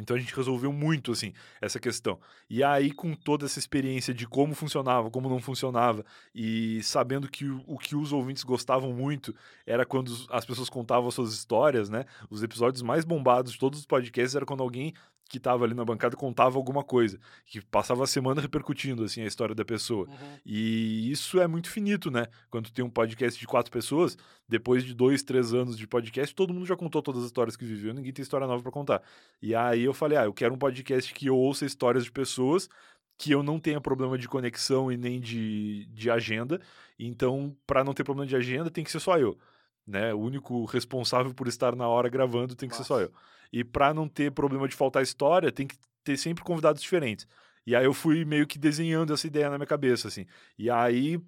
Então 0.00 0.16
a 0.16 0.18
gente 0.20 0.34
resolveu 0.34 0.72
muito 0.72 1.12
assim 1.12 1.32
essa 1.60 1.78
questão. 1.78 2.18
E 2.48 2.62
aí 2.62 2.90
com 2.90 3.14
toda 3.14 3.46
essa 3.46 3.58
experiência 3.58 4.12
de 4.12 4.26
como 4.26 4.54
funcionava, 4.54 5.10
como 5.10 5.28
não 5.28 5.40
funcionava 5.40 6.04
e 6.34 6.82
sabendo 6.82 7.28
que 7.28 7.48
o, 7.66 7.78
que 7.78 7.96
os 7.96 8.12
ouvintes 8.12 8.44
gostavam 8.44 8.92
muito 8.92 9.34
era 9.66 9.84
quando 9.84 10.12
as 10.30 10.44
pessoas 10.44 10.68
contavam 10.68 11.10
suas 11.10 11.32
histórias, 11.32 11.88
né? 11.88 12.04
Os 12.30 12.42
episódios 12.42 12.82
mais 12.82 13.04
bombados 13.04 13.52
de 13.52 13.58
todos 13.58 13.80
os 13.80 13.86
podcasts 13.86 14.34
era 14.34 14.46
quando 14.46 14.62
alguém 14.62 14.94
que 15.28 15.38
estava 15.38 15.64
ali 15.64 15.74
na 15.74 15.84
bancada 15.84 16.16
contava 16.16 16.56
alguma 16.56 16.84
coisa, 16.84 17.18
que 17.46 17.60
passava 17.60 18.04
a 18.04 18.06
semana 18.06 18.40
repercutindo 18.40 19.04
assim 19.04 19.22
a 19.22 19.26
história 19.26 19.54
da 19.54 19.64
pessoa. 19.64 20.06
Uhum. 20.06 20.38
E 20.44 21.10
isso 21.10 21.40
é 21.40 21.46
muito 21.46 21.70
finito, 21.70 22.10
né? 22.10 22.26
Quando 22.50 22.70
tem 22.70 22.84
um 22.84 22.90
podcast 22.90 23.38
de 23.38 23.46
quatro 23.46 23.72
pessoas, 23.72 24.16
depois 24.48 24.84
de 24.84 24.94
dois, 24.94 25.22
três 25.22 25.54
anos 25.54 25.76
de 25.78 25.86
podcast, 25.86 26.34
todo 26.34 26.52
mundo 26.52 26.66
já 26.66 26.76
contou 26.76 27.02
todas 27.02 27.22
as 27.22 27.26
histórias 27.26 27.56
que 27.56 27.64
viveu, 27.64 27.94
ninguém 27.94 28.12
tem 28.12 28.22
história 28.22 28.46
nova 28.46 28.62
para 28.62 28.72
contar. 28.72 29.02
E 29.40 29.54
aí 29.54 29.82
eu 29.82 29.94
falei, 29.94 30.18
ah, 30.18 30.24
eu 30.24 30.32
quero 30.32 30.54
um 30.54 30.58
podcast 30.58 31.12
que 31.12 31.26
eu 31.26 31.36
ouça 31.36 31.64
histórias 31.64 32.04
de 32.04 32.12
pessoas 32.12 32.68
que 33.16 33.32
eu 33.32 33.42
não 33.42 33.60
tenha 33.60 33.80
problema 33.80 34.18
de 34.18 34.28
conexão 34.28 34.90
e 34.90 34.96
nem 34.96 35.20
de, 35.20 35.86
de 35.86 36.10
agenda. 36.10 36.60
Então, 36.98 37.56
para 37.66 37.84
não 37.84 37.94
ter 37.94 38.04
problema 38.04 38.28
de 38.28 38.36
agenda, 38.36 38.70
tem 38.70 38.84
que 38.84 38.90
ser 38.90 39.00
só 39.00 39.18
eu. 39.18 39.38
Né? 39.86 40.14
O 40.14 40.18
único 40.18 40.64
responsável 40.64 41.34
por 41.34 41.48
estar 41.48 41.76
na 41.76 41.86
hora 41.86 42.08
gravando 42.08 42.54
tem 42.54 42.68
que 42.68 42.74
Nossa. 42.74 42.84
ser 42.84 42.88
só 42.88 43.00
eu. 43.00 43.12
E 43.52 43.62
para 43.62 43.94
não 43.94 44.08
ter 44.08 44.32
problema 44.32 44.66
de 44.66 44.74
faltar 44.74 45.02
história, 45.02 45.52
tem 45.52 45.66
que 45.66 45.76
ter 46.02 46.16
sempre 46.16 46.42
convidados 46.42 46.82
diferentes. 46.82 47.26
E 47.66 47.74
aí 47.74 47.84
eu 47.84 47.94
fui 47.94 48.24
meio 48.24 48.46
que 48.46 48.58
desenhando 48.58 49.12
essa 49.12 49.26
ideia 49.26 49.48
na 49.48 49.56
minha 49.56 49.66
cabeça, 49.66 50.08
assim. 50.08 50.26
E 50.58 50.70
aí 50.70 51.20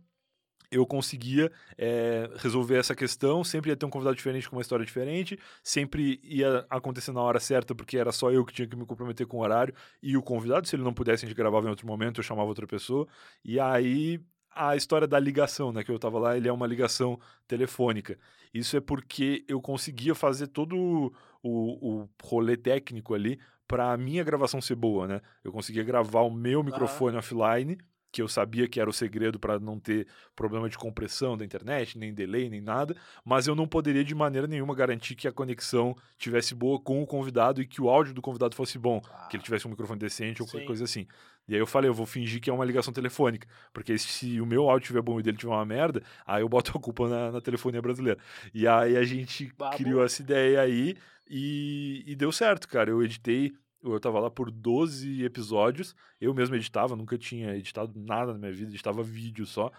eu 0.71 0.85
conseguia 0.87 1.51
é, 1.79 2.29
resolver 2.37 2.77
essa 2.77 2.95
questão, 2.95 3.45
sempre 3.45 3.71
ia 3.71 3.77
ter 3.77 3.87
um 3.87 3.91
convidado 3.91 4.17
diferente 4.17 4.49
com 4.49 4.57
uma 4.57 4.63
história 4.63 4.85
diferente, 4.85 5.39
sempre 5.63 6.21
ia 6.23 6.67
acontecer 6.69 7.13
na 7.13 7.21
hora 7.21 7.39
certa, 7.39 7.75
porque 7.75 7.97
era 7.97 8.13
só 8.13 8.31
eu 8.31 8.45
que 8.45 8.53
tinha 8.53 8.67
que 8.67 8.77
me 8.77 8.85
comprometer 8.85 9.27
com 9.27 9.39
o 9.39 9.41
horário, 9.41 9.75
e 10.03 10.17
o 10.17 10.23
convidado, 10.23 10.67
se 10.67 10.77
ele 10.77 10.83
não 10.83 10.93
pudesse, 10.93 11.25
a 11.25 11.29
gente 11.29 11.37
gravava 11.37 11.67
em 11.67 11.71
outro 11.71 11.87
momento, 11.87 12.19
eu 12.19 12.25
chamava 12.25 12.49
outra 12.49 12.67
pessoa, 12.67 13.07
e 13.45 13.61
aí 13.61 14.21
a 14.57 14.75
história 14.75 15.07
da 15.07 15.19
ligação, 15.19 15.71
né, 15.71 15.85
que 15.85 15.91
eu 15.91 15.99
tava 15.99 16.19
lá, 16.19 16.37
ele 16.37 16.49
é 16.49 16.53
uma 16.53 16.67
ligação 16.67 17.21
telefônica. 17.47 18.19
Isso 18.53 18.77
é 18.77 18.81
porque 18.81 19.45
eu 19.47 19.61
conseguia 19.61 20.15
fazer 20.15 20.47
todo 20.47 21.13
o, 21.43 22.03
o 22.03 22.09
rolê 22.23 22.57
técnico 22.57 23.15
ali 23.15 23.39
para 23.69 23.93
a 23.93 23.97
minha 23.97 24.25
gravação 24.25 24.61
ser 24.61 24.77
boa, 24.77 25.07
né? 25.07 25.21
Eu 25.45 25.53
conseguia 25.53 25.83
gravar 25.83 26.21
o 26.21 26.31
meu 26.31 26.63
microfone 26.63 27.17
offline, 27.17 27.77
que 28.17 28.23
eu 28.23 28.29
sabia 28.29 28.67
que 28.67 28.81
era 28.81 28.89
o 28.89 28.95
segredo 28.95 29.39
para 29.39 29.61
não 29.61 29.79
ter 29.79 30.07
problema 30.35 30.71
de 30.71 30.79
compressão 30.79 31.37
da 31.37 31.45
internet, 31.45 31.99
nem 31.99 32.15
delay, 32.15 32.49
nem 32.49 32.63
nada, 32.63 32.97
mas 33.23 33.47
eu 33.47 33.55
não 33.55 33.69
poderia 33.69 34.03
de 34.03 34.15
maneira 34.15 34.47
nenhuma 34.47 34.75
garantir 34.75 35.15
que 35.15 35.29
a 35.29 35.33
conexão 35.33 35.95
tivesse 36.17 36.55
boa 36.55 36.81
com 36.81 37.03
o 37.03 37.07
convidado 37.07 37.61
e 37.61 37.67
que 37.67 37.83
o 37.83 37.91
áudio 37.91 38.15
do 38.15 38.23
convidado 38.23 38.55
fosse 38.55 38.79
bom, 38.79 39.03
ah. 39.11 39.27
que 39.29 39.37
ele 39.37 39.43
tivesse 39.43 39.67
um 39.67 39.71
microfone 39.71 40.01
decente 40.01 40.41
ou 40.41 40.49
qualquer 40.49 40.67
coisa 40.67 40.85
assim. 40.85 41.07
E 41.49 41.55
aí 41.55 41.61
eu 41.61 41.67
falei, 41.67 41.89
eu 41.89 41.95
vou 41.95 42.07
fingir 42.07 42.41
que 42.41 42.51
é 42.51 42.53
uma 42.53 42.65
ligação 42.65 42.93
telefônica, 42.93 43.47
porque 43.73 43.97
se 43.99 44.41
o 44.41 44.47
meu 44.47 44.69
áudio 44.69 44.89
tiver 44.89 45.03
bom 45.03 45.21
e 45.21 45.23
dele 45.23 45.37
tiver 45.37 45.53
uma 45.53 45.65
merda, 45.65 46.03
aí 46.27 46.43
eu 46.43 46.49
boto 46.49 46.77
a 46.77 46.81
culpa 46.81 47.09
na, 47.09 47.33
na 47.33 47.41
telefonia 47.41 47.81
brasileira. 47.81 48.19
E 48.53 48.67
aí 48.67 48.97
a 48.97 49.05
gente 49.05 49.53
criou 49.77 50.05
essa 50.05 50.23
ideia 50.23 50.61
aí 50.61 50.97
e, 51.29 52.03
e 52.07 52.17
deu 52.17 52.33
certo, 52.33 52.69
cara. 52.69 52.91
Eu 52.91 53.03
editei 53.03 53.55
eu 53.83 54.01
tava 54.01 54.19
lá 54.19 54.31
por 54.31 54.51
12 54.51 55.23
episódios, 55.25 55.95
eu 56.21 56.35
mesmo 56.35 56.57
editava, 56.57 56.97
nunca 56.97 57.17
tinha 57.17 57.55
editado 57.57 57.93
nada 57.97 58.33
na 58.33 58.39
minha 58.39 58.53
vida, 58.53 58.71
editava 58.71 59.03
vídeo 59.03 59.47
só. 59.47 59.71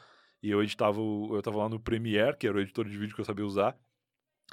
E 0.41 0.49
eu 0.51 0.61
editava, 0.61 0.99
eu 0.99 1.41
tava 1.41 1.57
lá 1.57 1.69
no 1.69 1.79
Premiere, 1.79 2.37
que 2.37 2.47
era 2.47 2.57
o 2.57 2.61
editor 2.61 2.85
de 2.87 2.97
vídeo 2.97 3.15
que 3.15 3.21
eu 3.21 3.25
sabia 3.25 3.45
usar. 3.45 3.77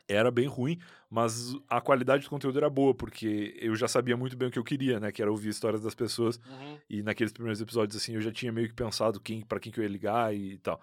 Era 0.07 0.31
bem 0.31 0.47
ruim, 0.47 0.79
mas 1.09 1.55
a 1.69 1.81
qualidade 1.81 2.25
do 2.25 2.31
conteúdo 2.31 2.59
era 2.59 2.69
boa, 2.69 2.95
porque 2.95 3.57
eu 3.59 3.75
já 3.75 3.89
sabia 3.89 4.17
muito 4.17 4.37
bem 4.37 4.49
o 4.49 4.51
que 4.51 4.59
eu 4.59 4.65
queria, 4.65 5.01
né? 5.01 5.11
Que 5.11 5.23
era 5.23 5.31
ouvir 5.31 5.49
histórias 5.49 5.83
das 5.83 5.95
pessoas. 5.95 6.37
Uhum. 6.47 6.79
E 6.91 7.03
naqueles 7.03 7.33
primeiros 7.33 7.61
episódios, 7.61 7.97
assim, 7.97 8.15
eu 8.15 8.21
já 8.21 8.31
tinha 8.31 8.53
meio 8.53 8.69
que 8.69 8.75
pensado 8.75 9.19
quem 9.21 9.41
para 9.41 9.59
quem 9.59 9.73
que 9.73 9.81
eu 9.81 9.85
ia 9.85 9.89
ligar 9.89 10.35
e 10.35 10.59
tal. 10.59 10.81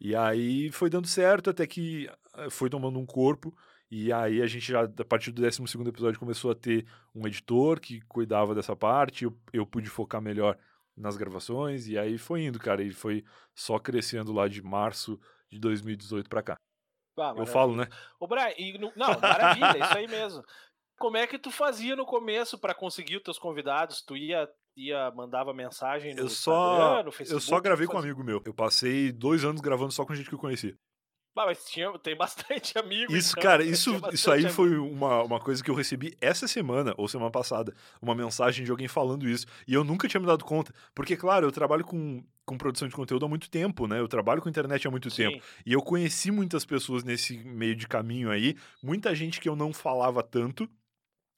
E 0.00 0.14
aí 0.14 0.70
foi 0.70 0.90
dando 0.90 1.06
certo 1.06 1.50
até 1.50 1.66
que 1.66 2.08
eh, 2.36 2.50
foi 2.50 2.68
tomando 2.68 2.98
um 2.98 3.06
corpo. 3.06 3.56
E 3.90 4.12
aí 4.12 4.42
a 4.42 4.46
gente 4.46 4.72
já, 4.72 4.82
a 4.82 5.04
partir 5.04 5.30
do 5.30 5.40
12 5.40 5.62
episódio, 5.86 6.18
começou 6.18 6.50
a 6.50 6.54
ter 6.54 6.84
um 7.14 7.26
editor 7.26 7.78
que 7.78 8.00
cuidava 8.02 8.54
dessa 8.54 8.74
parte. 8.74 9.24
Eu, 9.24 9.38
eu 9.52 9.64
pude 9.64 9.88
focar 9.88 10.20
melhor 10.20 10.58
nas 10.96 11.16
gravações. 11.16 11.86
E 11.86 11.96
aí 11.98 12.18
foi 12.18 12.42
indo, 12.44 12.58
cara. 12.58 12.82
E 12.82 12.90
foi 12.90 13.24
só 13.54 13.78
crescendo 13.78 14.32
lá 14.32 14.48
de 14.48 14.62
março 14.62 15.18
de 15.50 15.58
2018 15.58 16.28
para 16.28 16.42
cá. 16.42 16.58
Ah, 17.18 17.34
eu 17.36 17.46
falo, 17.46 17.76
né? 17.76 17.88
O 18.18 18.26
Brian, 18.26 18.52
e, 18.58 18.78
não, 18.96 19.20
maravilha, 19.20 19.84
isso 19.84 19.96
aí 19.96 20.08
mesmo. 20.08 20.42
Como 20.98 21.16
é 21.16 21.26
que 21.26 21.38
tu 21.38 21.50
fazia 21.50 21.94
no 21.96 22.06
começo 22.06 22.58
para 22.58 22.74
conseguir 22.74 23.16
os 23.16 23.22
teus 23.22 23.38
convidados? 23.38 24.02
Tu 24.02 24.16
ia 24.16 24.48
ia 24.76 25.10
mandava 25.12 25.54
mensagem 25.54 26.14
no 26.14 26.22
eu 26.22 26.28
só, 26.28 27.02
no 27.02 27.12
Facebook? 27.12 27.32
Eu 27.32 27.40
só 27.40 27.60
gravei 27.60 27.86
com 27.86 27.96
um 27.96 28.00
amigo 28.00 28.24
meu. 28.24 28.42
Eu 28.44 28.54
passei 28.54 29.12
dois 29.12 29.44
anos 29.44 29.60
gravando 29.60 29.92
só 29.92 30.04
com 30.04 30.14
gente 30.14 30.28
que 30.28 30.34
eu 30.34 30.38
conhecia. 30.38 30.76
Ah, 31.36 31.46
mas 31.46 31.64
tinha, 31.64 31.90
tem 31.98 32.16
bastante 32.16 32.76
amigos. 32.78 33.14
Isso, 33.14 33.32
então, 33.32 33.42
cara, 33.42 33.64
isso, 33.64 34.00
isso 34.12 34.30
aí 34.30 34.40
amigo. 34.40 34.54
foi 34.54 34.76
uma, 34.78 35.22
uma 35.22 35.40
coisa 35.40 35.62
que 35.62 35.70
eu 35.70 35.74
recebi 35.74 36.16
essa 36.20 36.46
semana, 36.46 36.94
ou 36.96 37.08
semana 37.08 37.30
passada, 37.30 37.74
uma 38.00 38.14
mensagem 38.14 38.64
de 38.64 38.70
alguém 38.70 38.86
falando 38.86 39.28
isso. 39.28 39.46
E 39.66 39.74
eu 39.74 39.82
nunca 39.82 40.06
tinha 40.06 40.20
me 40.20 40.26
dado 40.26 40.44
conta. 40.44 40.72
Porque, 40.94 41.16
claro, 41.16 41.46
eu 41.46 41.52
trabalho 41.52 41.84
com, 41.84 42.22
com 42.46 42.56
produção 42.56 42.86
de 42.86 42.94
conteúdo 42.94 43.26
há 43.26 43.28
muito 43.28 43.50
tempo, 43.50 43.86
né? 43.88 43.98
Eu 43.98 44.06
trabalho 44.06 44.40
com 44.40 44.48
internet 44.48 44.86
há 44.86 44.90
muito 44.90 45.10
Sim. 45.10 45.30
tempo. 45.30 45.44
E 45.66 45.72
eu 45.72 45.82
conheci 45.82 46.30
muitas 46.30 46.64
pessoas 46.64 47.02
nesse 47.02 47.36
meio 47.38 47.74
de 47.74 47.88
caminho 47.88 48.30
aí. 48.30 48.54
Muita 48.82 49.14
gente 49.14 49.40
que 49.40 49.48
eu 49.48 49.56
não 49.56 49.72
falava 49.72 50.22
tanto, 50.22 50.68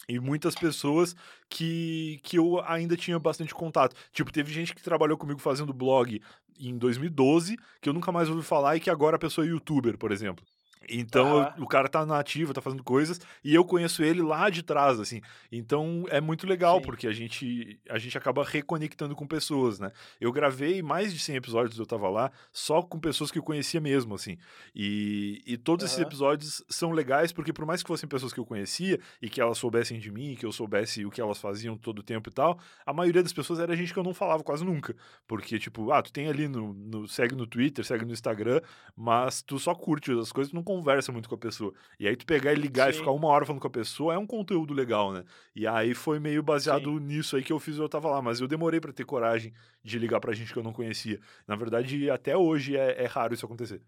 e 0.09 0.21
muitas 0.21 0.55
pessoas 0.55 1.17
que, 1.49 2.21
que 2.23 2.39
eu 2.39 2.61
ainda 2.65 2.97
tinha 2.97 3.19
bastante 3.19 3.55
contato. 3.55 3.97
Tipo, 4.13 4.33
teve 4.33 4.53
gente 4.53 4.75
que 4.75 4.83
trabalhou 4.83 5.17
comigo 5.17 5.41
fazendo 5.41 5.73
blog 5.73 6.21
em 6.59 6.77
2012, 6.77 7.57
que 7.81 7.88
eu 7.88 7.92
nunca 7.92 8.12
mais 8.12 8.29
ouvi 8.29 8.42
falar 8.42 8.77
e 8.77 8.81
que 8.81 8.90
agora 8.90 9.16
a 9.16 9.19
pessoa 9.19 9.47
é 9.47 9.51
youtuber, 9.51 9.99
por 9.99 10.12
exemplo. 10.12 10.45
Então 10.88 11.42
ah. 11.42 11.55
o 11.59 11.66
cara 11.66 11.88
tá 11.88 12.05
na 12.05 12.18
ativa, 12.18 12.55
tá 12.55 12.61
fazendo 12.61 12.85
coisas, 12.85 13.20
e 13.42 13.55
eu 13.55 13.64
conheço 13.64 14.03
ele 14.03 14.22
lá 14.22 14.51
de 14.51 14.62
trás, 14.62 15.01
assim. 15.01 15.20
Então 15.51 16.05
é 16.09 16.20
muito 16.20 16.46
legal, 16.46 16.79
Sim. 16.79 16.85
porque 16.85 17.07
a 17.07 17.12
gente, 17.12 17.81
a 17.88 17.99
gente 17.99 18.16
acaba 18.16 18.44
reconectando 18.44 19.14
com 19.14 19.27
pessoas, 19.27 19.79
né? 19.79 19.90
Eu 20.20 20.33
gravei 20.33 20.83
mais 20.83 21.12
de 21.12 21.18
100 21.18 21.37
episódios, 21.37 21.79
eu 21.79 21.87
tava 21.87 22.09
lá, 22.09 22.31
só 22.53 22.83
com 22.83 22.99
pessoas 22.99 23.31
que 23.31 23.38
eu 23.38 23.42
conhecia 23.42 23.81
mesmo, 23.81 24.14
assim. 24.14 24.37
E, 24.75 25.42
e 25.46 25.57
todos 25.57 25.85
uhum. 25.85 25.88
esses 25.88 26.01
episódios 26.01 26.64
são 26.68 26.92
legais, 26.92 27.33
porque 27.33 27.53
por 27.53 27.66
mais 27.66 27.83
que 27.83 27.88
fossem 27.88 28.09
pessoas 28.09 28.33
que 28.33 28.40
eu 28.40 28.46
conhecia, 28.46 29.01
e 29.20 29.29
que 29.29 29.40
elas 29.40 29.59
soubessem 29.59 29.99
de 29.99 30.11
mim, 30.11 30.35
que 30.35 30.44
eu 30.44 30.53
soubesse 30.53 31.05
o 31.05 31.11
que 31.11 31.20
elas 31.20 31.38
faziam 31.38 31.77
todo 31.77 32.01
o 32.01 32.03
tempo 32.03 32.29
e 32.29 32.33
tal, 32.33 32.59
a 32.85 32.92
maioria 32.92 33.22
das 33.22 33.33
pessoas 33.33 33.59
era 33.59 33.77
gente 33.77 33.92
que 33.92 33.99
eu 33.99 34.05
não 34.05 34.14
falava 34.14 34.42
quase 34.42 34.64
nunca. 34.64 34.94
Porque, 35.27 35.59
tipo, 35.59 35.90
ah, 35.90 36.03
tu 36.03 36.12
tem 36.12 36.29
ali 36.29 36.49
no, 36.49 36.72
no 36.72 37.09
segue 37.09 37.35
no 37.35 37.46
Twitter, 37.46 37.85
segue 37.85 38.05
no 38.05 38.12
Instagram, 38.12 38.61
mas 38.94 39.42
tu 39.42 39.59
só 39.59 39.75
curte 39.75 40.12
as 40.12 40.33
coisas, 40.33 40.51
tu 40.51 40.57
não 40.57 40.62
conversa 40.77 41.11
muito 41.12 41.29
com 41.29 41.35
a 41.35 41.39
pessoa. 41.39 41.73
E 41.99 42.07
aí 42.07 42.17
tu 42.17 42.27
pegar 42.27 42.53
e 42.53 42.57
ligar 42.57 42.93
Sim. 42.93 42.97
e 42.97 43.01
ficar 43.01 43.12
uma 43.12 43.29
hora 43.29 43.45
falando 43.47 43.61
com 43.61 43.67
a 43.67 43.71
pessoa 43.71 44.15
é 44.15 44.19
um 44.19 44.27
conteúdo 44.27 44.75
legal, 44.75 45.12
né? 45.12 45.25
E 45.55 45.67
aí 45.67 45.95
foi 45.95 46.19
meio 46.19 46.43
baseado 46.43 46.99
Sim. 46.99 47.01
nisso 47.01 47.37
aí 47.37 47.43
que 47.43 47.53
eu 47.53 47.59
fiz 47.59 47.79
eu 47.79 47.89
tava 47.89 48.09
lá. 48.09 48.21
Mas 48.21 48.41
eu 48.41 48.49
demorei 48.49 48.81
para 48.81 48.93
ter 48.93 49.05
coragem 49.05 49.53
de 49.83 49.99
ligar 49.99 50.21
pra 50.21 50.35
gente 50.35 50.53
que 50.53 50.59
eu 50.59 50.62
não 50.62 50.73
conhecia. 50.73 51.21
Na 51.47 51.57
verdade, 51.57 52.11
até 52.11 52.37
hoje 52.37 52.77
é, 52.77 53.03
é 53.03 53.07
raro 53.07 53.35
isso 53.35 53.47
acontecer. 53.47 53.83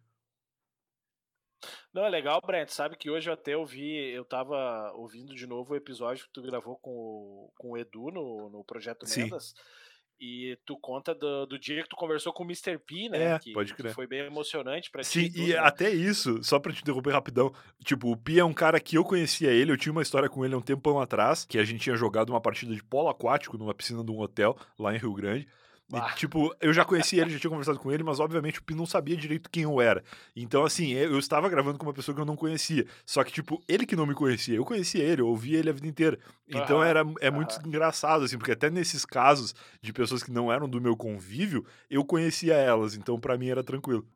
Não, 1.93 2.05
é 2.05 2.09
legal, 2.09 2.41
Brent. 2.45 2.69
Sabe 2.71 2.97
que 2.97 3.11
hoje 3.11 3.29
eu 3.29 3.35
até 3.35 3.57
ouvi, 3.57 4.11
eu 4.11 4.25
tava 4.25 4.93
ouvindo 4.95 5.35
de 5.35 5.47
novo 5.47 5.73
o 5.73 5.77
episódio 5.77 6.27
que 6.27 6.33
tu 6.33 6.43
gravou 6.43 6.77
com 6.77 6.91
o, 6.91 7.53
com 7.57 7.71
o 7.71 7.79
Edu 7.79 8.11
no, 8.11 8.51
no 8.51 8.65
Projeto 8.65 9.07
Mendas. 9.09 9.49
Sim. 9.49 9.88
E 10.21 10.59
tu 10.67 10.77
conta 10.77 11.15
do, 11.15 11.47
do, 11.47 11.59
dia 11.59 11.83
que 11.83 11.89
tu 11.89 11.95
conversou 11.95 12.33
com 12.33 12.43
o 12.43 12.47
Mr. 12.47 12.77
P, 12.79 13.09
né? 13.09 13.35
É, 13.35 13.39
que, 13.39 13.53
pode 13.53 13.73
crer. 13.73 13.91
Que 13.91 13.95
foi 13.95 14.07
bem 14.07 14.21
emocionante 14.21 14.91
pra 14.91 15.05
Sim, 15.05 15.29
ti. 15.29 15.33
Sim, 15.33 15.45
e 15.45 15.53
né? 15.53 15.59
até 15.59 15.91
isso, 15.91 16.43
só 16.43 16.59
pra 16.59 16.73
te 16.73 16.83
interromper 16.83 17.13
rapidão. 17.13 17.53
Tipo, 17.85 18.11
o 18.11 18.17
Pi 18.17 18.41
é 18.41 18.45
um 18.45 18.53
cara 18.53 18.81
que 18.81 18.99
eu 18.99 19.05
conhecia 19.05 19.51
ele, 19.51 19.71
eu 19.71 19.77
tinha 19.77 19.93
uma 19.93 20.03
história 20.03 20.29
com 20.29 20.45
ele 20.45 20.55
há 20.55 20.59
um 20.59 20.63
tempão 20.63 21.01
atrás, 21.01 21.45
que 21.45 21.57
a 21.57 21.65
gente 21.65 21.81
tinha 21.81 21.95
jogado 21.95 22.31
uma 22.31 22.41
partida 22.41 22.75
de 22.75 22.83
polo 22.83 23.09
aquático 23.09 23.57
numa 23.57 23.73
piscina 23.73 24.03
de 24.03 24.11
um 24.11 24.19
hotel 24.19 24.57
lá 24.77 24.93
em 24.93 24.99
Rio 24.99 25.15
Grande. 25.15 25.47
E, 25.91 26.15
tipo, 26.17 26.55
eu 26.61 26.73
já 26.73 26.85
conhecia 26.85 27.23
ele, 27.23 27.31
já 27.31 27.39
tinha 27.39 27.51
conversado 27.51 27.79
com 27.79 27.91
ele, 27.91 28.03
mas 28.03 28.21
obviamente 28.21 28.59
o 28.59 28.63
Pi 28.63 28.75
não 28.75 28.85
sabia 28.85 29.17
direito 29.17 29.49
quem 29.51 29.63
eu 29.63 29.81
era. 29.81 30.05
Então, 30.37 30.65
assim, 30.65 30.93
eu 30.93 31.19
estava 31.19 31.49
gravando 31.49 31.79
com 31.79 31.87
uma 31.87 31.95
pessoa 31.95 32.15
que 32.15 32.21
eu 32.21 32.27
não 32.27 32.37
conhecia. 32.37 32.87
Só 33.07 33.25
que, 33.25 33.33
tipo, 33.33 33.63
ele 33.67 33.87
que 33.87 33.97
não 33.97 34.07
me 34.07 34.15
conhecia. 34.15 34.57
Eu 34.57 34.67
conhecia 34.67 35.03
ele, 35.03 35.23
eu 35.23 35.29
ouvia 35.29 35.59
ele 35.59 35.71
a 35.71 35.73
vida 35.73 35.87
inteira. 35.87 36.19
Então 36.47 36.83
era, 36.83 37.05
é 37.21 37.31
muito 37.31 37.59
engraçado, 37.67 38.25
assim, 38.25 38.37
porque 38.37 38.53
até 38.53 38.69
nesses 38.69 39.05
casos 39.05 39.55
de 39.81 39.93
pessoas 39.93 40.23
que 40.23 40.31
não 40.31 40.53
eram 40.53 40.69
do 40.69 40.81
meu 40.81 40.97
convívio, 40.97 41.65
eu 41.89 42.05
conhecia 42.05 42.55
elas. 42.55 42.95
Então, 42.95 43.19
para 43.19 43.39
mim 43.39 43.49
era 43.49 43.65
tranquilo. 43.65 44.07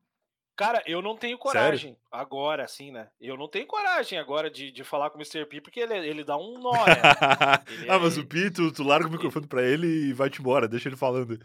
Cara, 0.56 0.82
eu 0.86 1.00
não 1.00 1.16
tenho 1.16 1.38
coragem 1.38 1.92
Sério? 1.92 2.06
agora, 2.10 2.64
assim, 2.64 2.90
né? 2.90 3.08
Eu 3.20 3.36
não 3.36 3.48
tenho 3.48 3.66
coragem 3.66 4.18
agora 4.18 4.50
de, 4.50 4.70
de 4.70 4.84
falar 4.84 5.08
com 5.08 5.16
o 5.16 5.20
Mr. 5.20 5.46
P, 5.46 5.60
porque 5.60 5.80
ele, 5.80 5.94
ele 5.94 6.24
dá 6.24 6.36
um 6.36 6.58
nó, 6.58 6.72
né? 6.84 7.00
ah, 7.88 7.98
mas 7.98 8.18
o 8.18 8.26
P, 8.26 8.50
tu, 8.50 8.70
tu 8.70 8.82
larga 8.82 9.08
o 9.08 9.10
microfone 9.10 9.46
pra 9.46 9.62
ele 9.62 9.86
e 9.86 10.12
vai-te 10.12 10.40
embora, 10.40 10.68
deixa 10.68 10.88
ele 10.88 10.96
falando. 10.96 11.38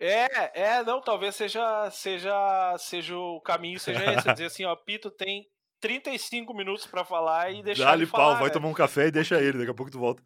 É, 0.00 0.78
é, 0.78 0.82
não, 0.82 1.00
talvez 1.00 1.36
seja, 1.36 1.90
seja, 1.90 2.76
seja 2.78 3.16
o 3.16 3.40
caminho, 3.40 3.78
seja 3.78 4.12
esse, 4.14 4.32
dizer 4.32 4.46
assim, 4.46 4.64
ó, 4.64 4.74
Pito 4.74 5.10
tem 5.10 5.46
35 5.80 6.52
minutos 6.54 6.86
para 6.86 7.04
falar 7.04 7.52
e 7.52 7.62
deixar 7.62 7.84
Dá-lhe 7.84 8.02
ele 8.02 8.10
falar. 8.10 8.24
pau, 8.24 8.34
vai 8.34 8.44
né? 8.44 8.50
tomar 8.50 8.68
um 8.68 8.74
café 8.74 9.06
e 9.06 9.10
deixa 9.10 9.36
ele, 9.40 9.58
daqui 9.58 9.70
a 9.70 9.74
pouco 9.74 9.92
tu 9.92 9.98
volta. 9.98 10.22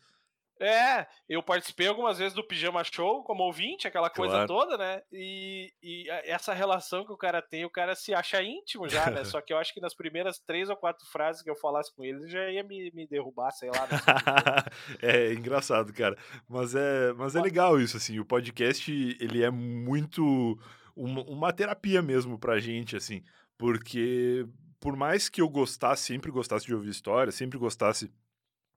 É, 0.61 1.07
eu 1.29 1.43
participei 1.43 1.89
algumas 1.89 2.19
vezes 2.19 2.33
do 2.33 2.47
Pijama 2.47 2.85
Show 2.85 3.25
como 3.25 3.43
ouvinte, 3.43 3.89
aquela 3.89 4.09
coisa 4.09 4.47
toda, 4.47 4.79
né? 4.79 5.03
E, 5.13 5.73
e, 5.83 6.09
essa 6.25 6.53
relação 6.53 7.05
que 7.05 7.13
o 7.13 7.17
cara 7.17 7.43
tem, 7.43 7.65
o 7.65 7.71
cara 7.71 7.95
se 7.95 8.15
acha 8.15 8.43
íntimo 8.43 8.89
já, 8.89 9.11
né? 9.11 9.25
Só 9.25 9.41
que 9.41 9.53
eu 9.53 9.59
acho 9.59 9.75
que 9.75 9.81
nas 9.81 9.95
primeiras 9.95 10.39
três 10.39 10.71
ou 10.71 10.77
quatro 10.77 11.05
frases 11.07 11.43
que 11.43 11.51
eu 11.51 11.57
falasse 11.57 11.95
com 11.95 12.05
ele, 12.05 12.19
ele 12.19 12.31
já 12.31 12.51
ia 12.51 12.63
me, 12.63 12.91
me 12.95 13.07
derrubar, 13.07 13.51
sei 13.51 13.71
lá. 13.71 13.89
é 15.03 15.33
engraçado, 15.33 15.93
cara. 15.93 16.17
Mas 16.49 16.75
é, 16.75 17.13
mas 17.15 17.35
é 17.35 17.41
legal 17.41 17.81
isso, 17.81 17.97
assim. 17.97 18.19
O 18.21 18.25
podcast, 18.25 18.91
ele 19.21 19.43
é 19.43 19.51
muito 19.51 20.59
uma, 20.95 21.23
uma 21.23 21.53
terapia 21.53 22.01
mesmo 22.01 22.39
pra 22.39 22.61
gente, 22.61 22.97
assim. 22.97 23.23
Porque 23.59 24.47
por 24.85 24.97
mais 24.97 25.29
que 25.29 25.41
eu 25.41 25.49
gostasse, 25.49 26.05
sempre 26.05 26.31
gostasse 26.31 26.67
de 26.67 26.75
ouvir 26.75 26.91
história, 26.91 27.33
sempre 27.33 27.59
gostasse 27.59 28.13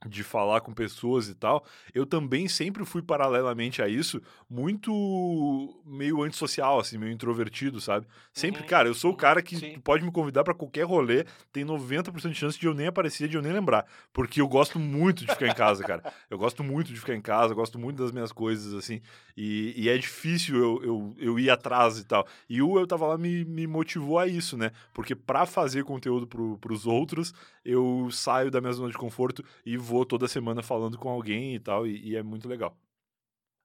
de 0.06 0.24
falar 0.24 0.62
com 0.62 0.72
pessoas 0.74 1.28
e 1.28 1.34
tal, 1.34 1.66
eu 1.94 2.06
também 2.06 2.48
sempre 2.48 2.86
fui 2.86 3.02
paralelamente 3.02 3.82
a 3.82 3.88
isso 3.88 4.22
muito 4.50 5.82
meio 5.86 6.22
antissocial, 6.22 6.80
assim, 6.80 6.98
meio 6.98 7.12
introvertido, 7.12 7.82
sabe? 7.82 8.08
Sempre, 8.32 8.62
uhum. 8.62 8.68
cara, 8.68 8.88
eu 8.88 8.94
sou 8.94 9.12
o 9.12 9.16
cara 9.16 9.42
que 9.42 9.80
pode 9.80 10.04
me 10.04 10.12
convidar 10.12 10.44
para 10.44 10.54
qualquer 10.54 10.84
rolê, 10.84 11.26
tem 11.52 11.66
90% 11.66 12.30
de 12.30 12.36
chance 12.36 12.60
de 12.60 12.68
eu 12.68 12.74
nem 12.74 12.88
aparecer, 12.88 13.28
de 13.28 13.36
eu 13.36 13.42
nem 13.42 13.52
lembrar, 13.52 13.86
porque 14.14 14.40
eu 14.40 14.48
gosto 14.48 14.78
muito 14.78 15.26
de 15.26 15.32
ficar 15.32 15.48
em 15.48 15.56
casa, 15.56 15.84
cara. 15.84 16.14
Eu 16.30 16.38
gosto 16.38 16.64
muito 16.64 16.94
de 16.94 17.00
ficar 17.00 17.16
em 17.16 17.22
casa, 17.22 17.54
gosto 17.54 17.80
muito 17.80 17.98
das 17.98 18.12
minhas 18.12 18.32
coisas, 18.32 18.74
assim, 18.74 19.02
e, 19.36 19.74
e 19.76 19.90
é 19.90 19.98
difícil 19.98 20.56
eu, 20.56 20.84
eu, 20.84 21.16
eu 21.18 21.40
ir 21.40 21.50
atrás 21.50 21.98
e 21.98 22.06
tal. 22.06 22.28
E 22.50 22.62
o 22.62 22.78
Eu 22.78 22.86
Tava 22.86 23.08
Lá 23.08 23.18
me, 23.18 23.46
me 23.46 23.66
motivou 23.66 24.20
a 24.20 24.28
isso, 24.28 24.58
né? 24.58 24.72
Porque 24.94 25.16
para 25.16 25.46
fazer 25.46 25.84
conteúdo 25.84 26.28
pro, 26.28 26.58
pros 26.58 26.86
outros, 26.86 27.34
eu 27.64 28.10
saio 28.12 28.50
da 28.50 28.62
minha 28.62 28.74
zona 28.74 28.92
de 28.92 28.98
conforto 28.98 29.44
e 29.66 29.78
vou 29.88 30.06
toda 30.06 30.28
semana 30.28 30.62
falando 30.62 30.98
com 30.98 31.10
alguém 31.10 31.56
e 31.56 31.60
tal, 31.60 31.88
e, 31.88 32.10
e 32.10 32.16
é 32.16 32.22
muito 32.22 32.48
legal. 32.48 32.78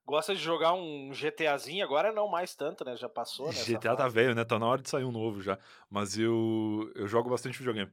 Gosta 0.05 0.35
de 0.35 0.41
jogar 0.41 0.73
um 0.75 1.13
GTAzinho, 1.13 1.85
agora 1.85 2.13
não 2.13 2.29
mais 2.29 2.55
tanto, 2.55 2.85
né? 2.85 2.97
Já 2.97 3.09
passou, 3.09 3.47
né? 3.47 3.65
GTA 3.65 3.97
tá 3.97 4.09
velho, 4.09 4.35
né? 4.35 4.45
Tá 4.45 4.59
na 4.59 4.67
hora 4.67 4.83
de 4.83 4.89
sair 4.89 5.05
um 5.05 5.13
novo 5.13 5.41
já. 5.41 5.59
Mas 5.89 6.19
eu, 6.19 6.91
eu 6.95 7.07
jogo 7.07 7.31
bastante 7.31 7.59
videogame. 7.59 7.91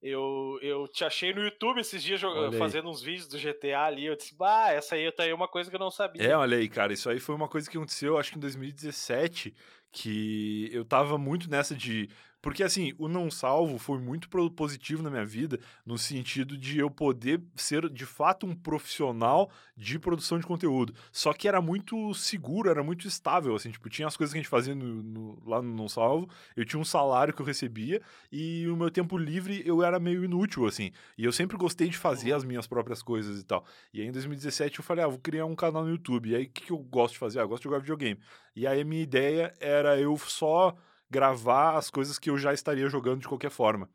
Eu, 0.00 0.58
eu 0.62 0.86
te 0.86 1.04
achei 1.04 1.32
no 1.32 1.42
YouTube 1.42 1.80
esses 1.80 2.02
dias 2.02 2.20
jogando, 2.20 2.56
fazendo 2.56 2.88
uns 2.88 3.02
vídeos 3.02 3.28
do 3.28 3.38
GTA 3.38 3.82
ali. 3.82 4.06
Eu 4.06 4.16
disse, 4.16 4.34
bah, 4.34 4.70
essa 4.70 4.94
aí 4.94 5.10
tá 5.10 5.24
aí 5.24 5.32
uma 5.32 5.48
coisa 5.48 5.70
que 5.70 5.76
eu 5.76 5.80
não 5.80 5.90
sabia. 5.90 6.22
É, 6.22 6.36
olha 6.36 6.56
aí, 6.56 6.68
cara. 6.68 6.92
Isso 6.92 7.08
aí 7.08 7.18
foi 7.18 7.34
uma 7.34 7.48
coisa 7.48 7.68
que 7.68 7.76
aconteceu, 7.76 8.18
acho 8.18 8.32
que 8.32 8.38
em 8.38 8.40
2017, 8.40 9.54
que 9.90 10.70
eu 10.72 10.84
tava 10.84 11.18
muito 11.18 11.50
nessa 11.50 11.74
de 11.74 12.08
porque, 12.40 12.62
assim, 12.62 12.92
o 12.98 13.08
não 13.08 13.30
salvo 13.30 13.78
foi 13.78 13.98
muito 13.98 14.28
positivo 14.50 15.02
na 15.02 15.10
minha 15.10 15.24
vida, 15.24 15.58
no 15.84 15.98
sentido 15.98 16.56
de 16.56 16.78
eu 16.78 16.90
poder 16.90 17.42
ser, 17.56 17.88
de 17.88 18.06
fato, 18.06 18.46
um 18.46 18.54
profissional 18.54 19.50
de 19.76 19.98
produção 19.98 20.38
de 20.38 20.46
conteúdo. 20.46 20.94
Só 21.10 21.32
que 21.32 21.48
era 21.48 21.60
muito 21.60 22.14
seguro, 22.14 22.70
era 22.70 22.82
muito 22.82 23.08
estável, 23.08 23.54
assim, 23.54 23.70
tipo, 23.70 23.88
tinha 23.88 24.06
as 24.06 24.16
coisas 24.16 24.32
que 24.32 24.38
a 24.38 24.42
gente 24.42 24.50
fazia 24.50 24.74
no, 24.74 25.02
no, 25.02 25.42
lá 25.44 25.60
no 25.60 25.74
não 25.74 25.88
salvo, 25.88 26.28
eu 26.56 26.64
tinha 26.64 26.80
um 26.80 26.84
salário 26.84 27.34
que 27.34 27.42
eu 27.42 27.46
recebia, 27.46 28.00
e 28.30 28.68
o 28.68 28.76
meu 28.76 28.90
tempo 28.90 29.18
livre 29.18 29.62
eu 29.66 29.82
era 29.82 29.98
meio 29.98 30.24
inútil, 30.24 30.66
assim. 30.66 30.92
E 31.16 31.24
eu 31.24 31.32
sempre 31.32 31.56
gostei 31.56 31.88
de 31.88 31.96
fazer 31.96 32.32
as 32.32 32.44
minhas 32.44 32.66
próprias 32.66 33.02
coisas 33.02 33.40
e 33.40 33.44
tal. 33.44 33.64
E 33.92 34.00
aí, 34.00 34.06
em 34.06 34.12
2017, 34.12 34.78
eu 34.78 34.84
falei, 34.84 35.04
ah, 35.04 35.08
vou 35.08 35.18
criar 35.18 35.46
um 35.46 35.56
canal 35.56 35.84
no 35.84 35.90
YouTube. 35.90 36.30
E 36.30 36.36
aí, 36.36 36.44
o 36.44 36.50
que, 36.50 36.66
que 36.66 36.72
eu 36.72 36.78
gosto 36.78 37.14
de 37.14 37.18
fazer? 37.18 37.40
Ah, 37.40 37.42
eu 37.42 37.48
gosto 37.48 37.62
de 37.62 37.64
jogar 37.64 37.80
videogame. 37.80 38.20
E 38.54 38.66
aí, 38.66 38.80
a 38.80 38.84
minha 38.84 39.02
ideia 39.02 39.52
era 39.60 39.98
eu 39.98 40.16
só 40.18 40.76
gravar 41.10 41.76
as 41.76 41.90
coisas 41.90 42.18
que 42.18 42.30
eu 42.30 42.38
já 42.38 42.52
estaria 42.52 42.88
jogando 42.88 43.20
de 43.20 43.28
qualquer 43.28 43.50
forma. 43.50 43.88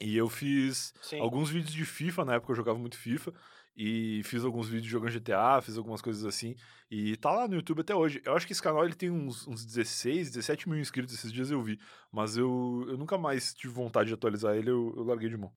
E 0.00 0.16
eu 0.16 0.28
fiz 0.28 0.92
Sim. 1.00 1.20
alguns 1.20 1.48
vídeos 1.50 1.72
de 1.72 1.84
FIFA, 1.84 2.24
na 2.24 2.34
época 2.34 2.52
eu 2.52 2.56
jogava 2.56 2.78
muito 2.78 2.98
FIFA. 2.98 3.32
E 3.78 4.22
fiz 4.24 4.42
alguns 4.42 4.68
vídeos 4.68 4.90
jogando 4.90 5.12
GTA, 5.12 5.60
fiz 5.60 5.76
algumas 5.76 6.00
coisas 6.00 6.24
assim. 6.24 6.56
E 6.90 7.14
tá 7.18 7.30
lá 7.30 7.46
no 7.46 7.56
YouTube 7.56 7.80
até 7.80 7.94
hoje. 7.94 8.22
Eu 8.24 8.34
acho 8.34 8.46
que 8.46 8.52
esse 8.52 8.62
canal 8.62 8.84
ele 8.84 8.94
tem 8.94 9.10
uns, 9.10 9.46
uns 9.46 9.66
16, 9.66 10.30
17 10.30 10.68
mil 10.68 10.80
inscritos. 10.80 11.14
Esses 11.14 11.30
dias 11.30 11.50
eu 11.50 11.60
vi. 11.60 11.78
Mas 12.10 12.38
eu, 12.38 12.86
eu 12.88 12.96
nunca 12.96 13.18
mais 13.18 13.52
tive 13.52 13.74
vontade 13.74 14.08
de 14.08 14.14
atualizar 14.14 14.56
ele, 14.56 14.70
eu, 14.70 14.94
eu 14.96 15.04
larguei 15.04 15.28
de 15.28 15.36
mão. 15.36 15.52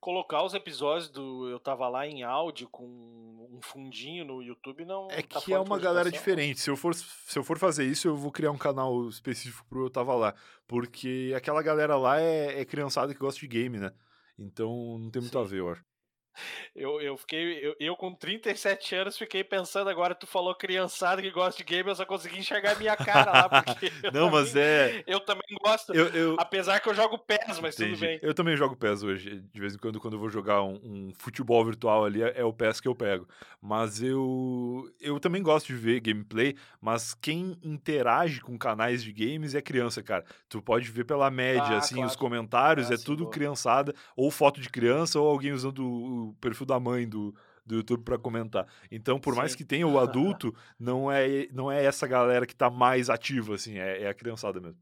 Colocar 0.00 0.42
os 0.42 0.54
episódios 0.54 1.10
do 1.10 1.48
Eu 1.48 1.60
Tava 1.60 1.86
Lá 1.88 2.06
em 2.06 2.22
áudio 2.22 2.68
com 2.68 2.86
um 2.86 3.60
fundinho 3.60 4.24
no 4.24 4.42
YouTube 4.42 4.84
não. 4.84 5.08
É 5.10 5.20
tá 5.20 5.40
que 5.40 5.52
é 5.52 5.58
uma 5.58 5.78
galera 5.78 6.10
diferente. 6.10 6.60
Se 6.60 6.70
eu, 6.70 6.76
for, 6.76 6.94
se 6.94 7.38
eu 7.38 7.44
for 7.44 7.58
fazer 7.58 7.84
isso, 7.84 8.08
eu 8.08 8.16
vou 8.16 8.32
criar 8.32 8.50
um 8.50 8.58
canal 8.58 9.08
específico 9.08 9.66
pro 9.68 9.84
Eu 9.84 9.90
Tava 9.90 10.14
Lá. 10.14 10.34
Porque 10.66 11.34
aquela 11.36 11.62
galera 11.62 11.96
lá 11.96 12.18
é, 12.20 12.60
é 12.60 12.64
criançada 12.64 13.12
que 13.12 13.20
gosta 13.20 13.38
de 13.40 13.46
game, 13.46 13.78
né? 13.78 13.92
Então 14.38 14.98
não 14.98 15.10
tem 15.10 15.20
muito 15.20 15.38
Sim. 15.38 15.44
a 15.44 15.46
ver, 15.46 15.58
eu 15.58 15.70
acho. 15.70 15.89
Eu, 16.74 17.00
eu 17.00 17.16
fiquei. 17.16 17.58
Eu, 17.66 17.74
eu, 17.80 17.96
com 17.96 18.14
37 18.14 18.94
anos, 18.94 19.18
fiquei 19.18 19.42
pensando 19.44 19.90
agora, 19.90 20.14
tu 20.14 20.26
falou 20.26 20.54
criançada 20.54 21.20
que 21.20 21.30
gosta 21.30 21.58
de 21.58 21.64
game, 21.64 21.88
eu 21.88 21.94
só 21.94 22.04
consegui 22.04 22.38
enxergar 22.38 22.72
a 22.72 22.74
minha 22.76 22.96
cara 22.96 23.32
lá, 23.32 23.48
porque. 23.48 23.90
eu 24.04 24.12
Não, 24.12 24.30
mas 24.30 24.48
também- 24.52 24.62
é. 24.64 25.04
Eu 25.06 25.20
também 25.20 25.56
gosto. 25.62 25.92
Eu, 25.94 26.36
Apesar 26.38 26.80
que 26.80 26.88
eu 26.88 26.94
jogo 26.94 27.18
PES, 27.18 27.58
mas 27.60 27.74
tudo 27.74 27.86
Entendi. 27.88 28.00
bem. 28.00 28.18
Eu 28.22 28.34
também 28.34 28.56
jogo 28.56 28.76
PES 28.76 29.02
hoje. 29.02 29.42
De 29.52 29.60
vez 29.60 29.74
em 29.74 29.78
quando, 29.78 30.00
quando 30.00 30.14
eu 30.14 30.20
vou 30.20 30.28
jogar 30.30 30.62
um, 30.62 30.74
um 30.82 31.12
futebol 31.18 31.64
virtual 31.64 32.04
ali, 32.04 32.22
é, 32.22 32.40
é 32.40 32.44
o 32.44 32.52
PES 32.52 32.80
que 32.80 32.88
eu 32.88 32.94
pego. 32.94 33.28
Mas 33.60 34.02
eu, 34.02 34.90
eu 35.00 35.18
também 35.20 35.42
gosto 35.42 35.66
de 35.66 35.74
ver 35.74 36.00
gameplay, 36.00 36.56
mas 36.80 37.14
quem 37.14 37.58
interage 37.62 38.40
com 38.40 38.56
canais 38.58 39.02
de 39.02 39.12
games 39.12 39.54
é 39.54 39.60
criança, 39.62 40.02
cara. 40.02 40.24
Tu 40.48 40.60
pode 40.62 40.90
ver 40.90 41.04
pela 41.04 41.30
média, 41.30 41.62
Ah, 41.74 41.78
assim, 41.78 41.96
claro. 41.96 42.08
os 42.10 42.16
comentários, 42.16 42.90
Ah, 42.90 42.94
é 42.94 42.96
tudo 42.96 43.24
boa. 43.24 43.30
criançada, 43.32 43.94
ou 44.16 44.30
foto 44.30 44.60
de 44.60 44.68
criança, 44.70 45.18
ou 45.20 45.28
alguém 45.28 45.52
usando 45.52 45.80
o 45.84 46.29
o 46.30 46.34
perfil 46.34 46.66
da 46.66 46.80
mãe 46.80 47.08
do, 47.08 47.34
do 47.66 47.76
YouTube 47.76 48.02
pra 48.04 48.18
comentar. 48.18 48.66
Então, 48.90 49.18
por 49.20 49.34
mais 49.34 49.52
Sim. 49.52 49.58
que 49.58 49.64
tenha 49.64 49.86
o 49.86 49.98
adulto, 50.00 50.54
não 50.78 51.10
é, 51.10 51.46
não 51.52 51.70
é 51.70 51.84
essa 51.84 52.06
galera 52.06 52.46
que 52.46 52.54
tá 52.56 52.68
mais 52.70 53.10
ativa, 53.10 53.54
assim, 53.54 53.78
é, 53.78 54.02
é 54.02 54.08
a 54.08 54.14
criançada 54.14 54.60
mesmo. 54.60 54.80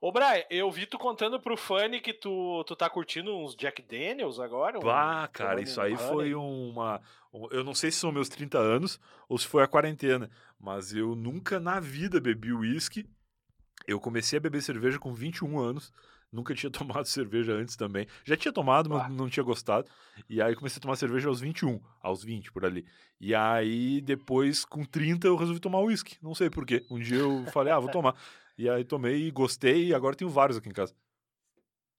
Ô, 0.00 0.12
Brian, 0.12 0.44
eu 0.50 0.70
vi 0.70 0.86
tu 0.86 0.98
contando 0.98 1.40
pro 1.40 1.56
Fanny 1.56 2.00
que 2.00 2.12
tu, 2.12 2.62
tu 2.64 2.76
tá 2.76 2.88
curtindo 2.88 3.36
uns 3.36 3.56
Jack 3.56 3.82
Daniels 3.82 4.38
agora? 4.38 4.78
um- 4.78 4.82
Bah, 4.82 5.28
cara, 5.32 5.50
tomando 5.50 5.64
isso 5.66 5.80
um 5.80 5.82
aí 5.84 5.92
honey? 5.94 6.08
foi 6.08 6.34
uma. 6.34 7.00
um- 7.32 7.48
Eu 7.50 7.64
não 7.64 7.74
sei 7.74 7.90
se 7.90 7.98
são 7.98 8.12
meus 8.12 8.28
30 8.28 8.58
anos 8.58 9.00
ou 9.28 9.36
se 9.38 9.46
foi 9.48 9.62
a 9.64 9.68
quarentena, 9.68 10.30
mas 10.60 10.92
eu 10.94 11.16
nunca 11.16 11.58
na 11.58 11.80
vida 11.80 12.20
bebi 12.20 12.52
uísque. 12.52 13.04
Eu 13.86 13.98
comecei 13.98 14.36
a 14.36 14.40
beber 14.40 14.62
cerveja 14.62 14.98
com 14.98 15.12
21 15.12 15.58
anos. 15.58 15.92
Nunca 16.32 16.54
tinha 16.54 16.70
tomado 17.02 17.04
cerveja 17.06 17.52
antes 17.52 17.76
também. 17.76 18.06
Já 18.24 18.36
tinha 18.36 18.52
tomado, 18.52 18.88
mas 18.88 19.02
Bah. 19.02 19.08
não 19.10 19.28
tinha 19.28 19.44
gostado. 19.44 19.88
E 20.28 20.40
aí 20.40 20.56
comecei 20.56 20.78
a 20.78 20.80
tomar 20.82 20.96
cerveja 20.96 21.28
aos 21.28 21.40
21, 21.40 21.78
aos 22.00 22.24
20 22.24 22.50
por 22.50 22.64
ali. 22.64 22.86
E 23.20 23.34
aí 23.34 24.00
depois, 24.00 24.64
com 24.64 24.84
30, 24.84 25.26
eu 25.26 25.36
resolvi 25.36 25.60
tomar 25.60 25.80
uísque. 25.80 26.16
Não 26.22 26.34
sei 26.34 26.48
por 26.48 26.64
quê. 26.64 26.84
Um 26.90 26.98
dia 26.98 27.18
eu 27.18 27.44
falei, 27.52 27.72
ah, 27.72 27.78
vou 27.78 27.90
tomar. 27.90 28.16
E 28.56 28.68
aí 28.68 28.84
tomei 28.84 29.26
e 29.26 29.30
gostei, 29.30 29.88
e 29.88 29.94
agora 29.94 30.16
tenho 30.16 30.30
vários 30.30 30.56
aqui 30.56 30.68
em 30.68 30.72
casa. 30.72 30.94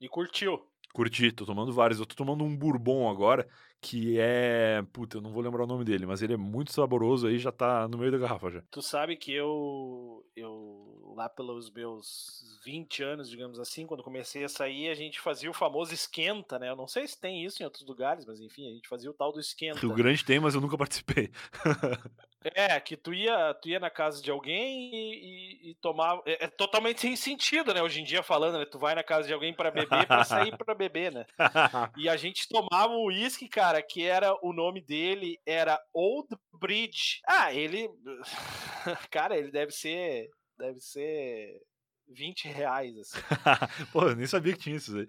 E 0.01 0.09
curtiu. 0.09 0.65
Curti, 0.93 1.31
tô 1.31 1.45
tomando 1.45 1.71
vários. 1.73 1.99
Eu 1.99 2.05
tô 2.05 2.15
tomando 2.15 2.43
um 2.43 2.55
bourbon 2.55 3.09
agora, 3.09 3.47
que 3.83 4.17
é. 4.19 4.81
Puta, 4.93 5.17
eu 5.17 5.21
não 5.21 5.31
vou 5.31 5.43
lembrar 5.43 5.63
o 5.63 5.67
nome 5.67 5.83
dele, 5.83 6.05
mas 6.05 6.21
ele 6.21 6.33
é 6.33 6.37
muito 6.37 6.71
saboroso 6.71 7.27
aí, 7.27 7.37
já 7.37 7.51
tá 7.51 7.87
no 7.87 7.97
meio 7.97 8.11
da 8.11 8.17
garrafa 8.17 8.49
já. 8.49 8.63
Tu 8.71 8.81
sabe 8.81 9.17
que 9.17 9.31
eu, 9.33 10.25
eu, 10.35 11.13
lá 11.15 11.27
pelos 11.27 11.69
meus 11.69 12.59
20 12.65 13.03
anos, 13.03 13.29
digamos 13.29 13.59
assim, 13.59 13.85
quando 13.85 14.01
comecei 14.03 14.43
a 14.45 14.49
sair, 14.49 14.89
a 14.89 14.95
gente 14.95 15.19
fazia 15.19 15.49
o 15.51 15.53
famoso 15.53 15.93
esquenta, 15.93 16.57
né? 16.57 16.69
Eu 16.69 16.75
não 16.75 16.87
sei 16.87 17.05
se 17.07 17.19
tem 17.19 17.43
isso 17.43 17.61
em 17.61 17.65
outros 17.65 17.85
lugares, 17.85 18.25
mas 18.25 18.39
enfim, 18.39 18.69
a 18.69 18.73
gente 18.73 18.87
fazia 18.87 19.11
o 19.11 19.13
tal 19.13 19.31
do 19.33 19.39
esquenta. 19.39 19.79
Rio 19.79 19.93
Grande 19.93 20.23
tem, 20.23 20.39
mas 20.39 20.55
eu 20.55 20.61
nunca 20.61 20.77
participei. 20.77 21.29
É, 22.55 22.77
que 22.79 22.97
tu 22.97 23.13
ia, 23.13 23.53
tu 23.53 23.69
ia 23.69 23.79
na 23.79 23.89
casa 23.89 24.21
de 24.21 24.29
alguém 24.29 24.93
e, 24.93 25.67
e- 25.67 25.71
e 25.71 25.75
tomava. 25.75 26.21
É, 26.25 26.43
é 26.43 26.47
totalmente 26.49 26.99
sem 26.99 27.15
sentido, 27.15 27.73
né? 27.73 27.81
Hoje 27.81 28.01
em 28.01 28.03
dia 28.03 28.21
falando, 28.21 28.59
né? 28.59 28.65
Tu 28.65 28.77
vai 28.77 28.93
na 28.93 29.01
casa 29.01 29.25
de 29.25 29.33
alguém 29.33 29.53
pra 29.53 29.71
beber 29.71 30.05
pra 30.05 30.25
sair 30.25 30.53
pra 30.57 30.75
beber, 30.75 31.13
né? 31.13 31.25
E 31.97 32.09
a 32.09 32.17
gente 32.17 32.49
tomava 32.49 32.91
um 32.91 33.05
uísque, 33.05 33.47
cara, 33.47 33.72
que 33.81 34.03
era 34.03 34.33
o 34.41 34.53
nome 34.53 34.81
dele 34.81 35.39
era 35.45 35.79
Old 35.93 36.29
Bridge. 36.53 37.21
Ah, 37.27 37.53
ele. 37.53 37.89
Cara, 39.09 39.37
ele 39.37 39.51
deve 39.51 39.71
ser. 39.71 40.29
Deve 40.57 40.79
ser 40.79 41.61
20 42.07 42.47
reais, 42.47 42.95
assim. 42.97 43.17
Pô, 43.91 44.03
eu 44.09 44.15
nem 44.15 44.27
sabia 44.27 44.53
que 44.53 44.59
tinha 44.59 44.75
isso 44.75 44.97
aí. 44.97 45.07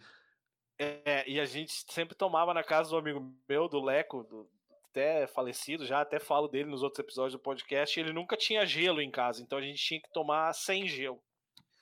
É, 0.79 1.29
e 1.29 1.39
a 1.39 1.45
gente 1.45 1.73
sempre 1.91 2.17
tomava 2.17 2.53
na 2.55 2.65
casa 2.65 2.91
do 2.91 2.97
amigo 2.97 3.33
meu, 3.49 3.69
do 3.69 3.81
Leco, 3.81 4.25
do- 4.25 4.49
até 4.89 5.27
falecido 5.27 5.85
já, 5.85 6.01
até 6.01 6.19
falo 6.19 6.49
dele 6.49 6.71
nos 6.71 6.83
outros 6.83 7.01
episódios 7.01 7.33
do 7.35 7.39
podcast, 7.43 7.99
ele 7.99 8.13
nunca 8.13 8.37
tinha 8.37 8.65
gelo 8.65 9.01
em 9.01 9.11
casa, 9.11 9.43
então 9.43 9.59
a 9.59 9.63
gente 9.63 9.83
tinha 9.83 10.01
que 10.01 10.11
tomar 10.13 10.53
sem 10.53 10.87
gelo. 10.87 11.21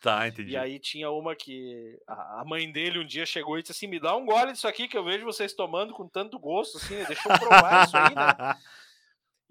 Tá, 0.03 0.27
entendi. 0.27 0.51
E 0.51 0.57
aí 0.57 0.79
tinha 0.81 1.11
uma 1.13 1.35
que 1.37 1.97
a 2.09 2.43
mãe 2.45 2.71
dele 2.71 2.99
um 2.99 3.07
dia 3.07 3.25
chegou 3.25 3.57
e 3.57 3.63
disse 3.63 3.71
assim: 3.73 3.87
me 3.87 4.01
dá 4.01 4.17
um 4.17 4.27
gole 4.27 4.51
disso 4.53 4.67
aqui 4.67 4.89
que 4.89 4.99
eu 4.99 5.05
vejo 5.05 5.25
vocês 5.25 5.55
tomando 5.55 5.95
com 5.95 6.09
tanto 6.09 6.39
gosto, 6.41 6.77
assim, 6.77 6.97
né? 6.97 7.05
deixa 7.07 7.23
eu 7.33 7.39
provar 7.39 7.85
isso 7.87 7.97
aí, 7.97 8.15
né? 8.15 8.57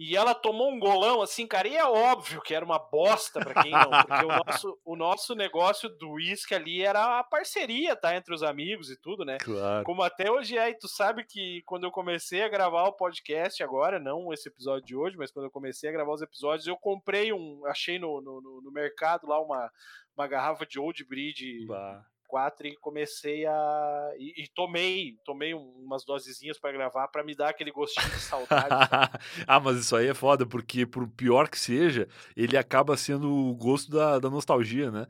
E 0.04 0.18
ela 0.18 0.34
tomou 0.34 0.72
um 0.72 0.80
golão 0.80 1.22
assim, 1.22 1.46
cara, 1.46 1.68
e 1.68 1.76
é 1.78 1.86
óbvio 1.86 2.42
que 2.42 2.56
era 2.56 2.66
uma 2.66 2.80
bosta 2.80 3.40
pra 3.40 3.62
quem 3.62 3.72
não, 3.72 3.88
porque 3.92 4.26
o 4.26 4.44
nosso, 4.46 4.80
o 4.84 4.96
nosso 4.96 5.36
negócio 5.36 5.88
do 5.90 6.14
uísque 6.14 6.56
ali 6.56 6.82
era 6.84 7.20
a 7.20 7.24
parceria, 7.24 7.96
tá, 7.96 8.16
entre 8.16 8.34
os 8.34 8.42
amigos 8.42 8.90
e 8.90 9.00
tudo, 9.00 9.24
né? 9.24 9.38
Claro. 9.38 9.84
Como 9.86 10.02
até 10.02 10.32
hoje 10.32 10.58
é, 10.58 10.72
e 10.72 10.74
tu 10.74 10.88
sabe 10.88 11.24
que 11.24 11.62
quando 11.68 11.84
eu 11.84 11.92
comecei 11.92 12.42
a 12.42 12.50
gravar 12.50 12.86
o 12.86 12.94
podcast 12.94 13.62
agora, 13.62 14.00
não 14.00 14.34
esse 14.34 14.50
episódio 14.50 14.88
de 14.88 14.96
hoje, 14.96 15.16
mas 15.18 15.30
quando 15.30 15.46
eu 15.46 15.52
comecei 15.52 15.88
a 15.88 15.94
gravar 15.94 16.14
os 16.14 16.22
episódios, 16.24 16.66
eu 16.66 16.78
comprei 16.78 17.32
um, 17.32 17.62
achei 17.68 18.00
no, 18.00 18.20
no- 18.22 18.42
no 18.64 18.72
mercado 18.72 19.28
lá 19.28 19.40
uma, 19.40 19.72
uma 20.22 20.28
garrafa 20.28 20.66
de 20.66 20.80
Old 20.80 21.04
Bridge 21.06 21.66
Bah. 21.68 22.06
4 22.28 22.66
e 22.68 22.78
comecei 22.78 23.46
a. 23.46 24.12
E, 24.18 24.44
e 24.44 24.48
tomei, 24.56 25.16
tomei 25.26 25.54
um- 25.54 25.82
umas 25.84 26.06
dosezinhas 26.06 26.58
pra 26.58 26.72
gravar 26.72 27.10
pra 27.10 27.24
me 27.26 27.36
dar 27.36 27.50
aquele 27.50 27.72
gostinho 27.72 28.10
de 28.10 28.22
saudade. 28.22 28.70
ah, 29.46 29.60
mas 29.60 29.78
isso 29.80 29.94
aí 29.98 30.08
é 30.08 30.14
foda, 30.14 30.46
porque 30.46 30.86
por 30.86 31.06
pior 31.10 31.50
que 31.50 31.60
seja, 31.60 32.08
ele 32.36 32.56
acaba 32.56 32.96
sendo 32.96 33.30
o 33.30 33.54
gosto 33.54 33.92
da, 33.92 34.18
da 34.18 34.30
nostalgia, 34.30 34.90
né? 34.90 35.08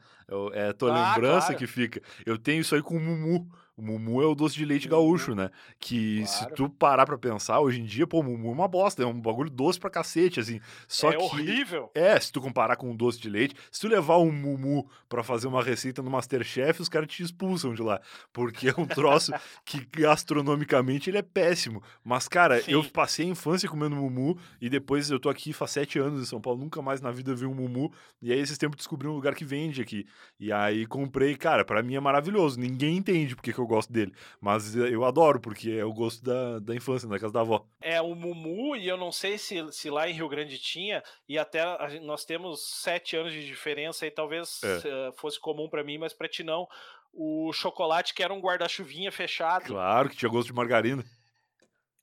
É 0.53 0.61
É 0.65 0.67
a 0.69 0.73
tua 0.73 0.91
Ah, 0.91 1.13
lembrança 1.13 1.47
claro. 1.47 1.59
que 1.59 1.67
fica. 1.67 2.01
Eu 2.25 2.39
tenho 2.39 2.61
isso 2.61 2.73
aí 2.73 2.81
com 2.81 2.97
o 2.97 2.99
Mumu. 2.99 3.47
O 3.77 3.81
Mumu 3.81 4.21
é 4.21 4.25
o 4.25 4.35
doce 4.35 4.55
de 4.55 4.65
leite 4.65 4.87
Mumu. 4.89 5.01
gaúcho, 5.01 5.33
né? 5.33 5.49
Que 5.79 6.25
se 6.27 6.39
Claro. 6.39 6.55
tu 6.55 6.69
parar 6.69 7.05
pra 7.05 7.17
pensar, 7.17 7.59
hoje 7.61 7.81
em 7.81 7.85
dia, 7.85 8.05
pô, 8.05 8.19
o 8.19 8.23
Mumu 8.23 8.49
é 8.49 8.51
uma 8.51 8.67
bosta, 8.67 9.01
é 9.01 9.05
um 9.05 9.19
bagulho 9.19 9.49
doce 9.49 9.79
pra 9.79 9.89
cacete, 9.89 10.39
assim. 10.39 10.59
Só 10.87 11.09
é 11.11 11.15
que. 11.17 11.23
horrível. 11.23 11.89
É, 11.95 12.19
se 12.19 12.31
tu 12.31 12.41
comparar 12.41 12.75
com 12.75 12.91
um 12.91 12.95
doce 12.95 13.19
de 13.19 13.29
leite, 13.29 13.55
se 13.71 13.81
tu 13.81 13.87
levar 13.87 14.17
um 14.17 14.31
mumu 14.31 14.87
pra 15.09 15.23
fazer 15.23 15.47
uma 15.47 15.63
receita 15.63 16.01
no 16.01 16.11
Masterchef, 16.11 16.81
os 16.81 16.89
caras 16.89 17.07
te 17.07 17.23
expulsam 17.23 17.73
de 17.73 17.81
lá. 17.81 18.01
Porque 18.33 18.69
é 18.69 18.73
um 18.77 18.85
troço 18.85 19.31
que 19.65 19.85
gastronomicamente 19.91 21.09
ele 21.09 21.17
é 21.17 21.21
péssimo. 21.21 21.81
Mas, 22.03 22.27
cara, 22.27 22.61
eu 22.67 22.83
Sim. 22.83 22.89
passei 22.89 23.25
a 23.25 23.29
infância 23.29 23.67
comendo 23.69 23.95
mumu 23.95 24.37
e 24.61 24.69
depois 24.69 25.09
eu 25.09 25.19
tô 25.19 25.29
aqui 25.29 25.53
faz 25.53 25.71
sete 25.71 25.97
anos 25.99 26.21
em 26.21 26.25
São 26.25 26.41
Paulo, 26.41 26.59
nunca 26.59 26.81
mais 26.81 27.01
na 27.01 27.11
vida 27.11 27.33
vi 27.33 27.45
um 27.45 27.53
mumu. 27.53 27.91
E 28.21 28.31
aí, 28.31 28.39
esses 28.39 28.57
tempos, 28.57 28.77
descobri 28.77 29.07
um 29.07 29.13
lugar 29.13 29.33
que 29.35 29.45
vende 29.45 29.81
aqui. 29.81 30.05
E 30.39 30.51
aí 30.51 30.85
comprei, 30.85 31.35
cara, 31.35 31.63
pra 31.65 31.81
mim 31.81 31.95
é 31.95 31.99
maravilhoso. 31.99 32.59
Ninguém 32.59 32.97
entende 32.97 33.35
porque 33.35 33.51
que 33.53 33.60
eu 33.61 33.67
gosto 33.67 33.91
dele. 33.91 34.13
Mas 34.39 34.75
eu 34.75 35.03
adoro, 35.05 35.39
porque 35.39 35.71
é 35.71 35.85
o 35.85 35.93
gosto 35.93 36.23
da, 36.23 36.59
da 36.59 36.75
infância, 36.75 37.07
da 37.07 37.19
casa 37.19 37.33
da 37.33 37.41
avó. 37.41 37.65
É 37.81 38.01
o 38.01 38.13
Mumu, 38.15 38.75
e 38.75 38.87
eu 38.87 38.97
não 38.97 39.11
sei 39.11 39.37
se, 39.37 39.71
se 39.71 39.89
lá 39.89 40.09
em 40.09 40.13
Rio 40.13 40.27
Grande 40.29 40.57
tinha, 40.57 41.03
e 41.27 41.37
até 41.37 41.61
gente- 41.89 42.05
nós 42.05 42.25
temos 42.25 42.61
sete 42.81 43.15
anos 43.15 43.31
de 43.33 43.45
diferença, 43.45 44.05
e 44.05 44.11
talvez 44.11 44.61
É. 44.63 44.81
eh, 44.85 45.11
fosse 45.17 45.39
comum 45.39 45.69
pra 45.69 45.83
mim, 45.83 45.97
mas 45.97 46.13
pra 46.13 46.27
ti 46.27 46.43
não. 46.43 46.67
O 47.13 47.51
chocolate, 47.51 48.13
que 48.13 48.23
era 48.23 48.33
um 48.33 48.39
guarda-chuvinha 48.39 49.11
fechado, 49.11 49.65
Claro 49.65 50.09
que 50.09 50.15
tinha 50.15 50.29
gosto 50.31 50.47
de 50.47 50.53
margarina. 50.53 51.03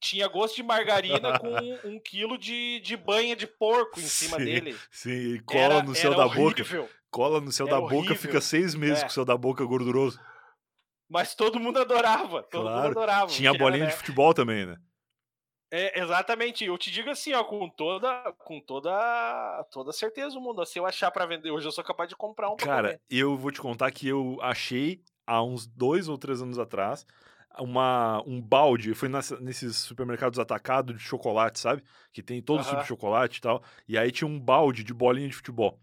tinha 0.01 0.29
gosto 0.29 0.57
de 0.57 0.63
margarina 0.63 1.39
com 1.39 1.49
um 1.85 1.99
quilo 1.99 2.39
de, 2.39 2.79
de 2.81 2.97
banha 2.97 3.35
de 3.35 3.47
porco 3.47 3.99
em 3.99 4.05
cima 4.05 4.37
Sim, 4.39 4.45
dele. 4.45 4.77
Sim, 4.91 5.11
e 5.35 5.41
cola 5.41 5.61
Era, 5.61 5.83
no 5.83 5.95
céu 5.95 6.15
da 6.15 6.25
boca. 6.29 6.41
horrível, 6.63 6.89
cola 7.11 7.41
no 7.41 7.51
céu 7.51 7.67
Era 7.67 7.77
da 7.77 7.81
boca, 7.81 7.95
horrível. 7.97 8.17
fica 8.17 8.41
seis 8.41 8.75
meses 8.75 8.99
É. 8.99 9.03
com 9.03 9.09
o 9.09 9.13
céu 9.13 9.25
da 9.25 9.37
boca 9.37 9.65
gorduroso. 9.65 10.21
Mas 11.09 11.35
todo 11.35 11.59
mundo 11.59 11.79
adorava. 11.79 12.43
Todo 12.43 12.65
mundo 12.65 12.73
Claro. 12.73 12.91
adorava. 12.91 13.27
Tinha 13.27 13.55
bolinha 13.55 13.85
né, 13.85 13.91
de 13.91 13.97
futebol 13.97 14.35
também, 14.35 14.67
né? 14.67 14.77
É, 15.71 16.01
exatamente. 16.01 16.65
Eu 16.65 16.77
te 16.79 16.91
digo 16.91 17.11
assim, 17.11 17.33
ó, 17.33 17.45
com 17.45 17.69
toda, 17.69 18.33
com 18.39 18.61
toda, 18.61 19.65
toda 19.71 19.93
certeza 19.93 20.35
do 20.35 20.41
mundo. 20.41 20.65
Se 20.65 20.79
eu 20.79 20.87
achar 20.87 21.11
pra 21.11 21.27
vender 21.27 21.51
hoje, 21.51 21.67
eu 21.67 21.73
sou 21.73 21.85
capaz 21.85 22.09
de 22.09 22.17
comprar 22.17 22.51
um 22.51 22.57
Cara, 22.57 23.01
eu 23.11 23.37
vou 23.37 23.51
te 23.51 23.61
contar 23.61 23.91
que 23.91 24.09
eu 24.09 24.39
achei 24.41 25.03
há 25.27 25.43
uns 25.43 25.67
dois 25.67 26.09
ou 26.09 26.17
três 26.17 26.41
anos 26.43 26.59
atrás 26.59 27.07
uma, 27.61 28.23
um 28.27 28.41
balde, 28.41 28.95
foi 28.95 29.09
nesses 29.41 29.77
supermercados 29.77 30.39
atacados 30.39 30.97
de 30.97 31.03
chocolate, 31.03 31.59
sabe? 31.59 31.83
Que 32.13 32.23
tem 32.23 32.41
todo 32.41 32.63
tipo 32.63 32.75
Aham. 32.75 32.83
de 32.83 32.89
chocolate 32.89 33.39
e 33.39 33.41
tal. 33.41 33.63
E 33.87 33.99
aí 33.99 34.11
tinha 34.11 34.29
um 34.29 34.39
balde 34.39 34.85
de 34.85 34.95
bolinha 34.95 35.29
de 35.29 35.35
futebol. 35.35 35.79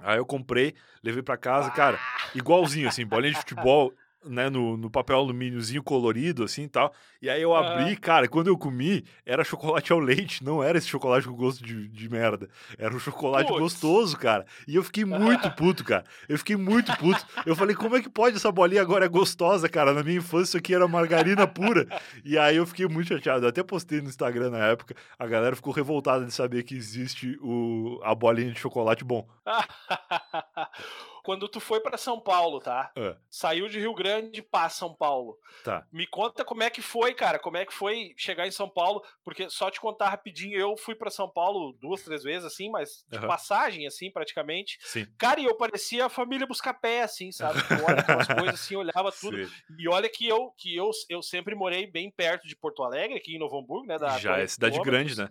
Aí 0.00 0.18
eu 0.18 0.24
comprei, 0.26 0.74
levei 1.02 1.22
pra 1.22 1.36
casa, 1.36 1.70
cara, 1.70 1.98
igualzinho 2.34 2.88
assim, 2.88 3.04
bolinha 3.04 3.32
de 3.32 3.38
futebol 3.38 3.92
né, 4.24 4.50
no, 4.50 4.76
no 4.76 4.90
papel 4.90 5.16
alumíniozinho 5.16 5.82
colorido, 5.82 6.44
assim 6.44 6.64
e 6.64 6.68
tal. 6.68 6.92
E 7.22 7.30
aí 7.30 7.40
eu 7.40 7.54
abri, 7.54 7.96
cara, 7.96 8.28
quando 8.28 8.48
eu 8.48 8.56
comi, 8.56 9.04
era 9.24 9.42
chocolate 9.44 9.92
ao 9.92 9.98
leite, 9.98 10.44
não 10.44 10.62
era 10.62 10.78
esse 10.78 10.88
chocolate 10.88 11.26
com 11.26 11.34
gosto 11.34 11.64
de, 11.64 11.88
de 11.88 12.08
merda. 12.08 12.48
Era 12.78 12.94
um 12.94 12.98
chocolate 12.98 13.48
Puts. 13.48 13.60
gostoso, 13.60 14.16
cara. 14.18 14.46
E 14.66 14.76
eu 14.76 14.82
fiquei 14.82 15.04
muito 15.04 15.50
puto, 15.56 15.84
cara. 15.84 16.04
Eu 16.28 16.38
fiquei 16.38 16.56
muito 16.56 16.94
puto. 16.96 17.24
Eu 17.46 17.56
falei, 17.56 17.74
como 17.74 17.96
é 17.96 18.02
que 18.02 18.08
pode 18.08 18.36
essa 18.36 18.52
bolinha 18.52 18.82
agora 18.82 19.04
é 19.04 19.08
gostosa, 19.08 19.68
cara? 19.68 19.92
Na 19.94 20.02
minha 20.02 20.18
infância 20.18 20.50
isso 20.50 20.56
aqui 20.56 20.74
era 20.74 20.88
margarina 20.88 21.46
pura. 21.46 21.86
E 22.24 22.36
aí 22.36 22.56
eu 22.56 22.66
fiquei 22.66 22.86
muito 22.86 23.08
chateado. 23.08 23.44
Eu 23.44 23.50
até 23.50 23.62
postei 23.62 24.00
no 24.00 24.08
Instagram 24.08 24.50
na 24.50 24.66
época. 24.66 24.94
A 25.18 25.26
galera 25.26 25.54
ficou 25.54 25.72
revoltada 25.72 26.24
de 26.24 26.32
saber 26.32 26.62
que 26.64 26.74
existe 26.74 27.38
o, 27.40 28.00
a 28.02 28.14
bolinha 28.14 28.52
de 28.52 28.58
chocolate 28.58 29.04
bom. 29.04 29.26
Quando 31.22 31.48
tu 31.48 31.60
foi 31.60 31.80
pra 31.80 31.96
São 31.96 32.20
Paulo, 32.20 32.60
tá? 32.60 32.90
É, 32.96 33.16
Saiu 33.28 33.68
de 33.68 33.78
Rio 33.78 33.94
Grande 33.94 34.42
para 34.42 34.68
São 34.68 34.94
Paulo. 34.94 35.38
tá. 35.64 35.86
Me 35.92 36.06
conta 36.06 36.44
como 36.44 36.62
é 36.62 36.70
que 36.70 36.82
foi, 36.82 37.14
cara. 37.14 37.38
Como 37.38 37.56
é 37.56 37.64
que 37.64 37.72
foi 37.72 38.14
chegar 38.16 38.46
em 38.46 38.50
São 38.50 38.68
Paulo? 38.68 39.02
Porque 39.24 39.48
só 39.50 39.70
te 39.70 39.80
contar 39.80 40.10
rapidinho, 40.10 40.58
eu 40.58 40.76
fui 40.76 40.94
pra 40.94 41.10
São 41.10 41.28
Paulo 41.28 41.76
duas, 41.80 42.02
três 42.02 42.22
vezes, 42.22 42.44
assim, 42.44 42.70
mas 42.70 43.04
de 43.08 43.18
passagem, 43.20 43.86
assim, 43.86 44.10
praticamente. 44.10 44.78
Sim. 44.82 45.06
Cara, 45.18 45.40
e 45.40 45.44
eu 45.44 45.56
parecia 45.56 46.06
a 46.06 46.08
família 46.08 46.46
Buscapé, 46.46 47.02
assim, 47.02 47.32
sabe? 47.32 47.60
Tu 47.70 47.84
olha 47.84 48.00
aquelas 48.00 48.26
coisas 48.26 48.54
assim, 48.54 48.76
olhava 48.76 49.12
tudo. 49.12 49.36
Sei. 49.36 49.48
E 49.78 49.88
olha 49.88 50.08
que 50.08 50.26
eu 50.26 50.50
que 50.56 50.74
eu, 50.74 50.90
eu 51.08 51.22
sempre 51.22 51.54
morei 51.54 51.86
bem 51.86 52.10
perto 52.10 52.46
de 52.46 52.56
Porto 52.56 52.82
Alegre, 52.82 53.16
aqui 53.16 53.34
em 53.34 53.38
Novo 53.38 53.58
Hamburgo, 53.58 53.86
né? 53.86 53.98
Da 53.98 54.18
Já 54.18 54.30
é 54.32 54.46
40 54.46 54.48
cidade 54.48 54.80
grande, 54.80 55.16
né? 55.16 55.30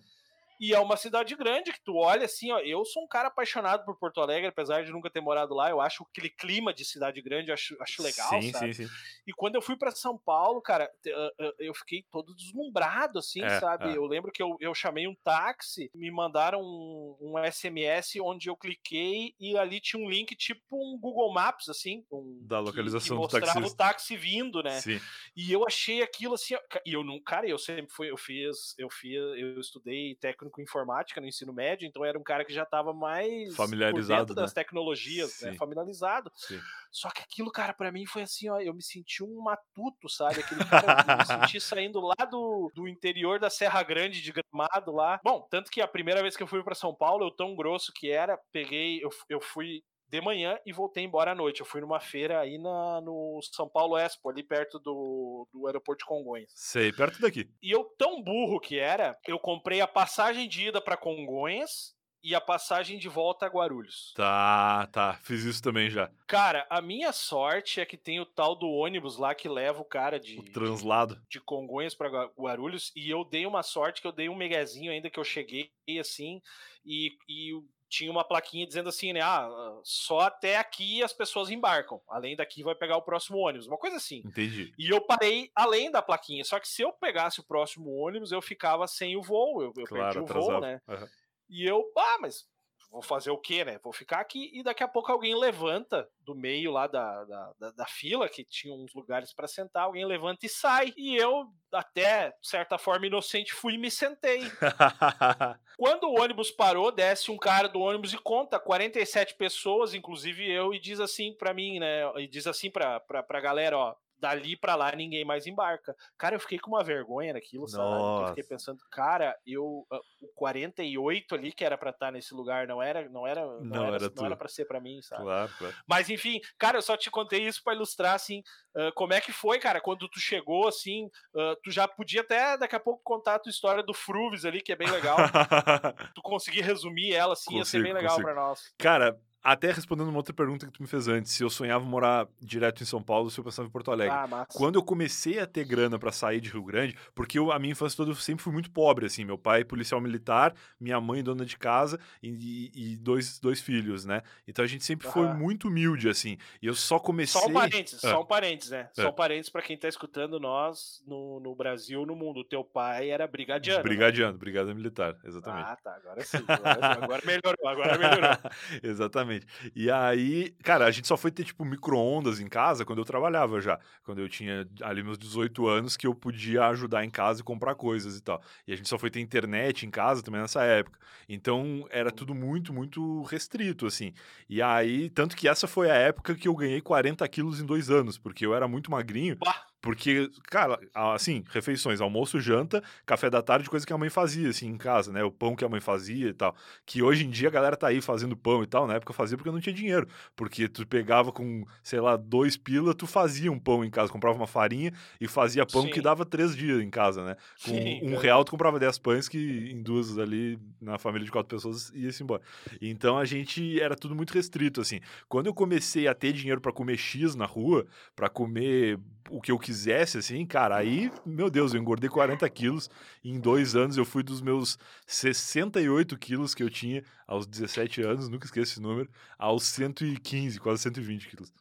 E 0.60 0.74
é 0.74 0.80
uma 0.80 0.98
cidade 0.98 1.36
grande 1.36 1.72
que 1.72 1.82
tu 1.84 1.96
olha 1.96 2.26
assim, 2.26 2.52
ó. 2.52 2.60
Eu 2.60 2.84
sou 2.84 3.04
um 3.04 3.08
cara 3.08 3.30
apaixonado 3.30 3.86
por 3.86 3.98
Porto 3.98 4.20
Alegre, 4.20 4.48
apesar 4.50 4.84
de 4.84 4.92
nunca 4.92 5.10
ter 5.10 5.22
morado 5.22 5.54
lá. 5.54 5.70
Eu 5.70 5.80
acho 5.80 6.04
aquele 6.04 6.30
clima 6.30 6.74
de 6.74 6.84
cidade 6.84 7.22
grande, 7.22 7.50
eu 7.50 7.54
acho, 7.54 7.76
acho 7.82 8.04
legal, 8.04 8.30
sim, 8.42 8.52
sabe? 8.52 8.74
sim, 8.74 8.86
sim. 8.86 8.94
E 9.26 9.32
quando 9.34 9.56
eu 9.56 9.62
fui 9.62 9.78
pra 9.78 9.92
São 9.92 10.18
Paulo, 10.18 10.62
cara, 10.62 10.90
ah, 11.08 11.32
ah, 11.40 11.54
eu 11.60 11.74
fiquei 11.74 12.04
todo 12.12 12.36
deslumbrado, 12.36 13.20
assim, 13.20 13.42
É, 13.42 13.60
sabe? 13.60 13.90
é. 13.90 13.98
Eu 13.98 14.06
lembro 14.06 14.32
que 14.32 14.44
eu, 14.44 14.58
eu 14.60 14.76
chamei 14.76 15.08
um 15.08 15.16
táxi, 15.24 15.90
me 15.96 16.12
mandaram 16.12 16.62
um, 16.62 17.18
um 17.22 17.38
SMS 17.46 18.20
onde 18.20 18.50
eu 18.50 18.58
cliquei 18.58 19.34
e 19.40 19.58
ali 19.58 19.80
tinha 19.80 20.04
um 20.04 20.10
link 20.10 20.36
tipo 20.36 20.76
um 20.76 20.98
Google 21.00 21.32
Maps, 21.34 21.70
assim, 21.70 22.04
um, 22.12 22.40
Da 22.46 22.58
que- 22.58 22.64
localização 22.66 23.08
que 23.08 23.14
do 23.14 23.22
mostrava 23.22 23.46
taxista. 23.46 23.74
o 23.74 23.78
táxi 23.78 24.18
vindo, 24.18 24.62
né? 24.62 24.82
Sim. 24.82 25.00
E 25.38 25.52
eu 25.54 25.66
achei 25.66 26.02
aquilo 26.02 26.34
assim, 26.34 26.56
ó, 26.56 26.60
e 26.86 26.92
eu 26.94 27.04
não, 27.04 27.18
cara, 27.22 27.48
eu 27.48 27.58
sempre 27.58 27.94
fui, 27.94 28.10
eu 28.12 28.18
fiz, 28.18 28.76
eu 28.78 28.90
fiz, 28.90 29.14
eu 29.38 29.58
estudei 29.60 30.16
técnico 30.16 30.49
em 30.58 30.64
informática 30.64 31.20
no 31.20 31.28
ensino 31.28 31.54
médio, 31.54 31.88
então 31.88 32.06
era 32.06 32.18
um 32.18 32.24
cara 32.24 32.46
que 32.46 32.54
já 32.54 32.64
estava 32.64 32.94
mais 32.94 33.56
Familiarizado, 33.56 34.20
dentro 34.22 34.36
das 34.36 34.54
né? 34.54 34.62
tecnologias, 34.62 35.42
né, 35.42 35.52
Sim. 35.52 35.58
familiarizado. 35.58 36.32
Sim. 36.36 36.60
Só 36.92 37.10
que 37.10 37.22
aquilo, 37.22 37.52
cara, 37.52 37.74
pra 37.74 37.92
mim 37.92 38.06
foi 38.06 38.24
assim, 38.24 38.50
ó, 38.50 38.60
eu 38.60 38.74
me 38.74 38.84
senti 38.84 39.24
um 39.24 39.42
matuto, 39.42 40.10
sabe? 40.10 40.40
Aquele 40.40 40.62
cara, 40.70 41.06
eu 41.08 41.18
me 41.18 41.26
senti 41.26 41.60
saindo 41.60 42.00
lá 42.00 42.26
do, 42.26 42.72
do 42.74 42.88
interior 42.88 43.40
da 43.40 43.50
Serra 43.50 43.84
Grande 43.84 44.22
de 44.22 44.32
Gramado 44.32 44.92
lá. 44.92 45.20
Bom, 45.24 45.48
tanto 45.50 45.70
que 45.70 45.82
a 45.82 45.88
primeira 45.88 46.22
vez 46.22 46.36
que 46.36 46.44
eu 46.44 46.48
fui 46.48 46.64
pra 46.64 46.76
São 46.76 46.94
Paulo, 46.96 47.26
eu 47.26 47.32
tão 47.32 47.56
grosso 47.56 47.92
que 47.94 48.10
era, 48.10 48.40
peguei, 48.52 49.04
eu, 49.04 49.10
eu 49.30 49.42
fui 49.42 49.84
de 50.10 50.20
manhã 50.22 50.58
e 50.66 50.74
voltei 50.74 51.04
embora 51.04 51.32
à 51.32 51.36
noite. 51.36 51.60
Eu 51.60 51.66
fui 51.66 51.82
numa 51.82 52.00
feira 52.00 52.40
aí 52.40 52.58
na, 52.58 53.00
no 53.02 53.40
São 53.54 53.70
Paulo 53.70 53.98
Expo, 53.98 54.30
ali 54.30 54.44
perto 54.44 54.80
do, 54.80 55.48
do 55.54 55.68
aeroporto 55.68 56.00
de 56.00 56.06
Congonhas. 56.06 56.52
Sei, 56.56 56.92
perto 56.92 57.22
daqui. 57.22 57.50
E 57.62 57.72
eu, 57.72 57.84
tão 57.98 58.22
burro 58.24 58.60
que 58.60 58.78
era, 58.80 59.18
eu 59.28 59.38
comprei 59.40 59.82
a 59.82 59.88
passagem 59.88 60.48
de 60.48 60.68
ida 60.68 60.82
pra 60.82 60.98
Congonhas 60.98 61.98
e 62.22 62.36
a 62.36 62.42
passagem 62.42 62.98
de 63.00 63.08
volta 63.08 63.46
a 63.46 63.50
Guarulhos. 63.50 64.12
Tá, 64.14 64.88
tá. 64.92 65.14
Fiz 65.24 65.44
isso 65.44 65.62
também 65.64 65.90
já. 65.90 66.12
Cara, 66.28 66.68
a 66.70 66.82
minha 66.82 67.14
sorte 67.14 67.80
é 67.80 67.86
que 67.86 67.96
tem 67.96 68.20
o 68.20 68.26
tal 68.26 68.56
do 68.56 68.68
ônibus 68.68 69.16
lá 69.18 69.34
que 69.34 69.48
leva 69.48 69.80
o 69.80 69.86
cara 69.86 70.20
de, 70.20 70.38
O 70.38 70.44
translado. 70.44 71.22
de 71.30 71.40
Congonhas 71.40 71.96
pra 71.96 72.10
Gua- 72.10 72.34
Guarulhos 72.38 72.92
e 72.94 73.10
eu 73.10 73.24
dei 73.24 73.46
uma 73.46 73.64
sorte 73.64 74.02
que 74.02 74.08
eu 74.08 74.12
dei 74.12 74.28
um 74.28 74.36
megazinho 74.36 74.92
ainda 74.92 75.10
que 75.10 75.18
eu 75.20 75.24
cheguei 75.24 75.72
assim 75.98 76.42
e, 76.86 77.12
e 77.28 77.54
tinha 77.90 78.12
uma 78.12 78.24
plaquinha 78.24 78.68
dizendo 78.68 78.90
assim, 78.90 79.12
né? 79.12 79.22
Ah, 79.22 79.50
só 79.84 80.22
até 80.22 80.58
aqui 80.58 81.02
as 81.04 81.12
pessoas 81.12 81.50
embarcam. 81.50 82.00
Além 82.08 82.36
daqui 82.36 82.62
vai 82.64 82.76
pegar 82.76 82.98
o 82.98 83.02
próximo 83.02 83.40
ônibus. 83.40 83.68
Uma 83.68 83.78
coisa 83.78 83.98
assim. 83.98 84.22
Entendi. 84.24 84.74
E 84.78 84.90
eu 84.90 85.02
parei 85.02 85.52
além 85.56 85.92
da 85.92 86.02
plaquinha. 86.02 86.44
Só 86.44 86.60
que 86.60 86.68
se 86.68 86.82
eu 86.82 86.94
pegasse 86.94 87.40
o 87.40 87.44
próximo 87.44 87.92
ônibus, 87.92 88.32
eu 88.32 88.42
ficava 88.42 88.88
sem 88.88 89.18
o 89.18 89.22
voo. 89.22 89.62
Eu, 89.62 89.74
eu 89.76 89.86
Claro, 89.86 90.24
perdi 90.24 90.40
o 90.40 90.42
voo, 90.42 90.62
né? 90.62 90.80
Aham. 90.88 91.10
E 91.50 91.66
eu, 91.66 91.92
ah, 91.98 92.18
mas 92.22 92.48
vou 92.90 93.02
fazer 93.02 93.32
o 93.32 93.38
quê, 93.38 93.64
né? 93.64 93.80
Vou 93.84 93.94
ficar 93.94 94.20
aqui 94.20 94.52
e 94.54 94.64
daqui 94.64 94.84
a 94.84 94.88
pouco 94.88 95.12
alguém 95.12 95.36
levanta 95.36 96.10
do 96.20 96.36
meio 96.36 96.72
lá 96.72 96.88
da, 96.88 97.24
da, 97.24 97.54
da, 97.60 97.72
da 97.72 97.86
fila, 97.86 98.28
que 98.28 98.44
tinha 98.44 98.74
uns 98.74 98.94
lugares 98.94 99.34
para 99.34 99.48
sentar, 99.48 99.84
alguém 99.84 100.06
levanta 100.06 100.46
e 100.46 100.50
sai. 100.50 100.94
E 100.98 101.16
eu, 101.16 101.52
até 101.72 102.30
de 102.30 102.48
certa 102.48 102.78
forma 102.78 103.06
inocente, 103.06 103.54
fui 103.54 103.74
e 103.74 103.78
me 103.78 103.92
sentei. 103.92 104.42
Quando 105.78 106.06
o 106.06 106.20
ônibus 106.20 106.52
parou, 106.52 106.92
desce 106.92 107.32
um 107.32 107.38
cara 107.38 107.70
do 107.70 107.80
ônibus 107.80 108.14
e 108.14 108.18
conta 108.18 108.60
47 108.60 109.36
pessoas, 109.36 109.94
inclusive 109.94 110.50
eu, 110.50 110.74
e 110.74 110.80
diz 110.80 111.00
assim 111.00 111.34
pra 111.34 111.54
mim, 111.54 111.80
né? 111.80 112.02
E 112.18 112.28
diz 112.28 112.48
assim 112.48 112.70
pra, 112.70 113.00
pra, 113.00 113.24
pra 113.24 113.40
galera, 113.40 113.78
ó. 113.78 113.96
Dali 114.20 114.58
pra 114.58 114.76
lá 114.76 114.92
ninguém 114.96 115.24
mais 115.24 115.48
embarca. 115.48 115.96
Cara, 116.18 116.36
eu 116.36 116.40
fiquei 116.40 116.60
com 116.60 116.72
uma 116.72 116.84
vergonha 116.84 117.34
naquilo, 117.34 117.68
sabe? 117.68 117.90
Eu 117.90 118.28
fiquei 118.30 118.44
pensando, 118.44 118.80
cara, 118.92 119.36
eu 119.46 119.86
ah, 119.92 120.00
o 120.22 120.28
48 120.36 121.36
ali 121.36 121.52
que 121.52 121.64
era 121.64 121.78
pra 121.78 121.92
estar 121.92 122.12
nesse 122.12 122.34
lugar 122.34 122.68
não 122.68 122.82
era, 122.82 123.08
não 123.10 123.26
era, 123.26 123.46
não, 123.46 123.62
Não 123.62 123.86
era, 123.86 123.96
era 123.96 124.04
não 124.06 124.10
tu. 124.12 124.26
era 124.26 124.36
para 124.36 124.48
ser 124.50 124.66
pra 124.66 124.80
mim, 124.80 125.02
sabe? 125.02 125.24
claro, 125.24 125.52
claro. 125.58 125.76
Mas 125.88 126.10
enfim, 126.10 126.42
cara, 126.58 126.78
eu 126.78 126.82
só 126.82 126.98
te 126.98 127.10
contei 127.10 127.42
isso 127.48 127.64
pra 127.64 127.74
ilustrar 127.74 128.16
assim, 128.16 128.44
ah, 128.76 128.92
como 128.96 129.14
é 129.14 129.22
que 129.22 129.32
foi, 129.32 129.60
cara, 129.60 129.80
quando 129.80 130.08
tu 130.10 130.20
chegou 130.20 130.68
assim, 130.68 131.10
ah, 131.36 131.56
tu 131.64 131.72
já 131.72 131.88
podia 131.88 132.22
até 132.22 132.58
daqui 132.58 132.76
a 132.76 132.80
pouco 132.80 133.02
contar 133.04 133.36
a 133.36 133.40
tua 133.40 133.50
história 133.50 133.84
do 133.84 133.94
Fruves 133.94 134.44
ali, 134.46 134.62
que 134.62 134.72
é 134.72 134.76
bem 134.76 134.90
legal. 134.90 135.18
tu 136.14 136.22
conseguir 136.22 136.62
resumir 136.62 137.14
ela 137.14 137.34
assim, 137.34 137.58
ia 137.58 137.66
ser 137.66 137.82
bem 137.82 137.94
Consigo, 137.94 137.98
legal 137.98 138.16
consigo. 138.18 138.28
pra 138.34 138.36
nós. 138.36 138.74
Cara, 138.78 139.20
até 139.44 139.72
respondendo 139.72 140.10
uma 140.10 140.18
outra 140.18 140.34
pergunta 140.34 140.66
que 140.66 140.72
tu 140.74 140.82
me 140.82 140.88
fez 140.88 141.08
antes, 141.08 141.32
se 141.32 141.44
eu 141.44 141.50
sonhava 141.50 141.86
morar 141.86 142.28
direto 142.42 142.82
em 142.84 142.86
São 142.86 143.02
Paulo 143.02 143.26
ou 143.26 143.30
se 143.30 143.40
eu 143.40 143.44
pensava 143.44 143.68
em 143.68 143.72
Porto 143.72 143.92
Alegre. 143.92 144.14
Ah, 144.16 144.28
massa. 144.28 144.58
Quando 144.58 144.76
eu 144.76 144.84
comecei 144.84 145.40
a 145.40 145.46
ter 145.48 145.64
grana 145.66 145.98
pra 145.98 146.12
sair 146.12 146.42
de 146.42 146.50
Rio 146.50 146.64
Grande, 146.64 146.96
porque 147.16 147.40
eu, 147.40 147.52
a 147.52 147.58
minha 147.60 147.72
infância 147.72 147.96
toda 147.96 148.12
eu 148.12 148.16
sempre 148.16 148.44
fui 148.44 148.52
muito 148.52 148.70
pobre, 148.70 149.06
assim, 149.06 149.24
meu 149.24 149.38
pai 149.38 149.64
policial 149.64 150.02
militar, 150.02 150.54
minha 150.80 151.00
mãe 151.00 151.24
dona 151.24 151.46
de 151.46 151.58
casa 151.58 151.98
e, 152.22 152.72
e- 152.76 152.98
dois, 152.98 153.40
dois 153.40 153.62
filhos, 153.62 154.04
né? 154.04 154.22
Então 154.48 154.64
a 154.64 154.68
gente 154.68 154.84
sempre 154.84 155.08
foi 155.08 155.26
Aham. 155.26 155.38
muito 155.38 155.68
humilde, 155.70 156.10
assim, 156.10 156.38
e 156.62 156.68
eu 156.68 156.74
só 156.74 157.00
comecei... 157.00 157.40
Só 157.40 157.48
um 157.48 157.54
parênteses, 157.54 158.04
Ah. 158.04 158.10
só 158.12 158.22
um 158.22 158.26
parênteses, 158.26 158.72
né? 158.72 158.90
É. 158.98 159.02
Só 159.02 159.10
um 159.10 159.14
parênteses 159.14 159.50
pra 159.50 159.62
quem 159.62 159.78
tá 159.78 159.88
escutando 159.88 160.40
nós 160.40 161.02
no, 161.08 161.40
no 161.40 161.56
Brasil, 161.56 162.06
no 162.06 162.16
mundo. 162.16 162.42
O 162.42 162.44
teu 162.44 162.64
pai 162.64 163.10
era 163.10 163.26
brigadiano. 163.26 163.78
né? 163.78 163.84
Brigadiano, 163.84 164.38
brigada 164.38 164.74
militar, 164.74 165.16
exatamente. 165.24 165.70
Ah, 165.70 165.78
tá. 165.82 165.96
Agora 165.96 166.26
sim. 166.26 166.38
Agora, 166.48 167.04
agora 167.04 167.22
melhorou, 167.26 167.68
agora 167.68 167.98
melhorou. 167.98 168.38
Exatamente. 168.84 169.29
E 169.76 169.90
aí, 169.90 170.52
cara, 170.64 170.86
a 170.86 170.92
gente 170.92 171.08
só 171.08 171.18
foi 171.18 171.32
ter, 171.32 171.44
tipo, 171.44 171.64
micro-ondas 171.66 172.40
em 172.40 172.48
casa 172.48 172.86
quando 172.86 173.00
eu 173.00 173.06
trabalhava 173.06 173.60
já. 173.62 173.80
Quando 174.04 174.20
eu 174.20 174.30
tinha 174.30 174.68
ali 174.82 175.04
meus 175.04 175.18
18 175.18 175.68
anos, 175.68 175.98
que 175.98 176.08
eu 176.08 176.16
podia 176.16 176.66
ajudar 176.68 177.04
em 177.04 177.10
casa 177.10 177.42
e 177.42 177.44
comprar 177.44 177.76
coisas 177.76 178.18
e 178.18 178.22
tal. 178.22 178.42
E 178.68 178.74
a 178.74 178.76
gente 178.76 178.90
só 178.90 178.98
foi 178.98 179.10
ter 179.10 179.20
internet 179.20 179.86
em 179.86 179.92
casa 179.92 180.24
também 180.24 180.42
nessa 180.42 180.64
época. 180.64 181.00
Então, 181.28 181.88
era 181.90 182.12
tudo 182.12 182.34
muito, 182.34 182.74
muito 182.74 183.24
restrito, 183.24 183.86
assim. 183.86 184.14
E 184.50 184.62
aí, 184.62 185.10
tanto 185.10 185.36
que 185.36 185.48
essa 185.48 185.68
foi 185.68 185.90
a 185.90 185.96
época 185.96 186.36
que 186.36 186.48
eu 186.48 186.56
ganhei 186.56 186.82
40 186.82 187.28
quilos 187.28 187.60
em 187.60 187.66
dois 187.66 187.90
anos, 187.90 188.18
porque 188.18 188.46
eu 188.46 188.54
era 188.54 188.68
muito 188.68 188.92
magrinho. 188.92 189.36
Bah. 189.36 189.69
Porque, 189.82 190.30
cara, 190.50 190.80
assim, 190.94 191.44
refeições, 191.50 192.02
almoço, 192.02 192.40
janta, 192.40 192.84
café 193.06 193.30
da 193.30 193.42
tarde, 193.42 193.70
coisa 193.70 193.86
que 193.86 193.94
a 193.94 193.98
mãe 193.98 194.10
fazia, 194.10 194.50
assim, 194.50 194.68
em 194.68 194.78
casa, 194.78 195.12
né? 195.12 195.24
O 195.24 195.32
pão 195.32 195.56
que 195.56 195.64
a 195.64 195.70
mãe 195.70 195.80
fazia 195.80 196.30
e 196.30 196.34
tal. 196.34 196.56
Que 196.86 197.02
hoje 197.02 197.26
em 197.26 197.30
dia 197.30 197.48
a 197.48 197.52
galera 197.52 197.78
tá 197.78 197.88
aí 197.88 198.02
fazendo 198.02 198.36
pão 198.36 198.62
e 198.62 198.68
tal. 198.68 198.86
Na 198.86 198.96
época 198.96 199.12
eu 199.12 199.16
fazia 199.16 199.38
porque 199.38 199.48
eu 199.48 199.54
não 199.54 199.62
tinha 199.62 199.74
dinheiro. 199.74 200.08
Porque 200.36 200.68
tu 200.68 200.86
pegava 200.86 201.32
com, 201.32 201.66
sei 201.82 202.02
lá, 202.02 202.18
dois 202.18 202.58
pila, 202.58 202.94
tu 202.94 203.08
fazia 203.08 203.52
um 203.52 203.60
pão 203.60 203.84
em 203.86 203.90
casa. 203.90 204.12
Comprava 204.12 204.38
uma 204.38 204.48
farinha 204.48 204.92
e 205.20 205.28
fazia 205.28 205.66
pão 205.66 205.84
Sim. 205.84 205.90
que 205.92 206.02
dava 206.02 206.26
três 206.26 206.56
dias 206.56 206.82
em 206.82 206.90
casa, 206.90 207.24
né? 207.24 207.36
Com 207.64 207.72
Sim, 207.72 208.02
um 208.04 208.18
real 208.18 208.44
tu 208.44 208.52
comprava 208.52 208.80
dez 208.80 208.98
pães 208.98 209.30
que 209.30 209.72
em 209.72 209.82
duas 209.82 210.18
ali, 210.18 210.60
na 210.82 210.98
família 210.98 211.26
de 211.26 211.32
quatro 211.32 211.48
pessoas, 211.56 211.92
ia-se 211.96 212.22
embora. 212.22 212.42
Então 212.82 213.18
a 213.18 213.26
gente 213.26 213.80
era 213.80 213.96
tudo 213.96 214.16
muito 214.16 214.34
restrito, 214.34 214.82
assim. 214.82 215.00
Quando 215.28 215.48
eu 215.48 215.54
comecei 215.54 216.08
a 216.08 216.14
ter 216.14 216.34
dinheiro 216.34 216.60
pra 216.60 216.72
comer 216.72 216.98
X 216.98 217.36
na 217.36 217.46
rua, 217.46 217.86
pra 218.16 218.30
comer 218.30 219.00
o 219.30 219.40
que 219.40 219.52
eu 219.52 219.60
quisesse, 219.70 220.18
assim, 220.18 220.44
cara, 220.48 220.76
aí, 220.76 221.12
meu 221.24 221.48
Deus, 221.48 221.76
eu 221.76 221.80
engordei 221.80 222.10
40 222.10 222.50
quilos. 222.50 222.90
Em 223.24 223.40
dois 223.40 223.76
anos 223.76 223.98
eu 223.98 224.04
fui 224.04 224.24
dos 224.24 224.42
meus 224.42 224.80
68 225.06 226.18
quilos 226.18 226.56
que 226.56 226.64
eu 226.64 226.72
tinha 226.72 227.04
aos 227.28 227.46
17 227.46 228.02
anos, 228.02 228.28
nunca 228.28 228.48
esqueço 228.48 228.74
esse 228.74 228.82
número, 228.82 229.08
aos 229.38 229.64
115, 229.66 230.60
quase 230.60 230.82
120 230.82 231.30
quilos. 231.30 231.54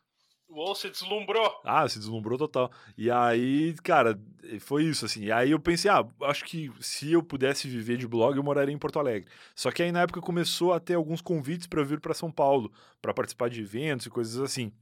Ou 0.49 0.75
se 0.75 0.89
deslumbrou. 0.89 1.61
Ah, 1.63 1.87
se 1.87 1.99
deslumbrou 1.99 2.39
total. 2.39 2.73
E 2.97 3.11
aí, 3.11 3.75
cara, 3.85 4.19
foi 4.61 4.85
isso, 4.85 5.05
assim. 5.05 5.25
E 5.25 5.31
aí 5.31 5.51
eu 5.51 5.61
pensei, 5.61 5.91
ah, 5.91 6.03
acho 6.23 6.47
que 6.47 6.73
se 6.81 7.13
eu 7.13 7.23
pudesse 7.23 7.69
viver 7.69 7.99
de 7.99 8.09
blog, 8.09 8.39
eu 8.39 8.43
moraria 8.43 8.75
em 8.75 8.79
Porto 8.79 8.99
Alegre. 8.99 9.31
Só 9.55 9.71
que 9.71 9.83
aí 9.83 9.93
na 9.93 10.01
época 10.01 10.23
começou 10.23 10.73
a 10.73 10.81
ter 10.81 10.95
alguns 10.95 11.21
convites 11.21 11.67
para 11.67 11.85
vir 11.85 12.01
para 12.01 12.15
São 12.15 12.33
Paulo, 12.33 12.73
para 13.03 13.13
participar 13.13 13.51
de 13.51 13.61
eventos 13.61 14.07
e 14.07 14.11
coisas 14.11 14.41
assim. 14.41 14.73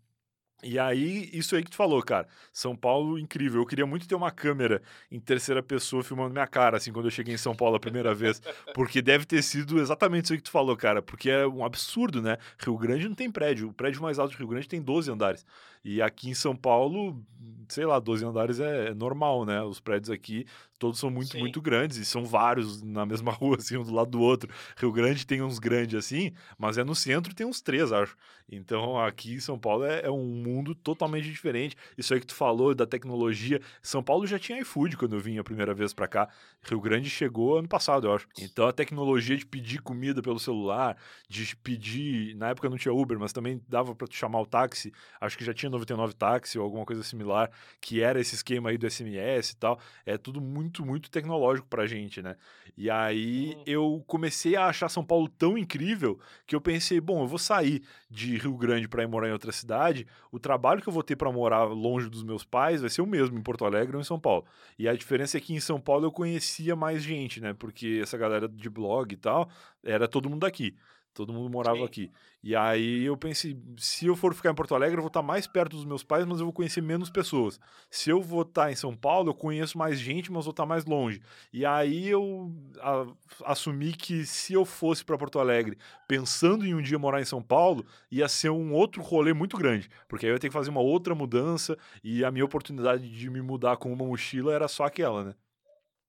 E 0.63 0.79
aí, 0.79 1.29
isso 1.35 1.55
aí 1.55 1.63
que 1.63 1.71
tu 1.71 1.77
falou, 1.77 2.03
cara. 2.03 2.27
São 2.51 2.75
Paulo, 2.75 3.19
incrível. 3.19 3.61
Eu 3.61 3.67
queria 3.67 3.87
muito 3.87 4.09
ter 4.09 4.15
uma 4.15 4.31
câmera 4.31 4.83
em 5.11 5.21
terceira 5.21 5.63
pessoa 5.63 6.03
filmando 6.03 6.33
minha 6.33 6.47
cara, 6.47 6.79
assim, 6.79 6.93
quando 6.93 7.07
eu 7.07 7.11
cheguei 7.11 7.35
em 7.35 7.39
São 7.39 7.55
Paulo 7.55 7.77
a 7.77 7.81
primeira 7.81 8.15
vez. 8.15 8.41
Porque 8.75 9.03
deve 9.03 9.27
ter 9.27 9.43
sido 9.43 9.79
exatamente 9.79 10.25
isso 10.25 10.33
aí 10.33 10.39
que 10.39 10.45
tu 10.45 10.51
falou, 10.51 10.75
cara. 10.77 11.03
Porque 11.03 11.29
é 11.31 11.47
um 11.47 11.65
absurdo, 11.65 12.23
né? 12.23 12.39
Rio 12.59 12.77
Grande 12.79 13.07
não 13.07 13.15
tem 13.15 13.31
prédio. 13.31 13.69
O 13.69 13.73
prédio 13.73 14.01
mais 14.01 14.19
alto 14.19 14.33
de 14.33 14.39
Rio 14.39 14.49
Grande 14.49 14.67
tem 14.67 14.81
12 14.81 15.11
andares. 15.11 15.45
E 15.89 16.03
aqui 16.03 16.29
em 16.29 16.35
São 16.35 16.57
Paulo, 16.57 17.25
sei 17.69 17.87
lá, 17.87 18.01
12 18.01 18.25
andares 18.25 18.59
é, 18.59 18.89
é 18.89 18.95
normal, 18.95 19.45
né? 19.45 19.63
Os 19.63 19.79
prédios 19.79 20.11
aqui, 20.11 20.45
todos 20.81 20.99
são 20.99 21.09
muito, 21.11 21.31
Sim. 21.31 21.39
muito 21.39 21.63
grandes. 21.63 21.97
E 21.97 22.05
são 22.05 22.25
vários 22.25 22.83
na 22.83 23.07
mesma 23.07 23.31
rua, 23.33 23.57
assim, 23.57 23.77
um 23.77 23.85
do 23.85 23.95
lado 23.95 24.11
do 24.11 24.21
outro. 24.21 24.53
Rio 24.77 24.91
Grande 24.91 25.25
tem 25.25 25.43
uns 25.43 25.61
grandes 25.61 25.95
assim, 25.95 26.33
mas 26.59 26.77
é 26.77 26.83
no 26.83 26.95
centro 26.95 27.33
tem 27.33 27.47
uns 27.47 27.61
três, 27.61 27.93
acho. 27.93 28.17
Então 28.49 28.99
aqui 28.99 29.35
em 29.35 29.41
São 29.41 29.59
Paulo 29.59 29.85
é, 29.85 30.03
é 30.03 30.11
um 30.11 30.25
mundo 30.25 30.75
totalmente 30.75 31.29
diferente. 31.29 31.77
Isso 31.99 32.15
aí 32.15 32.21
que 32.21 32.27
tu 32.27 32.35
falou 32.35 32.75
da 32.75 32.87
tecnologia. 32.87 33.61
São 33.83 34.03
Paulo 34.03 34.27
já 34.27 34.39
tinha 34.39 34.61
iFood 34.61 34.97
quando 34.97 35.17
eu 35.17 35.21
vim 35.21 35.39
a 35.39 35.45
primeira 35.45 35.75
vez 35.75 35.93
para 35.93 36.07
cá. 36.07 36.29
Rio 36.63 36.81
Grande 36.81 37.11
chegou 37.11 37.59
ano 37.59 37.69
passado, 37.69 38.07
eu 38.07 38.15
acho. 38.15 38.29
Então 38.39 38.67
a 38.67 38.73
tecnologia 38.73 39.37
de 39.37 39.45
pedir 39.45 39.81
comida 39.83 40.23
pelo 40.23 40.39
celular, 40.39 40.97
de 41.29 41.57
pedir. 41.57 42.37
Na 42.37 42.51
época 42.51 42.69
não 42.69 42.77
tinha 42.77 42.95
Uber, 42.95 43.19
mas 43.19 43.33
também 43.33 43.61
dava 43.69 43.95
para 43.95 44.07
tu 44.07 44.15
chamar 44.15 44.41
o 44.41 44.47
táxi. 44.47 44.93
Acho 45.21 45.37
que 45.37 45.45
já 45.45 45.53
tinha 45.53 45.71
99 45.79 46.15
táxi 46.15 46.59
ou 46.59 46.65
alguma 46.65 46.85
coisa 46.85 47.03
similar, 47.03 47.51
que 47.81 48.01
era 48.01 48.21
esse 48.21 48.35
esquema 48.35 48.71
aí 48.71 48.79
do 48.79 48.91
SMS 48.91 49.51
e 49.51 49.57
tal. 49.57 49.79
É 50.05 50.19
tudo 50.19 50.41
muito, 50.41 50.85
muito 50.85 51.11
tecnológico 51.11 51.69
pra 51.69 51.87
gente, 51.87 52.21
né? 52.21 52.37
E 52.77 52.91
aí 52.91 53.55
uhum. 53.55 53.63
eu 53.67 54.05
comecei 54.07 54.57
a 54.57 54.67
achar 54.67 54.89
São 54.89 55.05
Paulo 55.05 55.29
tão 55.29 55.57
incrível 55.57 56.19
que 56.47 56.55
eu 56.55 56.61
pensei, 56.61 57.01
bom, 57.01 57.23
eu 57.23 57.27
vou 57.27 57.39
sair 57.39 57.83
de 58.11 58.37
Rio 58.37 58.57
Grande 58.57 58.89
para 58.89 59.03
ir 59.03 59.07
morar 59.07 59.29
em 59.29 59.33
outra 59.33 59.53
cidade. 59.53 60.07
O 60.31 60.39
trabalho 60.39 60.83
que 60.83 60.89
eu 60.89 60.93
vou 60.93 61.03
ter 61.03 61.17
para 61.17 61.33
morar 61.33 61.65
longe 61.65 62.11
dos 62.11 62.23
meus 62.23 62.45
pais 62.45 62.81
vai 62.81 62.91
ser 62.91 63.01
o 63.01 63.07
mesmo 63.07 63.39
em 63.39 63.43
Porto 63.43 63.65
Alegre 63.65 63.97
ou 63.97 64.01
em 64.01 64.05
São 64.05 64.21
Paulo. 64.21 64.45
E 64.79 64.89
a 64.89 64.95
diferença 64.95 65.39
é 65.39 65.41
que 65.41 65.55
em 65.55 65.61
São 65.61 65.81
Paulo 65.81 66.05
eu 66.05 66.13
conhecia 66.13 66.77
mais 66.77 67.03
gente, 67.03 67.41
né? 67.41 67.55
Porque 67.55 68.01
essa 68.03 68.19
galera 68.19 68.49
de 68.49 68.69
blog 68.69 69.13
e 69.13 69.17
tal 69.17 69.49
era 69.83 70.07
todo 70.07 70.29
mundo 70.29 70.41
daqui. 70.41 70.77
Todo 71.17 71.33
mundo 71.33 71.49
morava 71.49 71.79
Sim. 71.79 71.85
aqui. 71.85 72.11
E 72.43 72.55
aí 72.55 73.05
eu 73.05 73.17
pensei, 73.17 73.59
se 73.79 74.05
eu 74.05 74.15
for 74.15 74.35
ficar 74.35 74.51
em 74.51 74.55
Porto 74.55 74.75
Alegre, 74.75 74.99
eu 74.99 75.03
vou 75.03 75.09
estar 75.09 75.23
mais 75.23 75.47
perto 75.47 75.75
dos 75.75 75.87
meus 75.87 76.05
pais, 76.05 76.27
mas 76.27 76.41
eu 76.41 76.45
vou 76.45 76.53
conhecer 76.53 76.83
menos 76.83 77.09
pessoas. 77.09 77.59
Se 77.91 78.11
eu 78.11 78.21
vou 78.21 78.43
estar 78.43 78.71
em 78.71 78.77
São 78.77 78.95
Paulo, 78.95 79.31
eu 79.31 79.35
conheço 79.35 79.79
mais 79.79 79.99
gente, 79.99 80.31
mas 80.31 80.45
vou 80.45 80.51
estar 80.51 80.67
mais 80.67 80.85
longe. 80.85 81.23
E 81.51 81.65
aí 81.65 82.07
eu 82.07 82.55
a, 82.81 83.07
assumi 83.47 83.95
que 83.95 84.27
se 84.27 84.53
eu 84.53 84.67
fosse 84.67 85.03
para 85.03 85.17
Porto 85.17 85.39
Alegre, 85.39 85.79
pensando 86.07 86.67
em 86.67 86.75
um 86.75 86.83
dia 86.83 86.99
morar 86.99 87.23
em 87.23 87.25
São 87.25 87.43
Paulo, 87.43 87.83
ia 88.11 88.29
ser 88.29 88.51
um 88.51 88.75
outro 88.75 89.03
rolê 89.03 89.33
muito 89.33 89.57
grande, 89.57 89.89
porque 90.07 90.27
aí 90.27 90.33
eu 90.33 90.35
ia 90.37 90.39
ter 90.39 90.49
que 90.49 90.53
fazer 90.53 90.69
uma 90.69 90.83
outra 90.83 91.15
mudança 91.15 91.79
e 92.05 92.27
a 92.27 92.31
minha 92.31 92.45
oportunidade 92.45 93.09
de 93.09 93.31
me 93.31 93.41
mudar 93.41 93.79
com 93.79 93.91
uma 93.91 94.05
mochila 94.05 94.53
era 94.53 94.69
só 94.69 94.85
aquela, 94.85 95.25
né? 95.25 95.35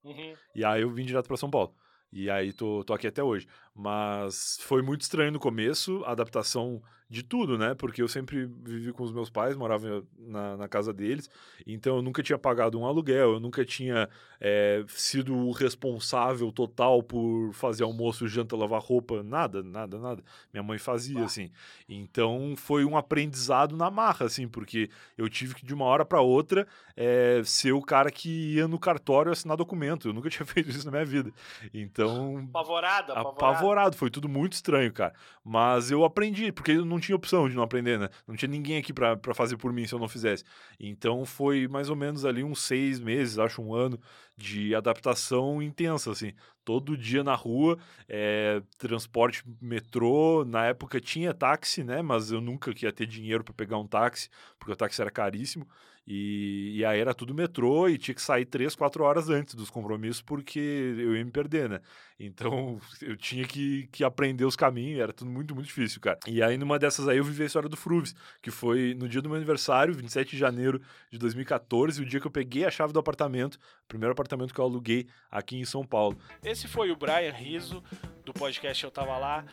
Uhum. 0.03 0.34
E 0.53 0.66
aí 0.66 0.82
eu 0.82 0.89
vim 0.89 1.05
direto 1.05 1.28
para 1.28 1.38
São 1.38 1.49
Paulo. 1.49 1.74
E 2.12 2.30
aí 2.30 2.53
tô, 2.53 2.84
tô 2.84 2.93
aqui 2.93 3.08
até 3.08 3.22
hoje. 3.22 3.47
Mas 3.78 4.57
foi 4.61 4.82
muito 4.82 5.01
estranho 5.01 5.32
no 5.32 5.39
começo, 5.39 6.03
a 6.03 6.11
adaptação 6.11 6.82
de 7.09 7.23
tudo, 7.23 7.57
né? 7.57 7.73
Porque 7.73 8.01
eu 8.01 8.07
sempre 8.07 8.45
vivi 8.45 8.91
com 8.91 9.03
os 9.03 9.11
meus 9.11 9.30
pais, 9.30 9.55
morava 9.55 10.03
na, 10.17 10.57
na 10.57 10.67
casa 10.67 10.91
deles, 10.91 11.30
então 11.65 11.97
eu 11.97 12.01
nunca 12.01 12.21
tinha 12.21 12.38
pagado 12.38 12.78
um 12.78 12.86
aluguel, 12.86 13.34
eu 13.34 13.39
nunca 13.39 13.63
tinha 13.63 14.09
é, 14.41 14.84
sido 14.89 15.34
o 15.34 15.51
responsável 15.51 16.51
total 16.51 17.01
por 17.01 17.53
fazer 17.53 17.84
almoço, 17.84 18.28
janta, 18.28 18.57
lavar 18.57 18.82
roupa, 18.82 19.23
nada, 19.23 19.63
nada, 19.63 19.97
nada. 19.97 20.23
Minha 20.51 20.63
mãe 20.63 20.78
fazia, 20.78 21.21
ah. 21.21 21.25
assim. 21.25 21.49
Então 21.88 22.55
foi 22.57 22.84
um 22.84 22.97
aprendizado 22.97 23.78
na 23.78 23.89
marra, 23.89 24.25
assim, 24.25 24.47
porque 24.47 24.89
eu 25.17 25.30
tive 25.30 25.55
que 25.55 25.65
de 25.65 25.73
uma 25.73 25.86
hora 25.86 26.03
para 26.03 26.19
outra 26.19 26.67
é, 26.95 27.41
ser 27.45 27.71
o 27.71 27.82
cara 27.82 28.11
que 28.11 28.55
ia 28.55 28.67
no 28.67 28.78
cartório 28.78 29.32
assinar 29.32 29.55
documento. 29.55 30.09
Eu 30.09 30.13
nunca 30.13 30.30
tinha 30.32 30.45
feito 30.45 30.69
isso 30.69 30.86
na 30.86 30.91
minha 30.91 31.05
vida. 31.05 31.32
Então. 31.73 32.49
Apavorado, 32.49 33.13
apavorado. 33.13 33.66
Foi 33.95 34.09
tudo 34.09 34.28
muito 34.28 34.53
estranho, 34.53 34.91
cara. 34.91 35.13
Mas 35.43 35.89
eu 35.89 36.03
aprendi, 36.03 36.51
porque 36.51 36.72
eu 36.72 36.86
não 36.86 36.97
não 36.97 36.99
tinha 36.99 37.15
opção 37.15 37.47
de 37.47 37.55
não 37.55 37.63
aprender, 37.63 37.99
né? 37.99 38.09
Não 38.28 38.36
tinha 38.36 38.49
ninguém 38.49 38.78
aqui 38.78 38.91
para 38.91 39.18
fazer 39.34 39.55
por 39.57 39.72
mim 39.72 39.86
se 39.86 39.93
eu 39.93 39.99
não 39.99 40.07
fizesse. 40.07 40.43
Então 40.80 41.26
foi 41.26 41.68
mais 41.68 41.89
ou 41.89 41.95
menos 41.95 42.26
ali 42.26 42.43
uns 42.43 42.61
seis 42.61 42.99
meses, 42.99 43.38
acho 43.38 43.61
um 43.61 43.74
ano, 43.74 43.99
de 44.36 44.76
adaptação 44.76 45.61
intensa, 45.61 46.11
assim. 46.11 46.34
Todo 46.65 46.97
dia 46.97 47.24
na 47.24 47.36
rua, 47.36 47.78
é, 48.09 48.61
transporte 48.78 49.43
metrô. 49.61 50.43
Na 50.45 50.65
época 50.65 50.99
tinha 50.99 51.34
táxi, 51.34 51.84
né? 51.84 52.01
Mas 52.01 52.32
eu 52.32 52.41
nunca 52.41 52.74
ia 52.82 52.91
ter 52.91 53.05
dinheiro 53.05 53.43
para 53.43 53.53
pegar 53.53 53.78
um 53.78 53.88
táxi, 53.88 54.30
porque 54.59 54.74
o 54.74 54.76
táxi 54.76 55.01
era 55.01 55.11
caríssimo. 55.11 55.68
E, 56.08 56.78
e 56.78 56.86
aí 56.86 57.01
era 57.01 57.14
tudo 57.14 57.36
metrô 57.36 57.89
e 57.89 57.97
tinha 57.97 58.16
que 58.16 58.22
sair 58.22 58.45
três, 58.45 58.74
quatro 58.76 59.03
horas 59.03 59.30
antes 59.30 59.55
dos 59.55 59.70
compromissos 59.70 60.22
porque 60.22 60.58
eu 60.60 61.18
ia 61.18 61.26
me 61.26 61.32
perder, 61.32 61.68
né? 61.68 61.82
Então 62.18 62.80
eu 63.01 63.18
tinha 63.18 63.45
que, 63.45 63.88
que 63.91 64.05
aprender 64.05 64.45
os 64.45 64.55
caminhos, 64.55 65.01
era 65.01 65.12
tudo 65.12 65.30
muito, 65.30 65.53
muito 65.53 65.68
difícil, 65.68 65.99
cara. 65.99 66.18
E 66.26 66.41
aí 66.41 66.58
numa 66.58 66.80
dessas 66.80 67.10
aí 67.10 67.18
eu 67.18 67.26
vivi 67.26 67.43
a 67.43 67.47
história 67.47 67.68
do 67.68 67.76
Fruves, 67.76 68.16
que 68.41 68.49
foi 68.49 68.95
no 68.97 69.10
dia 69.10 69.22
do 69.22 69.28
meu 69.28 69.36
aniversário, 69.36 69.93
27 69.93 70.32
de 70.32 70.38
janeiro 70.38 70.82
de 71.12 71.20
2014, 71.20 72.01
o 72.01 72.05
dia 72.05 72.22
que 72.22 72.28
eu 72.28 72.32
peguei 72.32 72.64
a 72.64 72.72
chave 72.72 72.93
do 72.93 72.99
apartamento, 72.99 73.60
primeiro 73.86 74.14
apartamento 74.14 74.53
que 74.53 74.62
eu 74.62 74.66
aluguei 74.66 75.08
aqui 75.30 75.58
em 75.58 75.66
São 75.66 75.86
Paulo. 75.86 76.18
Esse 76.41 76.70
foi 76.70 76.89
o 76.89 76.95
Brian 76.95 77.34
Riso, 77.34 77.84
do 78.24 78.32
podcast 78.32 78.82
Eu 78.82 78.91
Tava 78.91 79.18
Lá. 79.18 79.43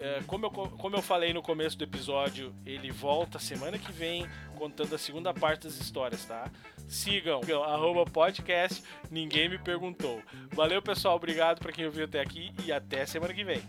É, 0.00 0.22
como, 0.26 0.46
eu, 0.46 0.50
como 0.50 0.96
eu 0.96 1.02
falei 1.02 1.34
no 1.34 1.42
começo 1.42 1.76
do 1.76 1.84
episódio, 1.84 2.54
ele 2.64 2.90
volta 2.90 3.38
semana 3.38 3.78
que 3.78 3.92
vem 3.92 4.26
contando 4.56 4.94
a 4.94 4.98
segunda 4.98 5.34
parte 5.34 5.64
das 5.64 5.78
histórias, 5.78 6.24
tá? 6.24 6.50
Sigam, 6.88 7.40
arroba 7.62 8.06
podcast, 8.10 8.82
ninguém 9.10 9.50
me 9.50 9.58
perguntou. 9.58 10.22
Valeu, 10.52 10.80
pessoal, 10.80 11.16
obrigado 11.16 11.60
para 11.60 11.70
quem 11.70 11.84
ouviu 11.84 12.06
até 12.06 12.18
aqui 12.18 12.50
e 12.64 12.72
até 12.72 13.04
semana 13.04 13.34
que 13.34 13.44
vem. 13.44 13.62